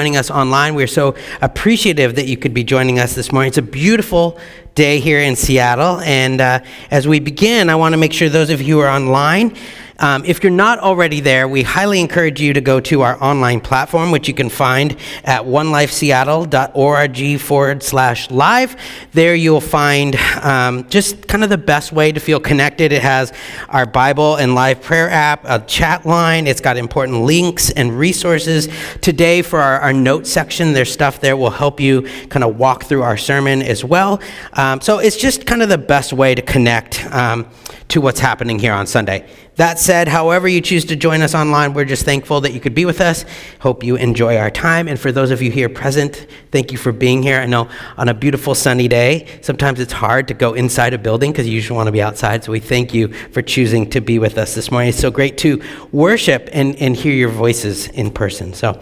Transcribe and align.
joining 0.00 0.16
us 0.16 0.30
online. 0.30 0.74
We're 0.74 0.86
so 0.86 1.14
appreciative 1.42 2.14
that 2.14 2.26
you 2.26 2.38
could 2.38 2.54
be 2.54 2.64
joining 2.64 2.98
us 2.98 3.14
this 3.14 3.32
morning. 3.32 3.48
It's 3.48 3.58
a 3.58 3.62
beautiful 3.62 4.40
day 4.74 4.98
here 4.98 5.20
in 5.20 5.36
Seattle. 5.36 6.00
And 6.00 6.40
uh, 6.40 6.60
as 6.90 7.06
we 7.06 7.20
begin, 7.20 7.68
I 7.68 7.74
want 7.74 7.92
to 7.92 7.98
make 7.98 8.14
sure 8.14 8.30
those 8.30 8.48
of 8.48 8.62
you 8.62 8.76
who 8.76 8.80
are 8.80 8.88
online, 8.88 9.54
um, 10.00 10.24
if 10.24 10.42
you're 10.42 10.50
not 10.50 10.78
already 10.78 11.20
there, 11.20 11.46
we 11.46 11.62
highly 11.62 12.00
encourage 12.00 12.40
you 12.40 12.52
to 12.52 12.60
go 12.60 12.80
to 12.80 13.02
our 13.02 13.22
online 13.22 13.60
platform, 13.60 14.10
which 14.10 14.26
you 14.28 14.34
can 14.34 14.48
find 14.48 14.96
at 15.24 15.42
onelifeseattle.org 15.42 17.40
forward 17.40 17.82
slash 17.82 18.30
live. 18.30 18.76
There 19.12 19.34
you'll 19.34 19.60
find 19.60 20.16
um, 20.42 20.88
just 20.88 21.28
kind 21.28 21.44
of 21.44 21.50
the 21.50 21.58
best 21.58 21.92
way 21.92 22.12
to 22.12 22.20
feel 22.20 22.40
connected. 22.40 22.92
It 22.92 23.02
has 23.02 23.32
our 23.68 23.84
Bible 23.86 24.36
and 24.36 24.54
live 24.54 24.80
prayer 24.82 25.10
app, 25.10 25.44
a 25.44 25.60
chat 25.60 26.06
line. 26.06 26.46
It's 26.46 26.60
got 26.60 26.76
important 26.76 27.22
links 27.22 27.70
and 27.70 27.98
resources. 27.98 28.68
Today, 29.00 29.42
for 29.42 29.60
our, 29.60 29.80
our 29.80 29.92
note 29.92 30.26
section, 30.26 30.72
there's 30.72 30.90
stuff 30.92 31.20
there 31.20 31.36
will 31.36 31.50
help 31.50 31.78
you 31.78 32.02
kind 32.28 32.42
of 32.44 32.56
walk 32.56 32.84
through 32.84 33.02
our 33.02 33.16
sermon 33.16 33.62
as 33.62 33.84
well. 33.84 34.20
Um, 34.54 34.80
so 34.80 34.98
it's 34.98 35.16
just 35.16 35.46
kind 35.46 35.62
of 35.62 35.68
the 35.68 35.78
best 35.78 36.12
way 36.12 36.34
to 36.34 36.42
connect 36.42 37.04
um, 37.12 37.46
to 37.90 38.00
what's 38.00 38.20
happening 38.20 38.58
here 38.58 38.72
on 38.72 38.86
Sunday. 38.86 39.28
That 39.56 39.78
said, 39.78 40.08
however 40.08 40.48
you 40.48 40.60
choose 40.60 40.84
to 40.86 40.96
join 40.96 41.22
us 41.22 41.34
online, 41.34 41.74
we're 41.74 41.84
just 41.84 42.04
thankful 42.04 42.40
that 42.40 42.52
you 42.52 42.60
could 42.60 42.74
be 42.74 42.84
with 42.84 43.00
us. 43.00 43.24
Hope 43.60 43.84
you 43.84 43.96
enjoy 43.96 44.36
our 44.38 44.50
time. 44.50 44.88
And 44.88 44.98
for 44.98 45.12
those 45.12 45.30
of 45.30 45.42
you 45.42 45.50
here 45.50 45.68
present, 45.68 46.26
thank 46.50 46.72
you 46.72 46.78
for 46.78 46.92
being 46.92 47.22
here. 47.22 47.38
I 47.38 47.46
know 47.46 47.68
on 47.98 48.08
a 48.08 48.14
beautiful 48.14 48.54
sunny 48.54 48.88
day, 48.88 49.26
sometimes 49.42 49.80
it's 49.80 49.92
hard 49.92 50.28
to 50.28 50.34
go 50.34 50.54
inside 50.54 50.94
a 50.94 50.98
building 50.98 51.32
because 51.32 51.46
you 51.46 51.52
usually 51.52 51.76
want 51.76 51.88
to 51.88 51.92
be 51.92 52.00
outside. 52.00 52.42
So 52.44 52.52
we 52.52 52.60
thank 52.60 52.94
you 52.94 53.12
for 53.32 53.42
choosing 53.42 53.90
to 53.90 54.00
be 54.00 54.18
with 54.18 54.38
us 54.38 54.54
this 54.54 54.70
morning. 54.70 54.88
It's 54.88 54.98
so 54.98 55.10
great 55.10 55.36
to 55.38 55.62
worship 55.92 56.48
and, 56.52 56.76
and 56.76 56.96
hear 56.96 57.12
your 57.12 57.28
voices 57.28 57.88
in 57.88 58.10
person. 58.10 58.54
So 58.54 58.80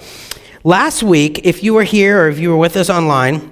last 0.65 1.03
week, 1.03 1.41
if 1.45 1.65
you 1.65 1.75
were 1.75 1.85
here 1.85 2.23
or 2.23 2.29
if 2.29 2.39
you 2.39 2.51
were 2.51 2.57
with 2.57 2.77
us 2.77 2.89
online, 2.89 3.51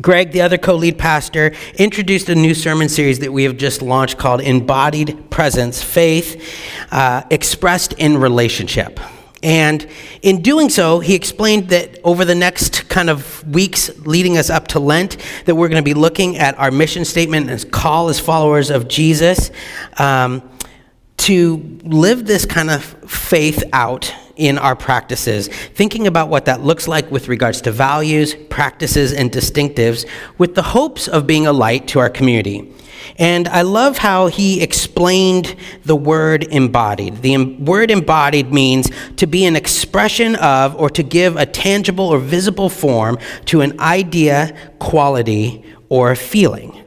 Greg, 0.00 0.32
the 0.32 0.40
other 0.40 0.56
co 0.56 0.74
lead 0.74 0.98
pastor, 0.98 1.52
introduced 1.74 2.30
a 2.30 2.34
new 2.34 2.54
sermon 2.54 2.88
series 2.88 3.18
that 3.18 3.32
we 3.32 3.44
have 3.44 3.58
just 3.58 3.82
launched 3.82 4.16
called 4.16 4.40
Embodied 4.40 5.28
Presence 5.30 5.82
Faith 5.82 6.42
uh, 6.90 7.22
Expressed 7.30 7.92
in 7.94 8.16
Relationship. 8.16 8.98
And 9.42 9.86
in 10.22 10.40
doing 10.40 10.70
so, 10.70 11.00
he 11.00 11.14
explained 11.14 11.68
that 11.70 11.98
over 12.04 12.24
the 12.24 12.34
next 12.34 12.88
kind 12.88 13.10
of 13.10 13.46
weeks 13.46 13.90
leading 14.06 14.38
us 14.38 14.50
up 14.50 14.68
to 14.68 14.78
Lent, 14.78 15.18
that 15.44 15.56
we're 15.56 15.68
going 15.68 15.82
to 15.82 15.84
be 15.84 15.94
looking 15.94 16.38
at 16.38 16.56
our 16.58 16.70
mission 16.70 17.04
statement 17.04 17.50
as 17.50 17.64
call 17.64 18.08
as 18.08 18.20
followers 18.20 18.70
of 18.70 18.88
Jesus 18.88 19.50
um, 19.98 20.48
to 21.18 21.56
live 21.82 22.24
this 22.24 22.46
kind 22.46 22.70
of 22.70 22.82
faith 22.82 23.62
out 23.72 24.14
in 24.42 24.58
our 24.58 24.74
practices, 24.74 25.46
thinking 25.48 26.08
about 26.08 26.28
what 26.28 26.46
that 26.46 26.62
looks 26.62 26.88
like 26.88 27.10
with 27.12 27.28
regards 27.28 27.60
to 27.62 27.70
values, 27.70 28.34
practices, 28.50 29.12
and 29.12 29.30
distinctives, 29.30 30.04
with 30.36 30.56
the 30.56 30.62
hopes 30.62 31.06
of 31.06 31.26
being 31.26 31.46
a 31.46 31.52
light 31.52 31.86
to 31.88 32.00
our 32.00 32.10
community. 32.10 32.72
And 33.18 33.46
I 33.48 33.62
love 33.62 33.98
how 33.98 34.26
he 34.26 34.60
explained 34.60 35.54
the 35.84 35.94
word 35.94 36.44
embodied. 36.44 37.22
The 37.22 37.36
word 37.56 37.90
embodied 37.92 38.52
means 38.52 38.90
to 39.16 39.26
be 39.26 39.44
an 39.44 39.54
expression 39.54 40.34
of 40.36 40.74
or 40.76 40.90
to 40.90 41.02
give 41.04 41.36
a 41.36 41.46
tangible 41.46 42.08
or 42.08 42.18
visible 42.18 42.68
form 42.68 43.18
to 43.46 43.60
an 43.60 43.78
idea, 43.80 44.56
quality, 44.80 45.64
or 45.88 46.16
feeling. 46.16 46.82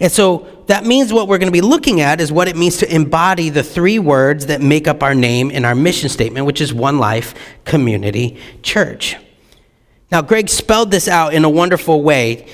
And 0.00 0.10
so 0.10 0.55
that 0.66 0.84
means 0.84 1.12
what 1.12 1.28
we're 1.28 1.38
going 1.38 1.48
to 1.48 1.52
be 1.52 1.60
looking 1.60 2.00
at 2.00 2.20
is 2.20 2.32
what 2.32 2.48
it 2.48 2.56
means 2.56 2.78
to 2.78 2.94
embody 2.94 3.50
the 3.50 3.62
three 3.62 3.98
words 3.98 4.46
that 4.46 4.60
make 4.60 4.88
up 4.88 5.02
our 5.02 5.14
name 5.14 5.50
in 5.50 5.64
our 5.64 5.74
mission 5.74 6.08
statement, 6.08 6.46
which 6.46 6.60
is 6.60 6.74
One 6.74 6.98
Life 6.98 7.34
Community 7.64 8.38
Church. 8.62 9.16
Now, 10.10 10.22
Greg 10.22 10.48
spelled 10.48 10.90
this 10.90 11.08
out 11.08 11.34
in 11.34 11.44
a 11.44 11.50
wonderful 11.50 12.02
way, 12.02 12.48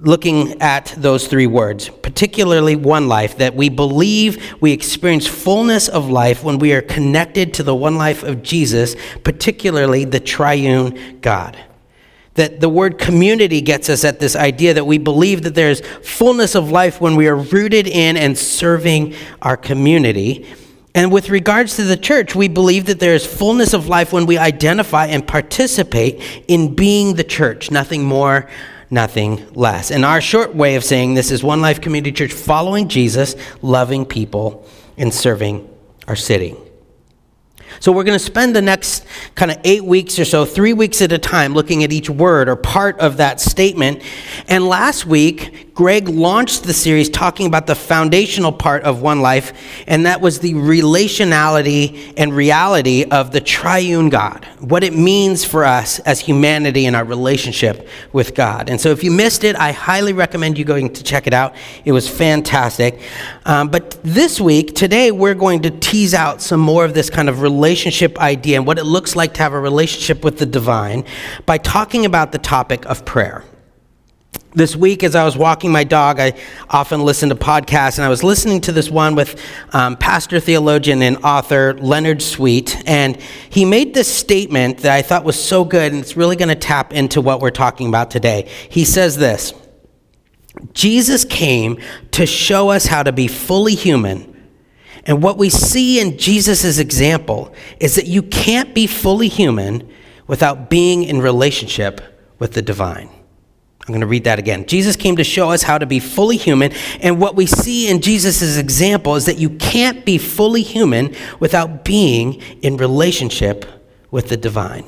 looking 0.00 0.60
at 0.62 0.94
those 0.96 1.26
three 1.26 1.46
words, 1.46 1.88
particularly 1.88 2.76
one 2.76 3.08
life, 3.08 3.38
that 3.38 3.54
we 3.54 3.68
believe 3.68 4.56
we 4.60 4.72
experience 4.72 5.26
fullness 5.26 5.88
of 5.88 6.08
life 6.08 6.44
when 6.44 6.58
we 6.58 6.72
are 6.72 6.82
connected 6.82 7.52
to 7.54 7.62
the 7.62 7.74
one 7.74 7.96
life 7.96 8.22
of 8.22 8.42
Jesus, 8.42 8.94
particularly 9.24 10.04
the 10.04 10.20
triune 10.20 11.20
God 11.20 11.56
that 12.38 12.60
the 12.60 12.68
word 12.68 12.98
community 12.98 13.60
gets 13.60 13.88
us 13.88 14.04
at 14.04 14.20
this 14.20 14.36
idea 14.36 14.72
that 14.74 14.86
we 14.86 14.96
believe 14.96 15.42
that 15.42 15.56
there's 15.56 15.80
fullness 16.02 16.54
of 16.54 16.70
life 16.70 17.00
when 17.00 17.16
we 17.16 17.26
are 17.26 17.36
rooted 17.36 17.88
in 17.88 18.16
and 18.16 18.38
serving 18.38 19.14
our 19.42 19.56
community. 19.56 20.46
And 20.94 21.12
with 21.12 21.30
regards 21.30 21.74
to 21.76 21.82
the 21.82 21.96
church, 21.96 22.36
we 22.36 22.46
believe 22.46 22.86
that 22.86 23.00
there 23.00 23.14
is 23.14 23.26
fullness 23.26 23.74
of 23.74 23.88
life 23.88 24.12
when 24.12 24.24
we 24.24 24.38
identify 24.38 25.06
and 25.06 25.26
participate 25.26 26.44
in 26.46 26.76
being 26.76 27.14
the 27.14 27.24
church, 27.24 27.72
nothing 27.72 28.04
more, 28.04 28.48
nothing 28.88 29.44
less. 29.54 29.90
And 29.90 30.04
our 30.04 30.20
short 30.20 30.54
way 30.54 30.76
of 30.76 30.84
saying 30.84 31.14
this 31.14 31.32
is 31.32 31.42
One 31.42 31.60
Life 31.60 31.80
Community 31.80 32.12
Church 32.12 32.32
following 32.32 32.88
Jesus, 32.88 33.34
loving 33.62 34.06
people, 34.06 34.64
and 34.96 35.12
serving 35.12 35.68
our 36.06 36.16
city. 36.16 36.56
So 37.80 37.92
we're 37.92 38.04
going 38.04 38.18
to 38.18 38.24
spend 38.24 38.56
the 38.56 38.62
next 38.62 39.04
kind 39.34 39.50
of 39.50 39.58
eight 39.64 39.84
weeks 39.84 40.18
or 40.18 40.24
so, 40.24 40.44
three 40.44 40.72
weeks 40.72 41.00
at 41.02 41.12
a 41.12 41.18
time, 41.18 41.54
looking 41.54 41.84
at 41.84 41.92
each 41.92 42.10
word 42.10 42.48
or 42.48 42.56
part 42.56 42.98
of 43.00 43.18
that 43.18 43.40
statement. 43.40 44.02
And 44.48 44.66
last 44.66 45.06
week, 45.06 45.67
Greg 45.78 46.08
launched 46.08 46.64
the 46.64 46.72
series 46.72 47.08
talking 47.08 47.46
about 47.46 47.68
the 47.68 47.74
foundational 47.76 48.50
part 48.50 48.82
of 48.82 49.00
One 49.00 49.20
Life, 49.20 49.52
and 49.86 50.06
that 50.06 50.20
was 50.20 50.40
the 50.40 50.54
relationality 50.54 52.12
and 52.16 52.32
reality 52.32 53.04
of 53.04 53.30
the 53.30 53.40
triune 53.40 54.08
God, 54.08 54.44
what 54.58 54.82
it 54.82 54.92
means 54.92 55.44
for 55.44 55.64
us 55.64 56.00
as 56.00 56.18
humanity 56.18 56.86
in 56.86 56.96
our 56.96 57.04
relationship 57.04 57.86
with 58.12 58.34
God. 58.34 58.68
And 58.68 58.80
so 58.80 58.90
if 58.90 59.04
you 59.04 59.12
missed 59.12 59.44
it, 59.44 59.54
I 59.54 59.70
highly 59.70 60.12
recommend 60.12 60.58
you 60.58 60.64
going 60.64 60.92
to 60.94 61.04
check 61.04 61.28
it 61.28 61.32
out. 61.32 61.54
It 61.84 61.92
was 61.92 62.08
fantastic. 62.08 62.98
Um, 63.44 63.68
but 63.68 64.02
this 64.02 64.40
week, 64.40 64.74
today, 64.74 65.12
we're 65.12 65.34
going 65.34 65.62
to 65.62 65.70
tease 65.70 66.12
out 66.12 66.42
some 66.42 66.58
more 66.58 66.84
of 66.84 66.92
this 66.92 67.08
kind 67.08 67.28
of 67.28 67.40
relationship 67.40 68.18
idea 68.18 68.56
and 68.56 68.66
what 68.66 68.80
it 68.80 68.84
looks 68.84 69.14
like 69.14 69.32
to 69.34 69.42
have 69.42 69.52
a 69.52 69.60
relationship 69.60 70.24
with 70.24 70.38
the 70.38 70.46
divine 70.46 71.04
by 71.46 71.56
talking 71.56 72.04
about 72.04 72.32
the 72.32 72.38
topic 72.38 72.84
of 72.86 73.04
prayer 73.04 73.44
this 74.58 74.76
week 74.76 75.02
as 75.02 75.14
i 75.14 75.24
was 75.24 75.36
walking 75.36 75.72
my 75.72 75.84
dog 75.84 76.20
i 76.20 76.32
often 76.68 77.00
listen 77.00 77.28
to 77.28 77.34
podcasts 77.34 77.96
and 77.96 78.04
i 78.04 78.08
was 78.08 78.22
listening 78.22 78.60
to 78.60 78.72
this 78.72 78.90
one 78.90 79.14
with 79.14 79.40
um, 79.72 79.96
pastor 79.96 80.40
theologian 80.40 81.00
and 81.02 81.16
author 81.24 81.74
leonard 81.74 82.20
sweet 82.20 82.76
and 82.86 83.16
he 83.48 83.64
made 83.64 83.94
this 83.94 84.12
statement 84.12 84.78
that 84.78 84.92
i 84.92 85.00
thought 85.02 85.24
was 85.24 85.42
so 85.42 85.64
good 85.64 85.92
and 85.92 86.00
it's 86.00 86.16
really 86.16 86.36
going 86.36 86.48
to 86.48 86.54
tap 86.54 86.92
into 86.92 87.20
what 87.20 87.40
we're 87.40 87.50
talking 87.50 87.88
about 87.88 88.10
today. 88.10 88.48
He 88.68 88.84
says 88.84 89.16
this 89.16 89.52
jesus 90.72 91.24
came 91.24 91.78
to 92.10 92.26
show 92.26 92.70
us 92.70 92.86
how 92.86 93.02
to 93.02 93.12
be 93.12 93.28
fully 93.28 93.74
human 93.74 94.34
and 95.04 95.22
what 95.22 95.38
we 95.38 95.48
see 95.48 96.00
in 96.00 96.18
jesus' 96.18 96.78
example 96.78 97.54
is 97.78 97.94
that 97.94 98.06
you 98.06 98.22
can't 98.22 98.74
be 98.74 98.86
fully 98.86 99.28
human 99.28 99.88
without 100.26 100.68
being 100.68 101.04
in 101.04 101.20
relationship 101.20 102.00
with 102.38 102.52
the 102.52 102.62
divine 102.62 103.08
I'm 103.88 103.92
going 103.92 104.02
to 104.02 104.06
read 104.06 104.24
that 104.24 104.38
again. 104.38 104.66
Jesus 104.66 104.96
came 104.96 105.16
to 105.16 105.24
show 105.24 105.50
us 105.50 105.62
how 105.62 105.78
to 105.78 105.86
be 105.86 105.98
fully 105.98 106.36
human, 106.36 106.72
and 107.00 107.18
what 107.18 107.36
we 107.36 107.46
see 107.46 107.88
in 107.88 108.02
Jesus' 108.02 108.58
example 108.58 109.16
is 109.16 109.24
that 109.24 109.38
you 109.38 109.48
can't 109.48 110.04
be 110.04 110.18
fully 110.18 110.62
human 110.62 111.16
without 111.40 111.86
being 111.86 112.34
in 112.60 112.76
relationship 112.76 113.64
with 114.10 114.28
the 114.28 114.36
divine. 114.36 114.84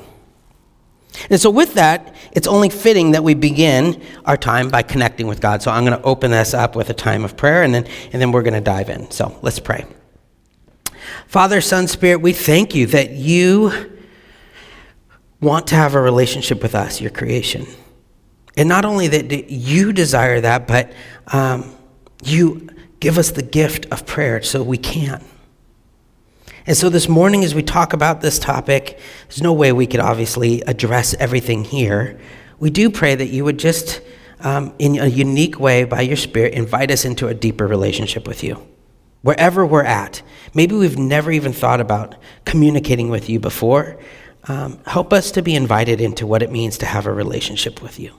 And 1.31 1.41
so, 1.41 1.49
with 1.49 1.73
that, 1.73 2.15
it's 2.31 2.45
only 2.45 2.69
fitting 2.69 3.11
that 3.11 3.23
we 3.23 3.33
begin 3.33 4.01
our 4.25 4.37
time 4.37 4.69
by 4.69 4.83
connecting 4.83 5.25
with 5.25 5.41
God. 5.41 5.63
So, 5.63 5.71
I'm 5.71 5.83
going 5.83 5.97
to 5.97 6.05
open 6.05 6.29
this 6.29 6.53
up 6.53 6.75
with 6.75 6.91
a 6.91 6.93
time 6.93 7.25
of 7.25 7.35
prayer, 7.35 7.63
and 7.63 7.73
then, 7.73 7.87
and 8.13 8.21
then 8.21 8.31
we're 8.31 8.43
going 8.43 8.53
to 8.53 8.61
dive 8.61 8.89
in. 8.91 9.09
So, 9.09 9.35
let's 9.41 9.59
pray. 9.59 9.85
Father, 11.25 11.59
Son, 11.59 11.87
Spirit, 11.87 12.21
we 12.21 12.33
thank 12.33 12.75
you 12.75 12.85
that 12.87 13.11
you 13.11 13.97
want 15.41 15.65
to 15.67 15.75
have 15.75 15.95
a 15.95 16.01
relationship 16.01 16.61
with 16.61 16.75
us, 16.75 17.01
your 17.01 17.09
creation. 17.09 17.65
And 18.57 18.67
not 18.67 18.85
only 18.85 19.07
that 19.07 19.49
you 19.49 19.93
desire 19.93 20.41
that, 20.41 20.67
but 20.67 20.91
um, 21.27 21.75
you 22.23 22.67
give 22.99 23.17
us 23.17 23.31
the 23.31 23.41
gift 23.41 23.85
of 23.91 24.05
prayer 24.05 24.41
so 24.41 24.61
we 24.61 24.77
can. 24.77 25.23
And 26.67 26.77
so 26.77 26.89
this 26.89 27.09
morning, 27.09 27.43
as 27.43 27.55
we 27.55 27.63
talk 27.63 27.93
about 27.93 28.21
this 28.21 28.37
topic, 28.37 28.99
there's 29.27 29.41
no 29.41 29.53
way 29.53 29.71
we 29.71 29.87
could 29.87 29.99
obviously 29.99 30.61
address 30.61 31.15
everything 31.15 31.63
here. 31.63 32.19
We 32.59 32.69
do 32.69 32.91
pray 32.91 33.15
that 33.15 33.27
you 33.27 33.43
would 33.43 33.57
just, 33.57 34.01
um, 34.41 34.73
in 34.77 34.99
a 34.99 35.07
unique 35.07 35.59
way, 35.59 35.85
by 35.85 36.01
your 36.01 36.17
Spirit, 36.17 36.53
invite 36.53 36.91
us 36.91 37.03
into 37.03 37.27
a 37.27 37.33
deeper 37.33 37.65
relationship 37.65 38.27
with 38.27 38.43
you. 38.43 38.61
Wherever 39.23 39.65
we're 39.65 39.83
at, 39.83 40.21
maybe 40.53 40.75
we've 40.75 40.97
never 40.97 41.31
even 41.31 41.53
thought 41.53 41.81
about 41.81 42.15
communicating 42.45 43.09
with 43.09 43.29
you 43.29 43.39
before. 43.39 43.97
Um, 44.47 44.79
help 44.85 45.13
us 45.13 45.31
to 45.31 45.41
be 45.41 45.55
invited 45.55 45.99
into 46.01 46.27
what 46.27 46.43
it 46.43 46.51
means 46.51 46.77
to 46.79 46.85
have 46.85 47.07
a 47.07 47.13
relationship 47.13 47.81
with 47.81 47.99
you. 47.99 48.13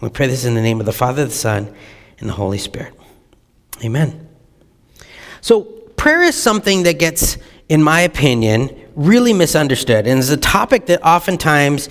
We 0.00 0.08
pray 0.10 0.26
this 0.26 0.44
in 0.44 0.54
the 0.54 0.62
name 0.62 0.80
of 0.80 0.86
the 0.86 0.92
Father, 0.92 1.24
the 1.24 1.30
Son, 1.30 1.74
and 2.18 2.28
the 2.28 2.34
Holy 2.34 2.58
Spirit. 2.58 2.94
Amen. 3.84 4.28
So, 5.40 5.62
prayer 5.96 6.22
is 6.22 6.34
something 6.34 6.82
that 6.84 6.98
gets, 6.98 7.38
in 7.68 7.82
my 7.82 8.00
opinion, 8.00 8.76
really 8.94 9.32
misunderstood. 9.32 10.06
And 10.06 10.18
it's 10.18 10.30
a 10.30 10.36
topic 10.36 10.86
that 10.86 11.02
oftentimes 11.02 11.88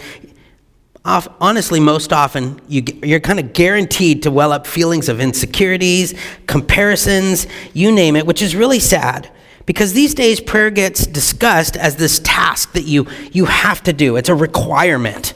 honestly, 1.06 1.80
most 1.80 2.12
often 2.12 2.60
you, 2.68 2.84
you're 3.04 3.19
kind 3.19 3.40
of 3.40 3.54
guaranteed 3.54 4.24
to 4.24 4.31
well 4.31 4.52
up 4.52 4.66
feelings 4.66 5.07
of 5.07 5.19
insecurities, 5.19 6.16
comparisons, 6.48 7.46
you 7.74 7.92
name 7.92 8.16
it, 8.16 8.25
which 8.25 8.42
is 8.42 8.56
really 8.56 8.80
sad. 8.80 9.31
Because 9.66 9.94
these 9.94 10.13
days, 10.13 10.40
prayer 10.40 10.69
gets 10.69 11.07
discussed 11.07 11.75
as 11.75 11.96
this 11.96 12.19
task 12.24 12.74
that 12.74 12.84
you, 12.84 13.07
you 13.31 13.46
have 13.46 13.81
to 13.84 13.94
do. 13.94 14.16
It's 14.16 14.30
a 14.30 14.36
requirement. 14.36 15.34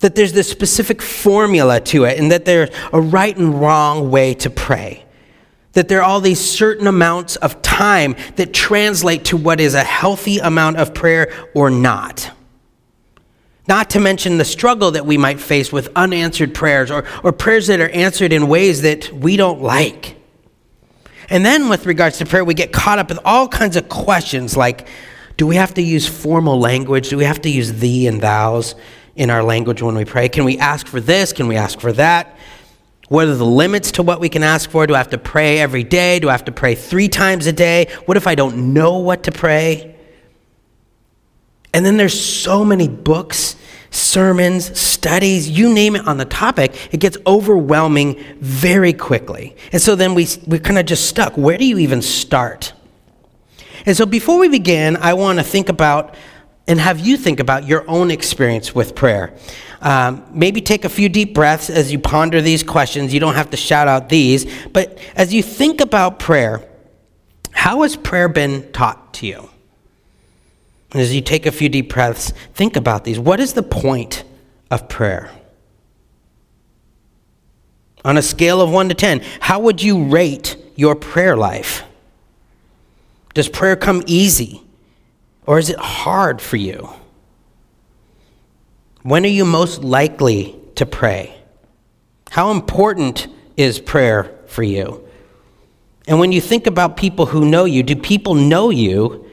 That 0.00 0.14
there's 0.14 0.32
this 0.32 0.50
specific 0.50 1.00
formula 1.00 1.80
to 1.80 2.04
it, 2.04 2.18
and 2.18 2.30
that 2.32 2.44
there's 2.44 2.70
a 2.92 3.00
right 3.00 3.36
and 3.36 3.60
wrong 3.60 4.10
way 4.10 4.34
to 4.34 4.50
pray. 4.50 5.04
That 5.72 5.88
there 5.88 6.00
are 6.00 6.04
all 6.04 6.20
these 6.20 6.40
certain 6.40 6.86
amounts 6.86 7.36
of 7.36 7.62
time 7.62 8.16
that 8.36 8.52
translate 8.52 9.26
to 9.26 9.36
what 9.36 9.60
is 9.60 9.74
a 9.74 9.84
healthy 9.84 10.38
amount 10.38 10.78
of 10.78 10.94
prayer 10.94 11.32
or 11.54 11.70
not. 11.70 12.30
Not 13.68 13.90
to 13.90 14.00
mention 14.00 14.38
the 14.38 14.44
struggle 14.44 14.90
that 14.92 15.06
we 15.06 15.16
might 15.16 15.40
face 15.40 15.70
with 15.70 15.90
unanswered 15.94 16.54
prayers 16.54 16.90
or, 16.90 17.04
or 17.22 17.30
prayers 17.30 17.68
that 17.68 17.78
are 17.78 17.90
answered 17.90 18.32
in 18.32 18.48
ways 18.48 18.82
that 18.82 19.12
we 19.12 19.36
don't 19.36 19.62
like. 19.62 20.16
And 21.28 21.46
then, 21.46 21.68
with 21.68 21.86
regards 21.86 22.18
to 22.18 22.26
prayer, 22.26 22.44
we 22.44 22.54
get 22.54 22.72
caught 22.72 22.98
up 22.98 23.08
with 23.10 23.20
all 23.24 23.46
kinds 23.46 23.76
of 23.76 23.88
questions 23.88 24.56
like 24.56 24.88
do 25.36 25.46
we 25.46 25.56
have 25.56 25.72
to 25.74 25.82
use 25.82 26.06
formal 26.06 26.58
language? 26.60 27.08
Do 27.08 27.16
we 27.16 27.24
have 27.24 27.40
to 27.42 27.48
use 27.48 27.72
thee 27.74 28.06
and 28.06 28.20
thous 28.20 28.74
in 29.16 29.30
our 29.30 29.42
language 29.42 29.82
when 29.82 29.94
we 29.94 30.04
pray? 30.04 30.28
Can 30.28 30.44
we 30.44 30.58
ask 30.58 30.86
for 30.86 31.00
this? 31.00 31.32
Can 31.32 31.48
we 31.48 31.56
ask 31.56 31.80
for 31.80 31.92
that? 31.92 32.36
What 33.08 33.26
are 33.26 33.34
the 33.34 33.44
limits 33.44 33.92
to 33.92 34.02
what 34.02 34.20
we 34.20 34.28
can 34.28 34.42
ask 34.42 34.70
for? 34.70 34.86
Do 34.86 34.94
I 34.94 34.98
have 34.98 35.10
to 35.10 35.18
pray 35.18 35.58
every 35.58 35.82
day? 35.82 36.20
Do 36.20 36.28
I 36.28 36.32
have 36.32 36.44
to 36.44 36.52
pray 36.52 36.74
three 36.74 37.08
times 37.08 37.46
a 37.46 37.52
day? 37.52 37.88
What 38.06 38.16
if 38.16 38.26
I 38.26 38.34
don't 38.34 38.72
know 38.72 38.98
what 38.98 39.24
to 39.24 39.32
pray? 39.32 39.96
And 41.74 41.84
then 41.84 41.96
there's 41.96 42.18
so 42.18 42.64
many 42.64 42.88
books 42.88 43.56
sermons, 43.90 44.78
studies, 44.78 45.48
you 45.50 45.72
name 45.72 45.96
it 45.96 46.06
on 46.06 46.16
the 46.16 46.24
topic, 46.24 46.88
it 46.92 47.00
gets 47.00 47.16
overwhelming 47.26 48.22
very 48.38 48.92
quickly. 48.92 49.56
And 49.72 49.82
so 49.82 49.96
then 49.96 50.14
we, 50.14 50.28
we're 50.46 50.60
kind 50.60 50.78
of 50.78 50.86
just 50.86 51.06
stuck. 51.06 51.36
Where 51.36 51.58
do 51.58 51.64
you 51.64 51.78
even 51.78 52.02
start? 52.02 52.72
And 53.86 53.96
so 53.96 54.06
before 54.06 54.38
we 54.38 54.48
begin, 54.48 54.96
I 54.96 55.14
want 55.14 55.38
to 55.38 55.44
think 55.44 55.68
about 55.68 56.14
and 56.70 56.78
have 56.78 57.00
you 57.00 57.16
think 57.16 57.40
about 57.40 57.66
your 57.66 57.84
own 57.90 58.12
experience 58.12 58.72
with 58.72 58.94
prayer. 58.94 59.34
Um, 59.80 60.24
maybe 60.30 60.60
take 60.60 60.84
a 60.84 60.88
few 60.88 61.08
deep 61.08 61.34
breaths 61.34 61.68
as 61.68 61.90
you 61.90 61.98
ponder 61.98 62.40
these 62.40 62.62
questions. 62.62 63.12
You 63.12 63.18
don't 63.18 63.34
have 63.34 63.50
to 63.50 63.56
shout 63.56 63.88
out 63.88 64.08
these, 64.08 64.46
but 64.68 64.96
as 65.16 65.34
you 65.34 65.42
think 65.42 65.80
about 65.80 66.20
prayer, 66.20 66.64
how 67.50 67.82
has 67.82 67.96
prayer 67.96 68.28
been 68.28 68.70
taught 68.70 69.12
to 69.14 69.26
you? 69.26 69.50
As 70.94 71.12
you 71.12 71.20
take 71.20 71.44
a 71.44 71.50
few 71.50 71.68
deep 71.68 71.92
breaths, 71.92 72.32
think 72.54 72.76
about 72.76 73.02
these. 73.02 73.18
What 73.18 73.40
is 73.40 73.54
the 73.54 73.64
point 73.64 74.22
of 74.70 74.88
prayer? 74.88 75.28
On 78.04 78.16
a 78.16 78.22
scale 78.22 78.60
of 78.60 78.70
1 78.70 78.90
to 78.90 78.94
10, 78.94 79.22
how 79.40 79.58
would 79.58 79.82
you 79.82 80.04
rate 80.04 80.56
your 80.76 80.94
prayer 80.94 81.36
life? 81.36 81.82
Does 83.34 83.48
prayer 83.48 83.74
come 83.74 84.04
easy 84.06 84.62
or 85.46 85.58
is 85.58 85.70
it 85.70 85.78
hard 85.78 86.40
for 86.40 86.56
you? 86.56 86.88
When 89.02 89.24
are 89.24 89.28
you 89.28 89.44
most 89.44 89.82
likely 89.82 90.56
to 90.74 90.86
pray? 90.86 91.34
How 92.30 92.50
important 92.50 93.28
is 93.56 93.78
prayer 93.78 94.30
for 94.46 94.62
you? 94.62 95.06
And 96.06 96.18
when 96.18 96.32
you 96.32 96.40
think 96.40 96.66
about 96.66 96.96
people 96.96 97.26
who 97.26 97.44
know 97.44 97.64
you, 97.64 97.82
do 97.82 97.96
people 97.96 98.34
know 98.34 98.70
you 98.70 99.26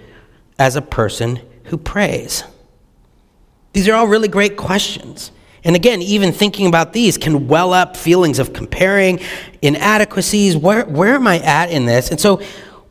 as 0.60 0.76
a 0.76 0.82
person 0.82 1.40
who 1.66 1.78
prays? 1.78 2.44
These 3.74 3.88
are 3.88 3.94
all 3.94 4.08
really 4.08 4.28
great 4.28 4.58
questions. 4.58 5.32
And 5.64 5.76
again, 5.76 6.02
even 6.02 6.32
thinking 6.32 6.68
about 6.68 6.94
these 6.94 7.18
can 7.18 7.48
well 7.48 7.74
up 7.74 7.98
feelings 7.98 8.40
of 8.40 8.54
comparing, 8.54 9.20
inadequacies. 9.62 10.56
Where, 10.56 10.86
where 10.86 11.16
am 11.16 11.28
I 11.28 11.40
at 11.40 11.72
in 11.72 11.86
this? 11.86 12.10
And 12.10 12.20
so, 12.20 12.42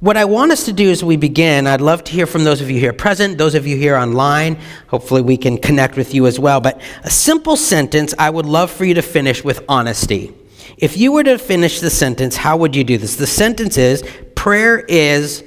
what 0.07 0.17
I 0.17 0.25
want 0.25 0.53
us 0.53 0.67
to 0.67 0.73
do 0.73 0.89
as 0.89 1.03
we 1.03 1.17
begin, 1.17 1.67
I'd 1.67 1.81
love 1.81 2.05
to 2.05 2.13
hear 2.13 2.27
from 2.27 2.45
those 2.45 2.61
of 2.61 2.71
you 2.71 2.79
here 2.79 2.93
present, 2.93 3.39
those 3.39 3.57
of 3.57 3.67
you 3.67 3.77
here 3.77 3.97
online. 3.97 4.57
Hopefully, 4.87 5.21
we 5.21 5.37
can 5.37 5.59
connect 5.59 5.97
with 5.97 6.15
you 6.15 6.29
as 6.29 6.39
well. 6.39 6.61
But 6.61 6.81
a 7.03 7.11
simple 7.11 7.57
sentence 7.57 8.15
I 8.17 8.31
would 8.31 8.47
love 8.47 8.71
for 8.71 8.85
you 8.85 8.95
to 8.95 9.03
finish 9.03 9.43
with 9.43 9.65
honesty. 9.69 10.33
If 10.79 10.97
you 10.97 11.11
were 11.11 11.25
to 11.25 11.39
finish 11.39 11.81
the 11.81 11.91
sentence, 11.91 12.37
how 12.37 12.57
would 12.57 12.77
you 12.77 12.85
do 12.85 12.99
this? 12.99 13.17
The 13.17 13.27
sentence 13.27 13.77
is 13.77 14.05
prayer 14.37 14.79
is 14.79 15.43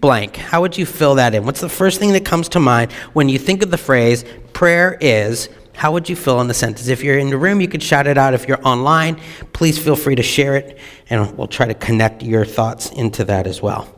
blank. 0.00 0.36
How 0.36 0.60
would 0.60 0.78
you 0.78 0.86
fill 0.86 1.16
that 1.16 1.34
in? 1.34 1.44
What's 1.44 1.60
the 1.60 1.68
first 1.68 1.98
thing 1.98 2.12
that 2.12 2.24
comes 2.24 2.48
to 2.50 2.60
mind 2.60 2.92
when 3.14 3.28
you 3.28 3.40
think 3.40 3.64
of 3.64 3.72
the 3.72 3.78
phrase 3.78 4.24
prayer 4.52 4.96
is? 5.00 5.48
How 5.74 5.90
would 5.90 6.08
you 6.08 6.14
fill 6.14 6.40
in 6.40 6.46
the 6.46 6.54
sentence? 6.54 6.86
If 6.86 7.02
you're 7.02 7.18
in 7.18 7.30
the 7.30 7.36
room, 7.36 7.60
you 7.60 7.66
could 7.66 7.82
shout 7.82 8.06
it 8.06 8.16
out. 8.16 8.32
If 8.32 8.46
you're 8.46 8.64
online, 8.64 9.20
please 9.52 9.76
feel 9.76 9.96
free 9.96 10.14
to 10.14 10.22
share 10.22 10.54
it, 10.54 10.78
and 11.10 11.36
we'll 11.36 11.48
try 11.48 11.66
to 11.66 11.74
connect 11.74 12.22
your 12.22 12.44
thoughts 12.44 12.90
into 12.90 13.24
that 13.24 13.48
as 13.48 13.60
well. 13.60 13.88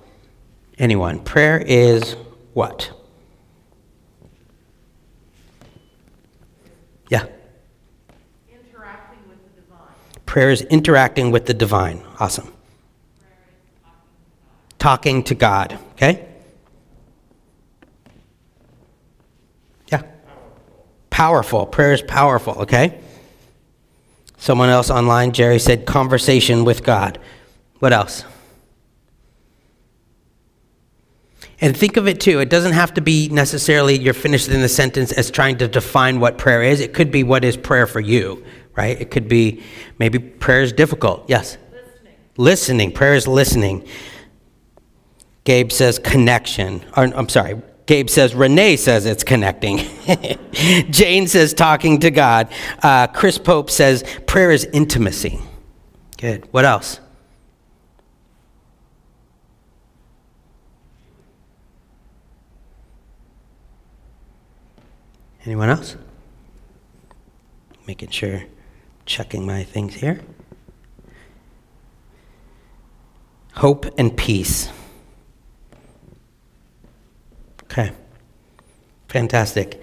Anyone? 0.78 1.20
Prayer 1.20 1.58
is 1.58 2.17
what? 2.52 2.90
Yeah. 7.08 7.26
Interacting 8.50 9.19
with 9.28 9.38
the 9.44 9.61
divine. 9.61 9.94
Prayer 10.26 10.50
is 10.50 10.62
interacting 10.62 11.31
with 11.31 11.46
the 11.46 11.55
divine. 11.55 12.02
Awesome 12.20 12.52
talking 14.87 15.20
to 15.25 15.34
God. 15.34 15.76
Okay? 15.94 16.25
Yeah. 19.90 20.02
Powerful. 21.11 21.67
Prayer 21.67 21.93
is 21.93 22.02
powerful, 22.02 22.55
okay? 22.62 23.00
Someone 24.38 24.69
else 24.69 24.88
online, 24.88 25.32
Jerry 25.32 25.58
said 25.58 25.87
conversation 25.87 26.64
with 26.64 26.84
God. 26.84 27.19
What 27.81 27.93
else? 27.93 28.25
And 31.61 31.76
think 31.76 31.97
of 31.97 32.06
it 32.06 32.20
too, 32.20 32.41
it 32.41 32.50
doesn't 32.50 32.73
have 32.73 32.93
to 32.94 33.00
be 33.00 33.29
necessarily 33.31 33.99
you're 33.99 34.14
finished 34.14 34.49
in 34.49 34.61
the 34.61 34.69
sentence 34.69 35.12
as 35.12 35.31
trying 35.31 35.56
to 35.58 35.69
define 35.69 36.20
what 36.20 36.37
prayer 36.37 36.62
is. 36.62 36.81
It 36.81 36.93
could 36.93 37.11
be 37.11 37.23
what 37.23 37.44
is 37.44 37.56
prayer 37.56 37.87
for 37.87 38.00
you, 38.00 38.44
right? 38.75 39.00
It 39.00 39.11
could 39.11 39.26
be 39.26 39.62
maybe 39.99 40.19
prayer 40.19 40.62
is 40.62 40.73
difficult. 40.73 41.25
Yes? 41.29 41.56
Listening. 41.73 42.14
Listening. 42.37 42.93
Prayer 42.93 43.14
is 43.14 43.26
listening. 43.26 43.88
Gabe 45.44 45.73
says 45.73 45.99
connection. 45.99 46.85
Or, 46.97 47.05
I'm 47.05 47.29
sorry. 47.29 47.62
Gabe 47.87 48.11
says 48.11 48.35
Renee 48.35 48.76
says 48.76 49.06
it's 49.06 49.25
connecting. 49.25 49.79
Jane 50.91 51.29
says 51.29 51.55
talking 51.55 52.00
to 52.00 52.11
God. 52.11 52.53
Uh, 52.82 53.06
Chris 53.06 53.38
Pope 53.38 53.70
says 53.70 54.05
prayer 54.26 54.50
is 54.50 54.65
intimacy. 54.72 55.39
Good. 56.19 56.53
What 56.53 56.65
else? 56.65 57.01
Anyone 65.46 65.70
else? 65.70 65.96
Making 67.86 68.10
sure, 68.10 68.43
checking 69.05 69.46
my 69.46 69.62
things 69.62 69.94
here. 69.94 70.20
Hope 73.55 73.86
and 73.96 74.15
peace. 74.17 74.69
Okay. 77.65 77.93
Fantastic. 79.08 79.81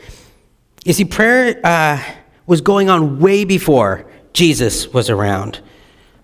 You 0.84 0.92
see, 0.92 1.06
prayer 1.06 1.60
uh, 1.64 2.04
was 2.46 2.60
going 2.60 2.90
on 2.90 3.20
way 3.20 3.46
before 3.46 4.06
Jesus 4.34 4.92
was 4.92 5.10
around. 5.10 5.62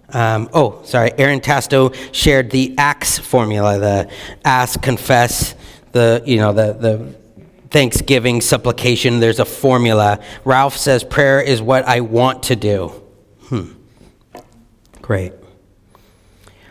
Um, 0.10 0.50
oh, 0.54 0.82
sorry. 0.84 1.14
Aaron 1.18 1.40
Tasto 1.40 1.94
shared 2.14 2.52
the 2.52 2.76
ACTS 2.78 3.20
formula: 3.20 3.80
the 3.80 4.12
ask, 4.44 4.82
confess, 4.82 5.56
the 5.94 6.22
you 6.26 6.38
know 6.38 6.52
the 6.52 6.74
the 6.74 7.16
thanksgiving, 7.72 8.42
supplication. 8.42 9.20
There's 9.20 9.40
a 9.40 9.46
formula. 9.46 10.20
Ralph 10.44 10.78
says 10.78 11.04
prayer 11.04 11.42
is 11.42 11.62
what 11.62 11.86
I 11.86 12.02
want 12.02 12.44
to 12.44 12.56
do. 12.56 12.88
Hmm. 13.44 13.74
Great. 15.02 15.34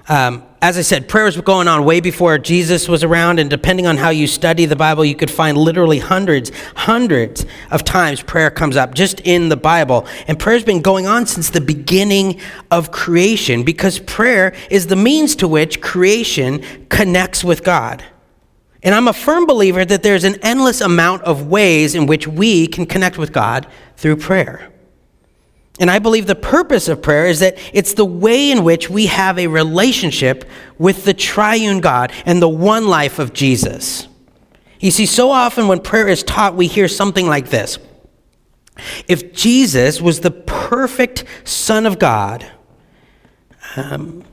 Um, 0.08 0.44
as 0.60 0.78
I 0.78 0.82
said, 0.82 1.08
prayer 1.08 1.26
was 1.26 1.36
going 1.36 1.68
on 1.68 1.84
way 1.84 2.00
before 2.00 2.38
Jesus 2.38 2.88
was 2.88 3.04
around, 3.04 3.38
and 3.38 3.48
depending 3.48 3.86
on 3.86 3.96
how 3.96 4.08
you 4.08 4.26
study 4.26 4.64
the 4.64 4.74
Bible, 4.74 5.04
you 5.04 5.14
could 5.14 5.30
find 5.30 5.56
literally 5.56 5.98
hundreds, 5.98 6.50
hundreds 6.74 7.46
of 7.70 7.84
times 7.84 8.22
prayer 8.22 8.50
comes 8.50 8.76
up 8.76 8.94
just 8.94 9.20
in 9.20 9.50
the 9.50 9.56
Bible. 9.56 10.06
And 10.26 10.38
prayer's 10.38 10.64
been 10.64 10.80
going 10.80 11.06
on 11.06 11.26
since 11.26 11.50
the 11.50 11.60
beginning 11.60 12.40
of 12.70 12.90
creation 12.90 13.62
because 13.62 14.00
prayer 14.00 14.54
is 14.70 14.88
the 14.88 14.96
means 14.96 15.36
to 15.36 15.46
which 15.46 15.80
creation 15.80 16.64
connects 16.88 17.44
with 17.44 17.62
God. 17.62 18.02
And 18.82 18.94
I'm 18.94 19.08
a 19.08 19.12
firm 19.12 19.46
believer 19.46 19.84
that 19.84 20.02
there's 20.02 20.24
an 20.24 20.36
endless 20.42 20.80
amount 20.80 21.22
of 21.22 21.46
ways 21.48 21.94
in 21.94 22.06
which 22.06 22.28
we 22.28 22.66
can 22.66 22.86
connect 22.86 23.18
with 23.18 23.32
God 23.32 23.66
through 23.96 24.16
prayer. 24.16 24.70
And 25.80 25.90
I 25.90 25.98
believe 25.98 26.26
the 26.26 26.34
purpose 26.34 26.88
of 26.88 27.02
prayer 27.02 27.26
is 27.26 27.40
that 27.40 27.56
it's 27.72 27.94
the 27.94 28.04
way 28.04 28.50
in 28.50 28.64
which 28.64 28.90
we 28.90 29.06
have 29.06 29.38
a 29.38 29.46
relationship 29.46 30.44
with 30.76 31.04
the 31.04 31.14
triune 31.14 31.80
God 31.80 32.12
and 32.26 32.42
the 32.42 32.48
one 32.48 32.88
life 32.88 33.18
of 33.18 33.32
Jesus. 33.32 34.08
You 34.80 34.90
see, 34.90 35.06
so 35.06 35.30
often 35.30 35.68
when 35.68 35.80
prayer 35.80 36.08
is 36.08 36.22
taught, 36.22 36.54
we 36.54 36.66
hear 36.66 36.88
something 36.88 37.26
like 37.26 37.50
this 37.50 37.78
If 39.06 39.32
Jesus 39.32 40.00
was 40.00 40.20
the 40.20 40.30
perfect 40.30 41.24
Son 41.44 41.86
of 41.86 41.98
God, 41.98 42.50
um, 43.76 44.24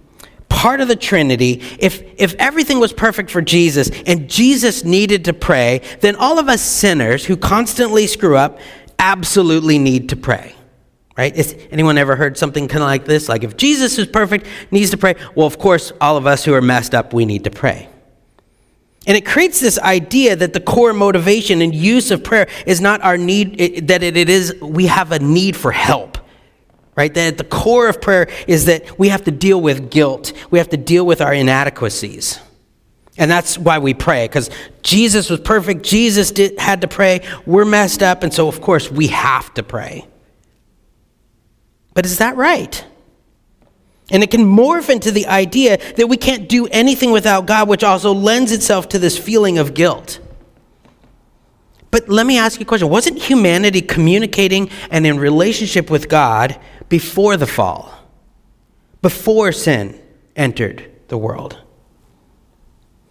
part 0.65 0.81
of 0.81 0.87
the 0.87 0.95
Trinity, 0.95 1.61
if, 1.77 2.01
if 2.17 2.33
everything 2.39 2.79
was 2.79 2.91
perfect 2.91 3.29
for 3.29 3.39
Jesus 3.39 3.91
and 4.07 4.27
Jesus 4.27 4.83
needed 4.83 5.25
to 5.25 5.31
pray, 5.31 5.79
then 6.01 6.15
all 6.15 6.39
of 6.39 6.49
us 6.49 6.59
sinners 6.59 7.23
who 7.23 7.37
constantly 7.37 8.07
screw 8.07 8.35
up 8.35 8.57
absolutely 8.97 9.77
need 9.77 10.09
to 10.09 10.15
pray. 10.15 10.55
Right? 11.15 11.35
Is 11.35 11.55
anyone 11.69 11.99
ever 11.99 12.15
heard 12.15 12.35
something 12.35 12.67
kind 12.67 12.81
of 12.81 12.87
like 12.87 13.05
this? 13.05 13.29
Like 13.29 13.43
if 13.43 13.55
Jesus 13.57 13.99
is 13.99 14.07
perfect, 14.07 14.47
needs 14.71 14.89
to 14.89 14.97
pray, 14.97 15.13
well, 15.35 15.45
of 15.45 15.59
course, 15.59 15.91
all 16.01 16.17
of 16.17 16.25
us 16.25 16.43
who 16.43 16.55
are 16.55 16.63
messed 16.63 16.95
up, 16.95 17.13
we 17.13 17.25
need 17.25 17.43
to 17.43 17.51
pray. 17.51 17.87
And 19.05 19.15
it 19.15 19.23
creates 19.23 19.59
this 19.59 19.77
idea 19.77 20.35
that 20.35 20.53
the 20.53 20.61
core 20.61 20.93
motivation 20.93 21.61
and 21.61 21.75
use 21.75 22.09
of 22.09 22.23
prayer 22.23 22.47
is 22.65 22.81
not 22.81 23.03
our 23.03 23.17
need, 23.17 23.87
that 23.89 24.01
it 24.01 24.17
is, 24.17 24.59
we 24.63 24.87
have 24.87 25.11
a 25.11 25.19
need 25.19 25.55
for 25.55 25.71
help. 25.71 26.17
Right? 26.95 27.13
That 27.13 27.27
at 27.27 27.37
the 27.37 27.43
core 27.43 27.89
of 27.89 28.01
prayer 28.01 28.29
is 28.47 28.65
that 28.65 28.97
we 28.97 29.09
have 29.09 29.25
to 29.25 29.31
deal 29.31 29.59
with 29.59 29.91
guilt, 29.91 30.31
we 30.49 30.59
have 30.59 30.69
to 30.69 30.77
deal 30.77 31.05
with 31.05 31.21
our 31.21 31.33
inadequacies. 31.33 32.39
And 33.17 33.31
that's 33.31 33.57
why 33.57 33.79
we 33.79 33.93
pray, 33.93 34.27
because 34.27 34.49
Jesus 34.81 35.29
was 35.29 35.39
perfect. 35.39 35.83
Jesus 35.83 36.31
did, 36.31 36.59
had 36.59 36.81
to 36.81 36.87
pray. 36.87 37.21
We're 37.45 37.65
messed 37.65 38.03
up. 38.03 38.23
And 38.23 38.33
so, 38.33 38.47
of 38.49 38.59
course, 38.59 38.91
we 38.91 39.07
have 39.07 39.53
to 39.53 39.63
pray. 39.63 40.05
But 41.93 42.05
is 42.05 42.17
that 42.17 42.35
right? 42.35 42.83
And 44.11 44.21
it 44.21 44.29
can 44.29 44.41
morph 44.41 44.89
into 44.89 45.11
the 45.11 45.27
idea 45.27 45.77
that 45.95 46.07
we 46.07 46.17
can't 46.17 46.47
do 46.47 46.67
anything 46.67 47.11
without 47.11 47.45
God, 47.47 47.67
which 47.69 47.83
also 47.83 48.13
lends 48.13 48.51
itself 48.51 48.89
to 48.89 48.99
this 48.99 49.17
feeling 49.17 49.57
of 49.57 49.73
guilt. 49.73 50.19
But 51.89 52.09
let 52.09 52.27
me 52.27 52.37
ask 52.37 52.59
you 52.59 52.65
a 52.65 52.67
question 52.67 52.89
Wasn't 52.89 53.17
humanity 53.17 53.81
communicating 53.81 54.69
and 54.91 55.07
in 55.07 55.17
relationship 55.17 55.89
with 55.89 56.09
God 56.09 56.59
before 56.89 57.37
the 57.37 57.47
fall, 57.47 57.93
before 59.01 59.51
sin 59.51 59.99
entered 60.35 60.91
the 61.07 61.17
world? 61.17 61.59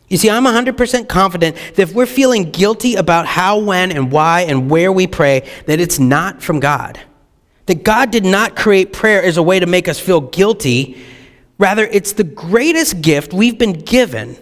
You 0.09 0.19
see, 0.19 0.31
I'm 0.31 0.45
100% 0.45 1.09
confident 1.09 1.57
that 1.57 1.79
if 1.79 1.95
we're 1.95 2.07
feeling 2.07 2.51
guilty 2.51 2.95
about 2.95 3.27
how, 3.27 3.59
when, 3.59 3.91
and 3.91 4.13
why, 4.13 4.43
and 4.43 4.71
where 4.71 4.93
we 4.93 5.07
pray, 5.07 5.49
that 5.67 5.81
it's 5.81 5.99
not 5.99 6.43
from 6.43 6.61
God. 6.61 7.01
That 7.67 7.83
God 7.83 8.11
did 8.11 8.25
not 8.25 8.55
create 8.55 8.93
prayer 8.93 9.23
as 9.23 9.39
a 9.39 9.43
way 9.43 9.59
to 9.59 9.67
make 9.67 9.89
us 9.89 9.99
feel 9.99 10.21
guilty. 10.21 11.03
Rather, 11.59 11.85
it's 11.87 12.13
the 12.13 12.25
greatest 12.25 13.01
gift 13.01 13.33
we've 13.33 13.59
been 13.59 13.73
given 13.73 14.37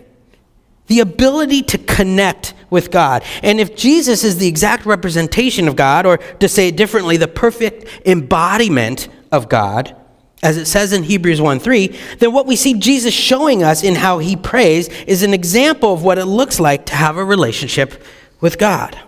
the 0.89 1.01
ability 1.01 1.63
to 1.63 1.79
connect 1.79 2.53
with 2.69 2.91
God. 2.91 3.23
And 3.43 3.61
if 3.61 3.75
Jesus 3.75 4.25
is 4.25 4.37
the 4.37 4.49
exact 4.49 4.85
representation 4.85 5.69
of 5.69 5.77
God, 5.77 6.05
or 6.05 6.19
to 6.19 6.49
say 6.49 6.69
it 6.69 6.77
differently, 6.77 7.17
the 7.17 7.29
perfect 7.29 8.07
embodiment 8.07 9.09
of 9.33 9.49
God, 9.49 9.97
as 10.43 10.57
it 10.57 10.67
says 10.67 10.93
in 10.93 11.05
Hebrews 11.05 11.41
1 11.41 11.61
3, 11.61 11.87
then 12.19 12.33
what 12.33 12.47
we 12.47 12.57
see 12.57 12.75
Jesus 12.75 13.15
showing 13.15 13.63
us 13.63 13.83
in 13.83 13.95
how 13.95 14.19
he 14.19 14.37
prays 14.37 14.89
is 15.05 15.23
an 15.23 15.33
example 15.33 15.93
of 15.93 16.03
what 16.03 16.19
it 16.19 16.27
looks 16.27 16.61
like 16.61 16.87
to 16.87 16.95
have 16.95 17.17
a 17.17 17.25
relationship 17.25 18.03
with 18.41 18.59
God. 18.59 18.99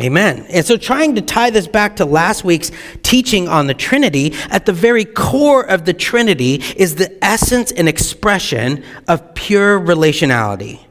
Amen. 0.00 0.46
And 0.50 0.64
so, 0.64 0.76
trying 0.76 1.14
to 1.14 1.22
tie 1.22 1.48
this 1.48 1.66
back 1.66 1.96
to 1.96 2.04
last 2.04 2.44
week's 2.44 2.70
teaching 3.02 3.48
on 3.48 3.66
the 3.66 3.72
Trinity, 3.72 4.34
at 4.50 4.66
the 4.66 4.72
very 4.72 5.06
core 5.06 5.62
of 5.62 5.86
the 5.86 5.94
Trinity 5.94 6.56
is 6.76 6.96
the 6.96 7.24
essence 7.24 7.72
and 7.72 7.88
expression 7.88 8.84
of 9.08 9.34
pure 9.34 9.80
relationality. 9.80 10.85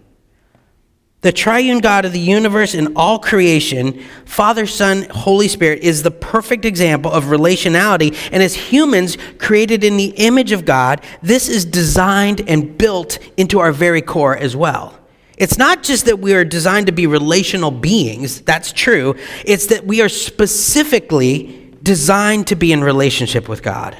The 1.25 1.31
triune 1.31 1.79
God 1.79 2.05
of 2.05 2.11
the 2.11 2.19
universe 2.19 2.75
and 2.75 2.89
all 2.95 3.17
creation, 3.17 3.99
Father, 4.25 4.67
Son, 4.67 5.07
Holy 5.09 5.47
Spirit, 5.47 5.79
is 5.81 6.03
the 6.03 6.11
perfect 6.11 6.65
example 6.65 7.11
of 7.11 7.23
relationality. 7.23 8.15
And 8.31 8.43
as 8.43 8.53
humans 8.53 9.17
created 9.39 9.83
in 9.83 9.97
the 9.97 10.13
image 10.17 10.51
of 10.51 10.65
God, 10.65 11.03
this 11.23 11.49
is 11.49 11.65
designed 11.65 12.47
and 12.47 12.77
built 12.77 13.17
into 13.37 13.57
our 13.57 13.71
very 13.71 14.03
core 14.03 14.37
as 14.37 14.55
well. 14.55 14.99
It's 15.35 15.57
not 15.57 15.81
just 15.81 16.05
that 16.05 16.19
we 16.19 16.35
are 16.35 16.45
designed 16.45 16.85
to 16.85 16.91
be 16.91 17.07
relational 17.07 17.71
beings, 17.71 18.41
that's 18.41 18.71
true. 18.71 19.15
It's 19.43 19.65
that 19.65 19.83
we 19.83 20.01
are 20.01 20.09
specifically 20.09 21.71
designed 21.81 22.45
to 22.49 22.55
be 22.55 22.71
in 22.71 22.83
relationship 22.83 23.49
with 23.49 23.63
God. 23.63 23.97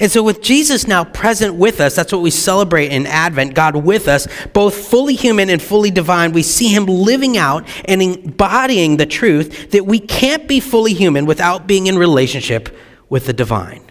And 0.00 0.12
so, 0.12 0.22
with 0.22 0.42
Jesus 0.42 0.86
now 0.86 1.02
present 1.02 1.56
with 1.56 1.80
us, 1.80 1.96
that's 1.96 2.12
what 2.12 2.22
we 2.22 2.30
celebrate 2.30 2.92
in 2.92 3.04
Advent 3.04 3.54
God 3.54 3.74
with 3.74 4.06
us, 4.06 4.28
both 4.52 4.74
fully 4.74 5.16
human 5.16 5.50
and 5.50 5.60
fully 5.60 5.90
divine. 5.90 6.32
We 6.32 6.44
see 6.44 6.68
him 6.68 6.86
living 6.86 7.36
out 7.36 7.66
and 7.84 8.00
embodying 8.00 8.96
the 8.96 9.06
truth 9.06 9.72
that 9.72 9.86
we 9.86 9.98
can't 9.98 10.46
be 10.46 10.60
fully 10.60 10.94
human 10.94 11.26
without 11.26 11.66
being 11.66 11.88
in 11.88 11.98
relationship 11.98 12.76
with 13.08 13.26
the 13.26 13.32
divine. 13.32 13.82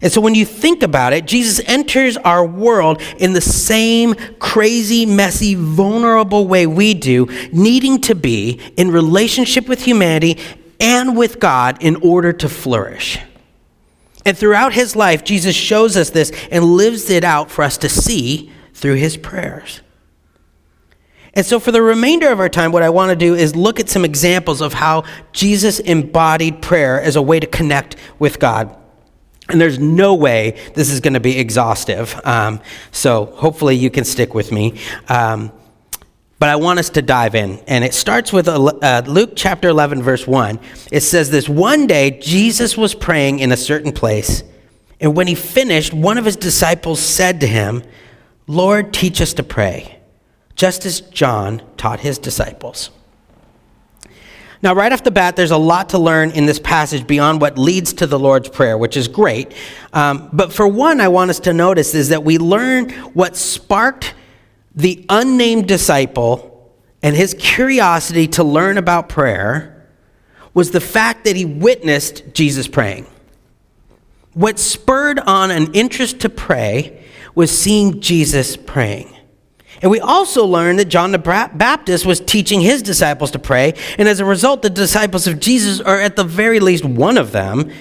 And 0.00 0.12
so 0.12 0.20
when 0.20 0.34
you 0.34 0.46
think 0.46 0.82
about 0.82 1.12
it, 1.12 1.26
Jesus 1.26 1.60
enters 1.66 2.16
our 2.16 2.46
world 2.46 3.02
in 3.18 3.32
the 3.32 3.40
same 3.40 4.14
crazy, 4.38 5.04
messy, 5.04 5.54
vulnerable 5.54 6.46
way 6.46 6.66
we 6.66 6.94
do, 6.94 7.26
needing 7.52 8.00
to 8.02 8.14
be 8.14 8.60
in 8.76 8.90
relationship 8.90 9.68
with 9.68 9.82
humanity 9.82 10.38
and 10.80 11.16
with 11.16 11.40
God 11.40 11.78
in 11.82 11.96
order 11.96 12.32
to 12.32 12.48
flourish. 12.48 13.18
And 14.28 14.36
throughout 14.36 14.74
his 14.74 14.94
life, 14.94 15.24
Jesus 15.24 15.56
shows 15.56 15.96
us 15.96 16.10
this 16.10 16.30
and 16.50 16.62
lives 16.62 17.08
it 17.08 17.24
out 17.24 17.50
for 17.50 17.64
us 17.64 17.78
to 17.78 17.88
see 17.88 18.52
through 18.74 18.96
his 18.96 19.16
prayers. 19.16 19.80
And 21.32 21.46
so, 21.46 21.58
for 21.58 21.72
the 21.72 21.80
remainder 21.80 22.30
of 22.30 22.38
our 22.38 22.50
time, 22.50 22.70
what 22.70 22.82
I 22.82 22.90
want 22.90 23.08
to 23.08 23.16
do 23.16 23.34
is 23.34 23.56
look 23.56 23.80
at 23.80 23.88
some 23.88 24.04
examples 24.04 24.60
of 24.60 24.74
how 24.74 25.04
Jesus 25.32 25.80
embodied 25.80 26.60
prayer 26.60 27.00
as 27.00 27.16
a 27.16 27.22
way 27.22 27.40
to 27.40 27.46
connect 27.46 27.96
with 28.18 28.38
God. 28.38 28.76
And 29.48 29.58
there's 29.58 29.78
no 29.78 30.14
way 30.14 30.60
this 30.74 30.90
is 30.90 31.00
going 31.00 31.14
to 31.14 31.20
be 31.20 31.38
exhaustive. 31.38 32.20
Um, 32.22 32.60
so 32.92 33.32
hopefully 33.36 33.76
you 33.76 33.88
can 33.88 34.04
stick 34.04 34.34
with 34.34 34.52
me. 34.52 34.78
Um, 35.08 35.52
but 36.38 36.48
I 36.48 36.56
want 36.56 36.78
us 36.78 36.90
to 36.90 37.02
dive 37.02 37.34
in. 37.34 37.58
And 37.66 37.84
it 37.84 37.94
starts 37.94 38.32
with 38.32 38.48
uh, 38.48 39.02
Luke 39.06 39.32
chapter 39.34 39.68
11, 39.68 40.02
verse 40.02 40.26
1. 40.26 40.60
It 40.92 41.00
says 41.00 41.30
this 41.30 41.48
One 41.48 41.86
day, 41.86 42.10
Jesus 42.10 42.76
was 42.76 42.94
praying 42.94 43.40
in 43.40 43.52
a 43.52 43.56
certain 43.56 43.92
place. 43.92 44.42
And 45.00 45.16
when 45.16 45.26
he 45.26 45.34
finished, 45.34 45.92
one 45.92 46.18
of 46.18 46.24
his 46.24 46.36
disciples 46.36 47.00
said 47.00 47.40
to 47.40 47.46
him, 47.46 47.82
Lord, 48.46 48.92
teach 48.92 49.20
us 49.20 49.34
to 49.34 49.42
pray, 49.42 49.98
just 50.54 50.86
as 50.86 51.00
John 51.00 51.62
taught 51.76 52.00
his 52.00 52.18
disciples. 52.18 52.90
Now, 54.60 54.74
right 54.74 54.92
off 54.92 55.04
the 55.04 55.12
bat, 55.12 55.36
there's 55.36 55.52
a 55.52 55.56
lot 55.56 55.90
to 55.90 55.98
learn 55.98 56.32
in 56.32 56.46
this 56.46 56.58
passage 56.58 57.06
beyond 57.06 57.40
what 57.40 57.56
leads 57.56 57.92
to 57.94 58.08
the 58.08 58.18
Lord's 58.18 58.48
Prayer, 58.48 58.76
which 58.76 58.96
is 58.96 59.06
great. 59.06 59.54
Um, 59.92 60.30
but 60.32 60.52
for 60.52 60.66
one, 60.66 61.00
I 61.00 61.08
want 61.08 61.30
us 61.30 61.38
to 61.40 61.52
notice 61.52 61.94
is 61.94 62.08
that 62.08 62.24
we 62.24 62.38
learn 62.38 62.90
what 63.14 63.36
sparked 63.36 64.14
the 64.78 65.04
unnamed 65.08 65.66
disciple 65.66 66.72
and 67.02 67.16
his 67.16 67.34
curiosity 67.34 68.28
to 68.28 68.44
learn 68.44 68.78
about 68.78 69.08
prayer 69.08 69.88
was 70.54 70.70
the 70.70 70.80
fact 70.80 71.24
that 71.24 71.34
he 71.34 71.44
witnessed 71.44 72.32
Jesus 72.32 72.68
praying. 72.68 73.04
What 74.34 74.60
spurred 74.60 75.18
on 75.18 75.50
an 75.50 75.74
interest 75.74 76.20
to 76.20 76.28
pray 76.28 77.04
was 77.34 77.50
seeing 77.50 78.00
Jesus 78.00 78.56
praying. 78.56 79.12
And 79.82 79.90
we 79.90 79.98
also 79.98 80.44
learn 80.46 80.76
that 80.76 80.86
John 80.86 81.10
the 81.10 81.18
Baptist 81.18 82.06
was 82.06 82.20
teaching 82.20 82.60
his 82.60 82.80
disciples 82.80 83.32
to 83.32 83.40
pray. 83.40 83.74
And 83.98 84.08
as 84.08 84.20
a 84.20 84.24
result, 84.24 84.62
the 84.62 84.70
disciples 84.70 85.26
of 85.26 85.40
Jesus, 85.40 85.80
or 85.80 86.00
at 86.00 86.14
the 86.14 86.24
very 86.24 86.60
least 86.60 86.84
one 86.84 87.18
of 87.18 87.32
them, 87.32 87.72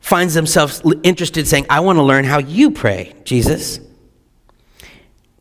finds 0.00 0.34
themselves 0.34 0.82
interested 1.02 1.48
saying, 1.48 1.64
I 1.70 1.80
want 1.80 1.96
to 1.96 2.02
learn 2.02 2.26
how 2.26 2.38
you 2.38 2.70
pray, 2.70 3.14
Jesus. 3.24 3.80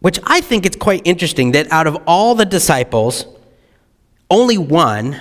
Which 0.05 0.19
I 0.23 0.39
think 0.39 0.67
it's 0.67 0.75
quite 0.75 1.01
interesting 1.03 1.53
that 1.53 1.71
out 1.71 1.87
of 1.87 1.97
all 2.05 2.35
the 2.35 2.45
disciples, 2.45 3.25
only 4.29 4.55
one 4.55 5.19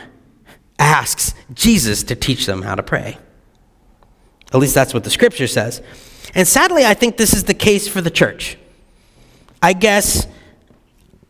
asks 0.79 1.33
Jesus 1.55 2.03
to 2.03 2.15
teach 2.15 2.45
them 2.45 2.61
how 2.61 2.75
to 2.75 2.83
pray. 2.83 3.17
At 4.53 4.61
least 4.61 4.75
that's 4.75 4.93
what 4.93 5.03
the 5.03 5.09
scripture 5.09 5.47
says. 5.47 5.81
And 6.35 6.47
sadly, 6.47 6.85
I 6.85 6.93
think 6.93 7.17
this 7.17 7.33
is 7.33 7.45
the 7.45 7.55
case 7.55 7.89
for 7.89 8.03
the 8.03 8.11
church. 8.11 8.59
I 9.63 9.73
guess 9.73 10.27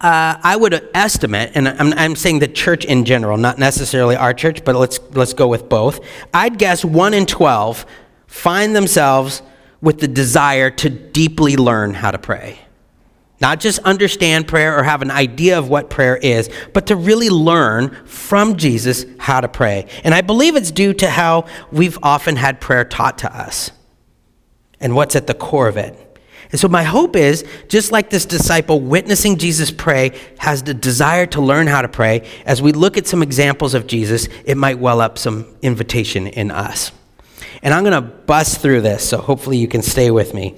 uh, 0.01 0.37
I 0.43 0.57
would 0.57 0.89
estimate, 0.93 1.53
and 1.55 1.69
I'm, 1.69 1.93
I'm, 1.93 2.17
saying 2.17 2.41
the 2.41 2.49
church 2.49 2.85
in 2.85 3.05
general, 3.05 3.37
not 3.37 3.57
necessarily 3.57 4.17
our 4.17 4.35
church, 4.35 4.65
but 4.65 4.75
let's, 4.75 4.99
let's 5.13 5.33
go 5.33 5.47
with 5.47 5.69
both. 5.69 6.01
I'd 6.35 6.59
guess 6.59 6.85
1 6.85 7.15
in 7.15 7.25
12 7.25 7.87
find 8.27 8.75
themselves 8.75 9.43
with 9.81 10.01
the 10.01 10.09
desire 10.09 10.71
to 10.73 10.91
deeply 10.91 11.57
learn 11.57 11.95
how 11.95 12.11
to 12.11 12.19
pray. 12.19 12.59
Not 13.41 13.61
just 13.61 13.81
understand 13.81 14.47
prayer 14.47 14.79
or 14.79 14.85
have 14.85 15.03
an 15.03 15.11
idea 15.11 15.59
of 15.59 15.69
what 15.69 15.91
prayer 15.91 16.17
is, 16.17 16.49
but 16.73 16.87
to 16.87 16.97
really 16.97 17.31
learn 17.31 17.91
from 18.07 18.57
Jesus 18.57 19.05
how 19.19 19.41
to 19.41 19.49
pray. 19.49 19.87
And 20.05 20.15
I 20.15 20.21
believe 20.21 20.57
it's 20.57 20.71
due 20.71 20.95
to 20.95 21.11
how 21.11 21.47
we've 21.73 21.99
often 22.03 22.37
had 22.37 22.61
prayer 22.61 22.85
taught 22.85 23.19
to 23.19 23.37
us 23.37 23.73
and 24.81 24.95
what's 24.95 25.17
at 25.17 25.27
the 25.27 25.35
core 25.35 25.69
of 25.69 25.77
it. 25.77 26.01
And 26.53 26.61
so, 26.61 26.69
my 26.69 26.85
hope 26.85 27.17
is 27.17 27.45
just 27.69 27.91
like 27.91 28.11
this 28.11 28.25
disciple 28.25 28.79
witnessing 28.79 29.39
Jesus 29.39 29.73
pray 29.73 30.17
has 30.39 30.63
the 30.63 30.75
desire 30.75 31.27
to 31.27 31.41
learn 31.41 31.67
how 31.67 31.83
to 31.83 31.89
pray, 31.89 32.29
as 32.47 32.63
we 32.63 32.71
look 32.71 32.97
at 32.97 33.09
some 33.09 33.23
examples 33.23 33.75
of 33.75 33.89
Jesus, 33.89 34.29
it 34.45 34.57
might 34.57 34.79
well 34.79 35.01
up 35.01 35.19
some 35.19 35.47
invitation 35.63 36.29
in 36.29 36.53
us. 36.53 36.93
And 37.63 37.75
I'm 37.75 37.83
going 37.83 37.95
to 37.95 38.09
bust 38.09 38.61
through 38.61 38.83
this, 38.83 39.09
so 39.09 39.19
hopefully 39.19 39.57
you 39.57 39.67
can 39.67 39.83
stay 39.83 40.13
with 40.13 40.33
me. 40.33 40.57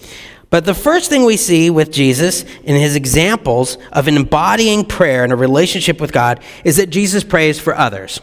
But 0.56 0.64
the 0.64 0.72
first 0.72 1.10
thing 1.10 1.26
we 1.26 1.36
see 1.36 1.68
with 1.68 1.90
Jesus 1.90 2.40
in 2.64 2.76
his 2.76 2.96
examples 2.96 3.76
of 3.92 4.08
embodying 4.08 4.86
prayer 4.86 5.22
and 5.22 5.30
a 5.30 5.36
relationship 5.36 6.00
with 6.00 6.12
God 6.12 6.42
is 6.64 6.78
that 6.78 6.88
Jesus 6.88 7.22
prays 7.22 7.60
for 7.60 7.76
others. 7.76 8.22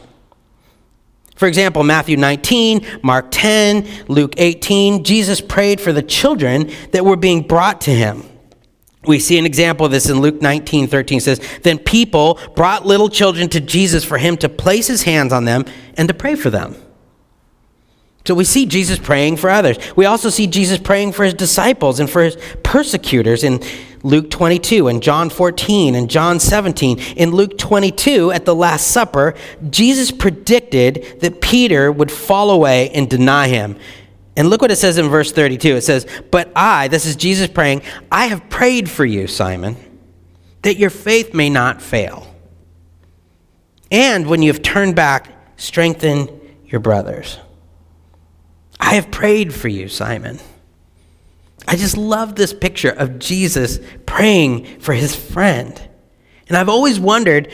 For 1.36 1.48
example, 1.48 1.84
Matthew 1.84 2.18
19, 2.18 3.02
Mark 3.04 3.28
10, 3.30 3.88
Luke 4.08 4.34
18, 4.38 5.04
Jesus 5.04 5.42
prayed 5.42 5.80
for 5.80 5.94
the 5.94 6.02
children 6.02 6.72
that 6.92 7.06
were 7.06 7.18
being 7.18 7.46
brought 7.46 7.82
to 7.82 7.92
him. 7.92 8.24
We 9.06 9.20
see 9.20 9.38
an 9.38 9.46
example 9.46 9.86
of 9.86 9.92
this 9.92 10.10
in 10.10 10.20
Luke 10.20 10.42
19, 10.42 10.88
13 10.88 11.20
says, 11.20 11.40
Then 11.62 11.78
people 11.78 12.40
brought 12.56 12.84
little 12.84 13.10
children 13.10 13.48
to 13.50 13.62
Jesus 13.62 14.04
for 14.04 14.18
him 14.18 14.38
to 14.38 14.50
place 14.50 14.88
his 14.88 15.04
hands 15.04 15.34
on 15.34 15.46
them 15.46 15.66
and 15.98 16.08
to 16.08 16.16
pray 16.16 16.34
for 16.34 16.50
them. 16.50 16.78
So 18.26 18.34
we 18.34 18.46
see 18.46 18.66
Jesus 18.66 19.00
praying 19.00 19.38
for 19.38 19.50
others. 19.50 19.78
We 19.98 20.06
also 20.06 20.30
see 20.30 20.48
Jesus 20.48 20.78
praying 20.78 21.12
for 21.12 21.26
his 21.26 21.34
disciples 21.34 22.00
and 22.00 22.10
for 22.10 22.24
his 22.24 22.38
persecutors 22.64 23.44
in 23.44 23.62
Luke 24.02 24.30
22 24.30 24.88
and 24.88 25.04
John 25.04 25.30
14 25.30 25.96
and 25.96 26.10
John 26.10 26.40
17. 26.40 27.00
In 27.18 27.32
Luke 27.32 27.58
22, 27.58 28.32
at 28.32 28.46
the 28.46 28.56
Last 28.56 28.88
Supper, 28.88 29.34
Jesus 29.70 30.10
predicted 30.10 31.18
that 31.20 31.42
Peter 31.42 31.92
would 31.92 32.12
fall 32.12 32.52
away 32.52 32.90
and 32.92 33.10
deny 33.10 33.50
him. 33.50 33.76
And 34.38 34.50
look 34.50 34.62
what 34.62 34.72
it 34.72 34.78
says 34.78 34.98
in 34.98 35.10
verse 35.10 35.32
32. 35.34 35.76
It 35.76 35.82
says, 35.82 36.08
But 36.32 36.50
I, 36.56 36.88
this 36.88 37.06
is 37.06 37.18
Jesus 37.18 37.48
praying, 37.48 37.82
I 38.10 38.28
have 38.28 38.50
prayed 38.50 38.90
for 38.90 39.06
you, 39.06 39.28
Simon, 39.28 39.76
that 40.62 40.78
your 40.78 40.90
faith 40.90 41.34
may 41.34 41.50
not 41.50 41.82
fail. 41.82 42.34
And 43.92 44.28
when 44.28 44.42
you 44.42 44.52
have 44.52 44.64
turned 44.64 44.96
back, 44.96 45.30
strengthen 45.58 46.30
your 46.66 46.80
brothers. 46.80 47.38
I 48.84 48.96
have 48.96 49.10
prayed 49.10 49.54
for 49.54 49.70
you, 49.70 49.88
Simon. 49.88 50.40
I 51.66 51.78
just 51.78 51.96
love 51.96 52.36
this 52.36 52.54
picture 52.54 52.92
of 52.92 53.18
Jesus 53.18 53.80
praying 54.06 54.66
for 54.82 54.94
his 54.94 55.16
friend. 55.16 55.82
And 56.50 56.58
I've 56.58 56.68
always 56.68 57.00
wondered 57.00 57.50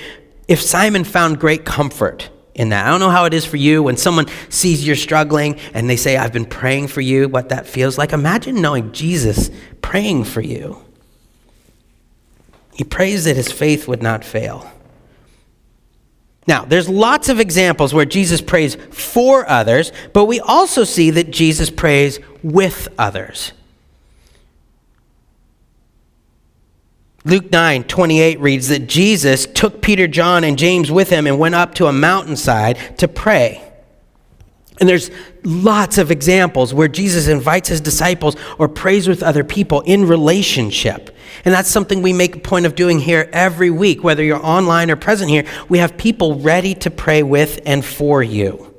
if 0.48 0.60
Simon 0.60 1.04
found 1.04 1.40
great 1.40 1.66
comfort 1.66 2.32
in 2.56 2.70
that. 2.70 2.88
I 2.88 2.90
don't 2.90 3.00
know 3.00 3.12
how 3.12 3.26
it 3.26 3.36
is 3.36 3.46
for 3.46 3.58
you 3.58 3.84
when 3.84 3.96
someone 3.96 4.26
sees 4.50 4.86
you're 4.86 4.96
struggling 4.96 5.60
and 5.76 5.88
they 5.88 5.98
say, 5.98 6.18
I've 6.18 6.34
been 6.34 6.48
praying 6.48 6.88
for 6.88 7.02
you, 7.02 7.30
what 7.30 7.50
that 7.50 7.68
feels 7.68 7.96
like. 7.96 8.12
Imagine 8.12 8.60
knowing 8.60 8.92
Jesus 8.92 9.52
praying 9.82 10.24
for 10.24 10.42
you. 10.42 10.84
He 12.74 12.84
prays 12.84 13.26
that 13.26 13.36
his 13.36 13.52
faith 13.52 13.88
would 13.88 14.02
not 14.02 14.26
fail. 14.26 14.70
Now, 16.50 16.66
there's 16.66 16.90
lots 16.90 17.30
of 17.30 17.40
examples 17.40 17.94
where 17.94 18.06
Jesus 18.06 18.42
prays 18.42 18.74
for 18.90 19.48
others, 19.48 19.92
but 20.14 20.26
we 20.26 20.40
also 20.40 20.84
see 20.84 21.12
that 21.12 21.30
Jesus 21.30 21.70
prays 21.70 22.20
with 22.42 22.88
others. 22.98 23.52
Luke 27.24 27.52
9, 27.52 27.84
28 27.84 28.40
reads 28.40 28.68
that 28.70 28.88
Jesus 28.88 29.46
took 29.46 29.84
Peter, 29.84 30.08
John, 30.08 30.44
and 30.44 30.58
James 30.58 30.92
with 30.92 31.12
him 31.12 31.28
and 31.28 31.38
went 31.38 31.54
up 31.54 31.76
to 31.76 31.86
a 31.86 31.94
mountainside 31.94 32.98
to 32.98 33.08
pray. 33.08 33.69
And 34.80 34.88
there's 34.88 35.12
lots 35.44 35.98
of 35.98 36.10
examples 36.10 36.74
where 36.74 36.88
Jesus 36.88 37.28
invites 37.28 37.70
his 37.70 37.82
disciples 37.82 38.36
or 38.58 38.70
prays 38.70 39.08
with 39.08 39.22
other 39.22 39.44
people 39.44 39.82
in 39.82 40.08
relationship. 40.08 41.16
And 41.44 41.54
that's 41.54 41.70
something 41.70 42.02
we 42.02 42.14
make 42.14 42.36
a 42.38 42.40
point 42.40 42.66
of 42.66 42.76
doing 42.76 43.00
here 43.00 43.30
every 43.34 43.70
week, 43.70 44.04
whether 44.04 44.24
you're 44.24 44.44
online 44.46 44.90
or 44.90 44.96
present 44.96 45.30
here. 45.30 45.46
We 45.68 45.80
have 45.80 45.98
people 45.98 46.40
ready 46.40 46.74
to 46.76 46.90
pray 46.90 47.24
with 47.24 47.60
and 47.66 47.84
for 47.84 48.24
you. 48.24 48.74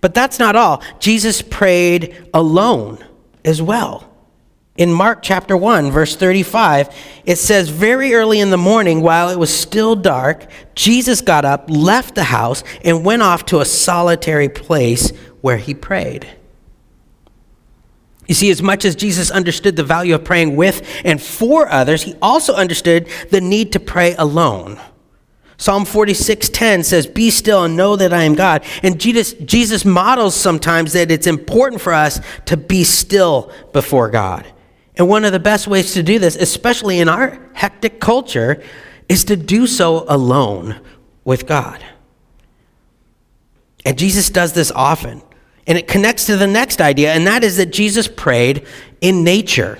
But 0.00 0.14
that's 0.14 0.38
not 0.38 0.56
all. 0.56 0.82
Jesus 1.00 1.40
prayed 1.42 2.28
alone 2.34 3.04
as 3.44 3.62
well. 3.62 4.15
In 4.76 4.92
Mark 4.92 5.20
chapter 5.22 5.56
1, 5.56 5.90
verse 5.90 6.16
35, 6.16 6.94
it 7.24 7.36
says, 7.36 7.70
Very 7.70 8.12
early 8.14 8.40
in 8.40 8.50
the 8.50 8.58
morning, 8.58 9.00
while 9.00 9.30
it 9.30 9.38
was 9.38 9.54
still 9.54 9.96
dark, 9.96 10.46
Jesus 10.74 11.22
got 11.22 11.46
up, 11.46 11.70
left 11.70 12.14
the 12.14 12.24
house, 12.24 12.62
and 12.84 13.04
went 13.04 13.22
off 13.22 13.46
to 13.46 13.60
a 13.60 13.64
solitary 13.64 14.50
place 14.50 15.10
where 15.40 15.56
he 15.56 15.72
prayed. 15.72 16.26
You 18.26 18.34
see, 18.34 18.50
as 18.50 18.60
much 18.60 18.84
as 18.84 18.96
Jesus 18.96 19.30
understood 19.30 19.76
the 19.76 19.84
value 19.84 20.14
of 20.14 20.24
praying 20.24 20.56
with 20.56 20.86
and 21.04 21.22
for 21.22 21.68
others, 21.68 22.02
he 22.02 22.14
also 22.20 22.54
understood 22.54 23.08
the 23.30 23.40
need 23.40 23.72
to 23.72 23.80
pray 23.80 24.14
alone. 24.16 24.78
Psalm 25.58 25.86
46:10 25.86 26.82
says, 26.82 27.06
"Be 27.06 27.30
still 27.30 27.64
and 27.64 27.76
know 27.76 27.96
that 27.96 28.12
I 28.12 28.24
am 28.24 28.34
God." 28.34 28.62
And 28.82 28.98
Jesus, 28.98 29.32
Jesus 29.44 29.86
models 29.86 30.34
sometimes 30.34 30.92
that 30.92 31.10
it's 31.10 31.26
important 31.26 31.80
for 31.80 31.94
us 31.94 32.20
to 32.44 32.58
be 32.58 32.84
still 32.84 33.50
before 33.72 34.10
God. 34.10 34.44
And 34.96 35.08
one 35.08 35.24
of 35.24 35.32
the 35.32 35.40
best 35.40 35.66
ways 35.66 35.92
to 35.94 36.02
do 36.02 36.18
this, 36.18 36.36
especially 36.36 37.00
in 37.00 37.08
our 37.08 37.38
hectic 37.52 38.00
culture, 38.00 38.62
is 39.08 39.24
to 39.24 39.36
do 39.36 39.66
so 39.66 40.04
alone 40.08 40.80
with 41.24 41.46
God. 41.46 41.84
And 43.84 43.98
Jesus 43.98 44.30
does 44.30 44.52
this 44.52 44.72
often. 44.72 45.22
And 45.66 45.76
it 45.76 45.88
connects 45.88 46.26
to 46.26 46.36
the 46.36 46.46
next 46.46 46.80
idea, 46.80 47.12
and 47.12 47.26
that 47.26 47.42
is 47.42 47.56
that 47.56 47.72
Jesus 47.72 48.08
prayed 48.08 48.66
in 49.00 49.24
nature. 49.24 49.78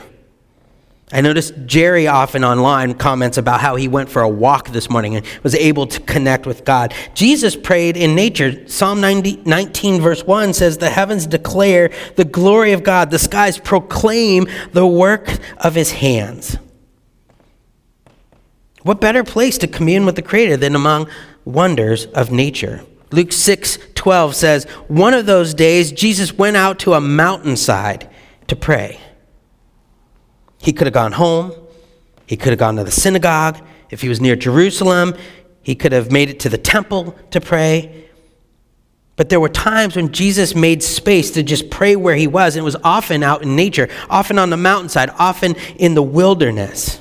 I 1.12 1.20
noticed 1.20 1.54
Jerry 1.66 2.08
often 2.08 2.42
online 2.42 2.94
comments 2.94 3.38
about 3.38 3.60
how 3.60 3.76
he 3.76 3.86
went 3.86 4.08
for 4.08 4.22
a 4.22 4.28
walk 4.28 4.70
this 4.70 4.90
morning 4.90 5.14
and 5.14 5.24
was 5.44 5.54
able 5.54 5.86
to 5.86 6.00
connect 6.00 6.46
with 6.46 6.64
God. 6.64 6.94
Jesus 7.14 7.54
prayed 7.54 7.96
in 7.96 8.16
nature. 8.16 8.68
Psalm 8.68 9.00
90, 9.00 9.42
19, 9.44 10.00
verse 10.00 10.24
1 10.24 10.52
says, 10.52 10.78
The 10.78 10.90
heavens 10.90 11.28
declare 11.28 11.92
the 12.16 12.24
glory 12.24 12.72
of 12.72 12.82
God, 12.82 13.12
the 13.12 13.20
skies 13.20 13.56
proclaim 13.56 14.48
the 14.72 14.86
work 14.86 15.38
of 15.58 15.76
his 15.76 15.92
hands. 15.92 16.58
What 18.82 19.00
better 19.00 19.22
place 19.22 19.58
to 19.58 19.68
commune 19.68 20.06
with 20.06 20.16
the 20.16 20.22
Creator 20.22 20.56
than 20.56 20.74
among 20.74 21.08
wonders 21.44 22.06
of 22.06 22.32
nature? 22.32 22.84
Luke 23.12 23.30
6 23.30 23.78
12 23.94 24.34
says, 24.34 24.64
One 24.88 25.14
of 25.14 25.26
those 25.26 25.54
days, 25.54 25.92
Jesus 25.92 26.32
went 26.32 26.56
out 26.56 26.80
to 26.80 26.94
a 26.94 27.00
mountainside 27.00 28.10
to 28.48 28.56
pray. 28.56 29.00
He 30.66 30.72
could 30.72 30.88
have 30.88 30.94
gone 30.94 31.12
home, 31.12 31.52
he 32.26 32.36
could 32.36 32.50
have 32.50 32.58
gone 32.58 32.74
to 32.74 32.82
the 32.82 32.90
synagogue. 32.90 33.56
If 33.88 34.02
he 34.02 34.08
was 34.08 34.20
near 34.20 34.34
Jerusalem, 34.34 35.14
he 35.62 35.76
could 35.76 35.92
have 35.92 36.10
made 36.10 36.28
it 36.28 36.40
to 36.40 36.48
the 36.48 36.58
temple 36.58 37.16
to 37.30 37.40
pray. 37.40 38.08
But 39.14 39.28
there 39.28 39.38
were 39.38 39.48
times 39.48 39.94
when 39.94 40.10
Jesus 40.10 40.56
made 40.56 40.82
space 40.82 41.30
to 41.30 41.44
just 41.44 41.70
pray 41.70 41.94
where 41.94 42.16
he 42.16 42.26
was, 42.26 42.56
and 42.56 42.62
it 42.62 42.64
was 42.64 42.74
often 42.82 43.22
out 43.22 43.42
in 43.42 43.54
nature, 43.54 43.88
often 44.10 44.40
on 44.40 44.50
the 44.50 44.56
mountainside, 44.56 45.10
often 45.20 45.54
in 45.76 45.94
the 45.94 46.02
wilderness. 46.02 47.00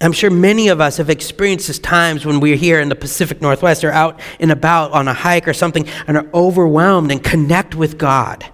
I'm 0.00 0.12
sure 0.12 0.30
many 0.30 0.68
of 0.68 0.80
us 0.80 0.98
have 0.98 1.10
experienced 1.10 1.66
these 1.66 1.80
times 1.80 2.24
when 2.24 2.38
we're 2.38 2.54
here 2.54 2.78
in 2.78 2.88
the 2.88 2.94
Pacific 2.94 3.42
Northwest 3.42 3.82
or 3.82 3.90
out 3.90 4.20
and 4.38 4.52
about 4.52 4.92
on 4.92 5.08
a 5.08 5.12
hike 5.12 5.48
or 5.48 5.52
something 5.52 5.88
and 6.06 6.16
are 6.16 6.26
overwhelmed 6.32 7.10
and 7.10 7.20
connect 7.20 7.74
with 7.74 7.98
God. 7.98 8.48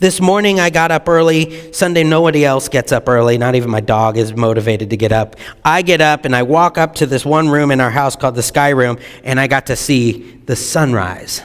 This 0.00 0.18
morning 0.18 0.58
I 0.58 0.70
got 0.70 0.90
up 0.90 1.10
early. 1.10 1.74
Sunday, 1.74 2.04
nobody 2.04 2.42
else 2.42 2.70
gets 2.70 2.90
up 2.90 3.06
early. 3.06 3.36
Not 3.36 3.54
even 3.54 3.68
my 3.68 3.82
dog 3.82 4.16
is 4.16 4.34
motivated 4.34 4.88
to 4.90 4.96
get 4.96 5.12
up. 5.12 5.36
I 5.62 5.82
get 5.82 6.00
up 6.00 6.24
and 6.24 6.34
I 6.34 6.42
walk 6.42 6.78
up 6.78 6.94
to 6.96 7.06
this 7.06 7.22
one 7.22 7.50
room 7.50 7.70
in 7.70 7.82
our 7.82 7.90
house 7.90 8.16
called 8.16 8.34
the 8.34 8.42
Sky 8.42 8.70
Room, 8.70 8.98
and 9.24 9.38
I 9.38 9.46
got 9.46 9.66
to 9.66 9.76
see 9.76 10.40
the 10.46 10.56
sunrise. 10.56 11.42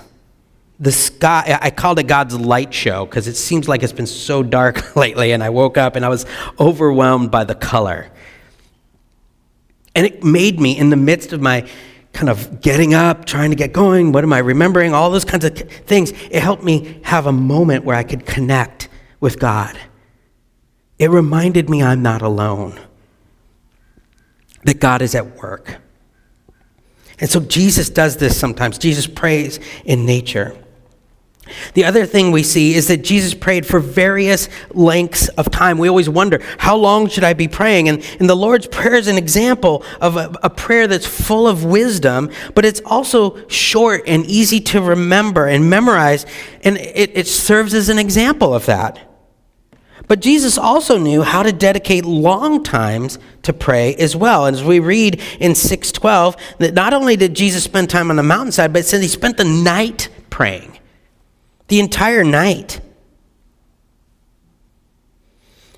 The 0.79 0.93
sky, 0.93 1.59
I 1.61 1.69
called 1.69 1.99
it 1.99 2.07
God's 2.07 2.39
light 2.39 2.73
show 2.73 3.05
because 3.05 3.27
it 3.27 3.35
seems 3.35 3.67
like 3.67 3.83
it's 3.83 3.91
been 3.91 4.07
so 4.07 4.41
dark 4.41 4.95
lately, 4.95 5.33
and 5.33 5.43
I 5.43 5.49
woke 5.49 5.77
up 5.77 5.97
and 5.97 6.05
I 6.05 6.09
was 6.09 6.25
overwhelmed 6.57 7.31
by 7.31 7.43
the 7.43 7.55
color. 7.55 8.09
And 9.95 10.05
it 10.05 10.23
made 10.23 10.61
me, 10.61 10.77
in 10.77 10.91
the 10.91 10.97
midst 10.97 11.33
of 11.33 11.41
my 11.41 11.67
kind 12.15 12.29
of 12.29 12.61
getting 12.61 12.93
up, 12.93 13.25
trying 13.25 13.49
to 13.49 13.57
get 13.57 13.73
going, 13.73 14.13
what 14.13 14.23
am 14.23 14.31
I 14.31 14.37
remembering, 14.37 14.93
all 14.93 15.11
those 15.11 15.25
kinds 15.25 15.43
of 15.43 15.53
things, 15.57 16.11
it 16.31 16.41
helped 16.41 16.63
me 16.63 17.01
have 17.03 17.27
a 17.27 17.31
moment 17.31 17.83
where 17.83 17.97
I 17.97 18.03
could 18.03 18.25
connect 18.25 18.87
with 19.19 19.37
God. 19.37 19.77
It 20.97 21.09
reminded 21.09 21.69
me 21.69 21.83
I'm 21.83 22.01
not 22.01 22.21
alone, 22.21 22.79
that 24.63 24.79
God 24.79 25.01
is 25.01 25.13
at 25.13 25.35
work. 25.41 25.81
And 27.19 27.29
so 27.29 27.41
Jesus 27.41 27.89
does 27.89 28.15
this 28.15 28.39
sometimes. 28.39 28.77
Jesus 28.77 29.07
prays 29.07 29.59
in 29.83 30.05
nature. 30.05 30.57
The 31.73 31.83
other 31.83 32.05
thing 32.05 32.31
we 32.31 32.43
see 32.43 32.73
is 32.73 32.87
that 32.87 33.03
Jesus 33.03 33.33
prayed 33.33 33.65
for 33.65 33.79
various 33.79 34.49
lengths 34.71 35.27
of 35.29 35.51
time. 35.51 35.77
We 35.77 35.87
always 35.87 36.09
wonder, 36.09 36.41
how 36.57 36.75
long 36.75 37.07
should 37.07 37.23
I 37.23 37.33
be 37.33 37.47
praying? 37.47 37.87
And, 37.87 38.03
and 38.19 38.29
the 38.29 38.35
Lord's 38.35 38.67
Prayer 38.67 38.95
is 38.95 39.07
an 39.07 39.17
example 39.17 39.83
of 40.01 40.17
a, 40.17 40.33
a 40.41 40.49
prayer 40.49 40.87
that's 40.87 41.05
full 41.05 41.47
of 41.47 41.63
wisdom, 41.63 42.31
but 42.55 42.65
it's 42.65 42.81
also 42.85 43.47
short 43.47 44.03
and 44.07 44.25
easy 44.25 44.59
to 44.61 44.81
remember 44.81 45.47
and 45.47 45.69
memorize, 45.69 46.25
and 46.63 46.77
it, 46.77 47.11
it 47.13 47.27
serves 47.27 47.73
as 47.73 47.89
an 47.89 47.99
example 47.99 48.53
of 48.53 48.65
that. 48.65 48.99
But 50.07 50.21
Jesus 50.21 50.57
also 50.57 50.97
knew 50.97 51.23
how 51.23 51.43
to 51.43 51.51
dedicate 51.51 52.05
long 52.05 52.63
times 52.63 53.17
to 53.43 53.53
pray 53.53 53.95
as 53.95 54.15
well. 54.15 54.45
And 54.45 54.55
as 54.55 54.63
we 54.63 54.79
read 54.79 55.21
in 55.39 55.55
612, 55.55 56.35
that 56.59 56.73
not 56.73 56.93
only 56.93 57.15
did 57.15 57.35
Jesus 57.35 57.63
spend 57.63 57.89
time 57.89 58.09
on 58.09 58.15
the 58.15 58.23
mountainside, 58.23 58.71
but 58.71 58.79
it 58.79 58.85
says 58.85 59.01
he 59.01 59.07
spent 59.07 59.37
the 59.37 59.43
night 59.43 60.09
praying. 60.29 60.77
The 61.67 61.79
entire 61.79 62.23
night. 62.23 62.79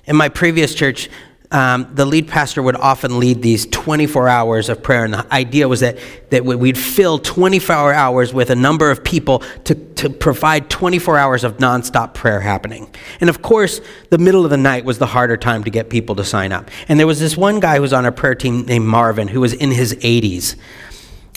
In 0.04 0.16
my 0.16 0.28
previous 0.28 0.74
church, 0.74 1.08
um, 1.50 1.88
the 1.94 2.04
lead 2.04 2.28
pastor 2.28 2.62
would 2.62 2.76
often 2.76 3.18
lead 3.18 3.40
these 3.40 3.64
24 3.66 4.28
hours 4.28 4.68
of 4.68 4.82
prayer. 4.82 5.04
And 5.04 5.14
the 5.14 5.32
idea 5.32 5.66
was 5.66 5.80
that, 5.80 5.98
that 6.30 6.44
we'd 6.44 6.76
fill 6.76 7.18
24 7.18 7.94
hours 7.94 8.34
with 8.34 8.50
a 8.50 8.54
number 8.54 8.90
of 8.90 9.02
people 9.02 9.38
to, 9.64 9.74
to 9.74 10.10
provide 10.10 10.68
24 10.68 11.16
hours 11.16 11.44
of 11.44 11.56
nonstop 11.56 12.12
prayer 12.12 12.40
happening. 12.40 12.90
And 13.20 13.30
of 13.30 13.40
course, 13.40 13.80
the 14.10 14.18
middle 14.18 14.44
of 14.44 14.50
the 14.50 14.58
night 14.58 14.84
was 14.84 14.98
the 14.98 15.06
harder 15.06 15.38
time 15.38 15.64
to 15.64 15.70
get 15.70 15.88
people 15.88 16.14
to 16.16 16.24
sign 16.24 16.52
up. 16.52 16.70
And 16.86 17.00
there 17.00 17.06
was 17.06 17.18
this 17.18 17.36
one 17.36 17.60
guy 17.60 17.76
who 17.76 17.82
was 17.82 17.94
on 17.94 18.04
our 18.04 18.12
prayer 18.12 18.34
team 18.34 18.66
named 18.66 18.86
Marvin 18.86 19.28
who 19.28 19.40
was 19.40 19.54
in 19.54 19.70
his 19.70 19.94
80s. 19.94 20.54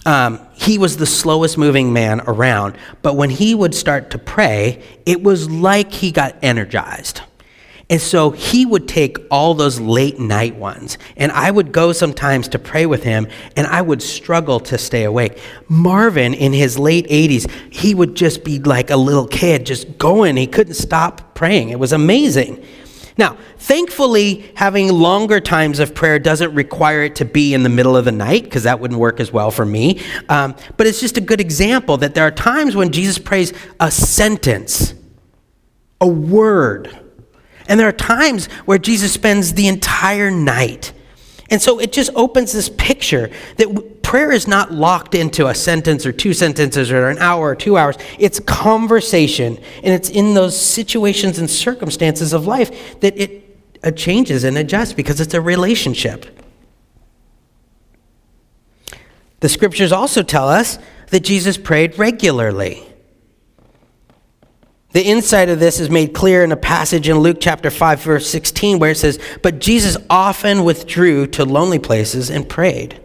Um, 0.05 0.39
he 0.53 0.77
was 0.77 0.97
the 0.97 1.05
slowest 1.05 1.57
moving 1.57 1.93
man 1.93 2.21
around, 2.21 2.75
but 3.01 3.15
when 3.15 3.29
he 3.29 3.53
would 3.53 3.75
start 3.75 4.11
to 4.11 4.17
pray, 4.17 4.83
it 5.05 5.21
was 5.21 5.49
like 5.49 5.91
he 5.91 6.11
got 6.11 6.35
energized. 6.41 7.21
And 7.91 7.99
so 7.99 8.31
he 8.31 8.65
would 8.65 8.87
take 8.87 9.17
all 9.29 9.53
those 9.53 9.77
late 9.77 10.17
night 10.17 10.55
ones, 10.55 10.97
and 11.17 11.29
I 11.33 11.51
would 11.51 11.73
go 11.73 11.91
sometimes 11.91 12.47
to 12.49 12.59
pray 12.59 12.85
with 12.85 13.03
him, 13.03 13.27
and 13.57 13.67
I 13.67 13.81
would 13.81 14.01
struggle 14.01 14.61
to 14.61 14.77
stay 14.77 15.03
awake. 15.03 15.37
Marvin, 15.67 16.33
in 16.33 16.53
his 16.53 16.79
late 16.79 17.05
80s, 17.09 17.51
he 17.69 17.93
would 17.93 18.15
just 18.15 18.45
be 18.45 18.59
like 18.59 18.91
a 18.91 18.95
little 18.95 19.27
kid, 19.27 19.65
just 19.65 19.97
going. 19.97 20.37
He 20.37 20.47
couldn't 20.47 20.75
stop 20.75 21.35
praying. 21.35 21.67
It 21.67 21.79
was 21.79 21.91
amazing. 21.91 22.63
Now, 23.21 23.37
thankfully, 23.59 24.51
having 24.55 24.89
longer 24.91 25.39
times 25.39 25.79
of 25.79 25.95
prayer 25.95 26.19
doesn't 26.19 26.53
require 26.53 27.03
it 27.03 27.15
to 27.17 27.25
be 27.25 27.53
in 27.53 27.63
the 27.63 27.69
middle 27.69 27.95
of 27.95 28.03
the 28.03 28.11
night, 28.11 28.43
because 28.43 28.63
that 28.63 28.79
wouldn't 28.79 28.99
work 28.99 29.19
as 29.19 29.31
well 29.31 29.51
for 29.51 29.65
me. 29.65 30.01
Um, 30.27 30.55
but 30.75 30.87
it's 30.87 30.99
just 30.99 31.17
a 31.17 31.21
good 31.21 31.39
example 31.39 31.97
that 31.97 32.15
there 32.15 32.25
are 32.25 32.31
times 32.31 32.75
when 32.75 32.91
Jesus 32.91 33.19
prays 33.19 33.53
a 33.79 33.91
sentence, 33.91 34.95
a 36.01 36.07
word 36.07 36.97
and 37.71 37.79
there 37.79 37.87
are 37.87 37.93
times 37.93 38.47
where 38.65 38.77
Jesus 38.77 39.13
spends 39.13 39.53
the 39.53 39.69
entire 39.69 40.29
night. 40.29 40.91
And 41.51 41.61
so 41.61 41.79
it 41.79 41.91
just 41.91 42.09
opens 42.15 42.53
this 42.53 42.69
picture 42.69 43.29
that 43.57 44.01
prayer 44.01 44.31
is 44.31 44.47
not 44.47 44.71
locked 44.71 45.13
into 45.13 45.47
a 45.47 45.53
sentence 45.53 46.05
or 46.05 46.13
two 46.13 46.33
sentences 46.33 46.91
or 46.91 47.09
an 47.09 47.17
hour 47.19 47.49
or 47.49 47.55
two 47.55 47.77
hours. 47.77 47.97
It's 48.17 48.39
conversation. 48.39 49.57
And 49.83 49.93
it's 49.93 50.09
in 50.09 50.33
those 50.33 50.59
situations 50.59 51.37
and 51.37 51.49
circumstances 51.49 52.31
of 52.31 52.47
life 52.47 52.99
that 53.01 53.17
it 53.17 53.57
uh, 53.83 53.91
changes 53.91 54.45
and 54.45 54.57
adjusts 54.57 54.93
because 54.93 55.19
it's 55.19 55.33
a 55.33 55.41
relationship. 55.41 56.25
The 59.41 59.49
scriptures 59.49 59.91
also 59.91 60.23
tell 60.23 60.47
us 60.47 60.79
that 61.07 61.21
Jesus 61.21 61.57
prayed 61.57 61.97
regularly. 61.99 62.90
The 64.93 65.03
insight 65.03 65.49
of 65.49 65.59
this 65.59 65.79
is 65.79 65.89
made 65.89 66.13
clear 66.13 66.43
in 66.43 66.51
a 66.51 66.57
passage 66.57 67.07
in 67.07 67.19
Luke 67.19 67.37
chapter 67.39 67.69
5, 67.69 68.01
verse 68.01 68.29
16, 68.29 68.79
where 68.79 68.91
it 68.91 68.97
says, 68.97 69.19
But 69.41 69.59
Jesus 69.59 69.95
often 70.09 70.63
withdrew 70.63 71.27
to 71.27 71.45
lonely 71.45 71.79
places 71.79 72.29
and 72.29 72.47
prayed. 72.47 72.99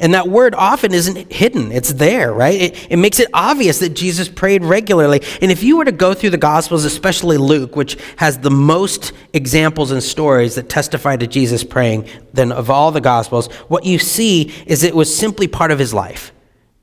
And 0.00 0.14
that 0.14 0.28
word 0.28 0.54
often 0.54 0.94
isn't 0.94 1.32
hidden, 1.32 1.72
it's 1.72 1.92
there, 1.92 2.32
right? 2.32 2.60
It, 2.60 2.86
it, 2.88 2.96
makes 2.98 3.18
it 3.18 3.28
obvious 3.34 3.80
that 3.80 3.90
Jesus 3.90 4.28
prayed 4.28 4.62
regularly. 4.64 5.22
And 5.42 5.50
if 5.50 5.64
you 5.64 5.76
were 5.76 5.84
to 5.84 5.92
go 5.92 6.14
through 6.14 6.30
the 6.30 6.38
Gospels, 6.38 6.84
especially 6.84 7.36
Luke, 7.36 7.74
which 7.74 7.98
has 8.16 8.38
the 8.38 8.50
most 8.50 9.12
examples 9.32 9.90
and 9.90 10.00
stories 10.00 10.54
that 10.54 10.68
testify 10.68 11.16
to 11.16 11.26
Jesus 11.26 11.64
praying 11.64 12.08
than 12.32 12.52
of 12.52 12.70
all 12.70 12.92
the 12.92 13.00
Gospels, 13.00 13.48
what 13.66 13.84
you 13.84 13.98
see 13.98 14.52
is 14.66 14.84
it 14.84 14.94
was 14.94 15.14
simply 15.14 15.48
part 15.48 15.72
of 15.72 15.80
his 15.80 15.92
life. 15.92 16.32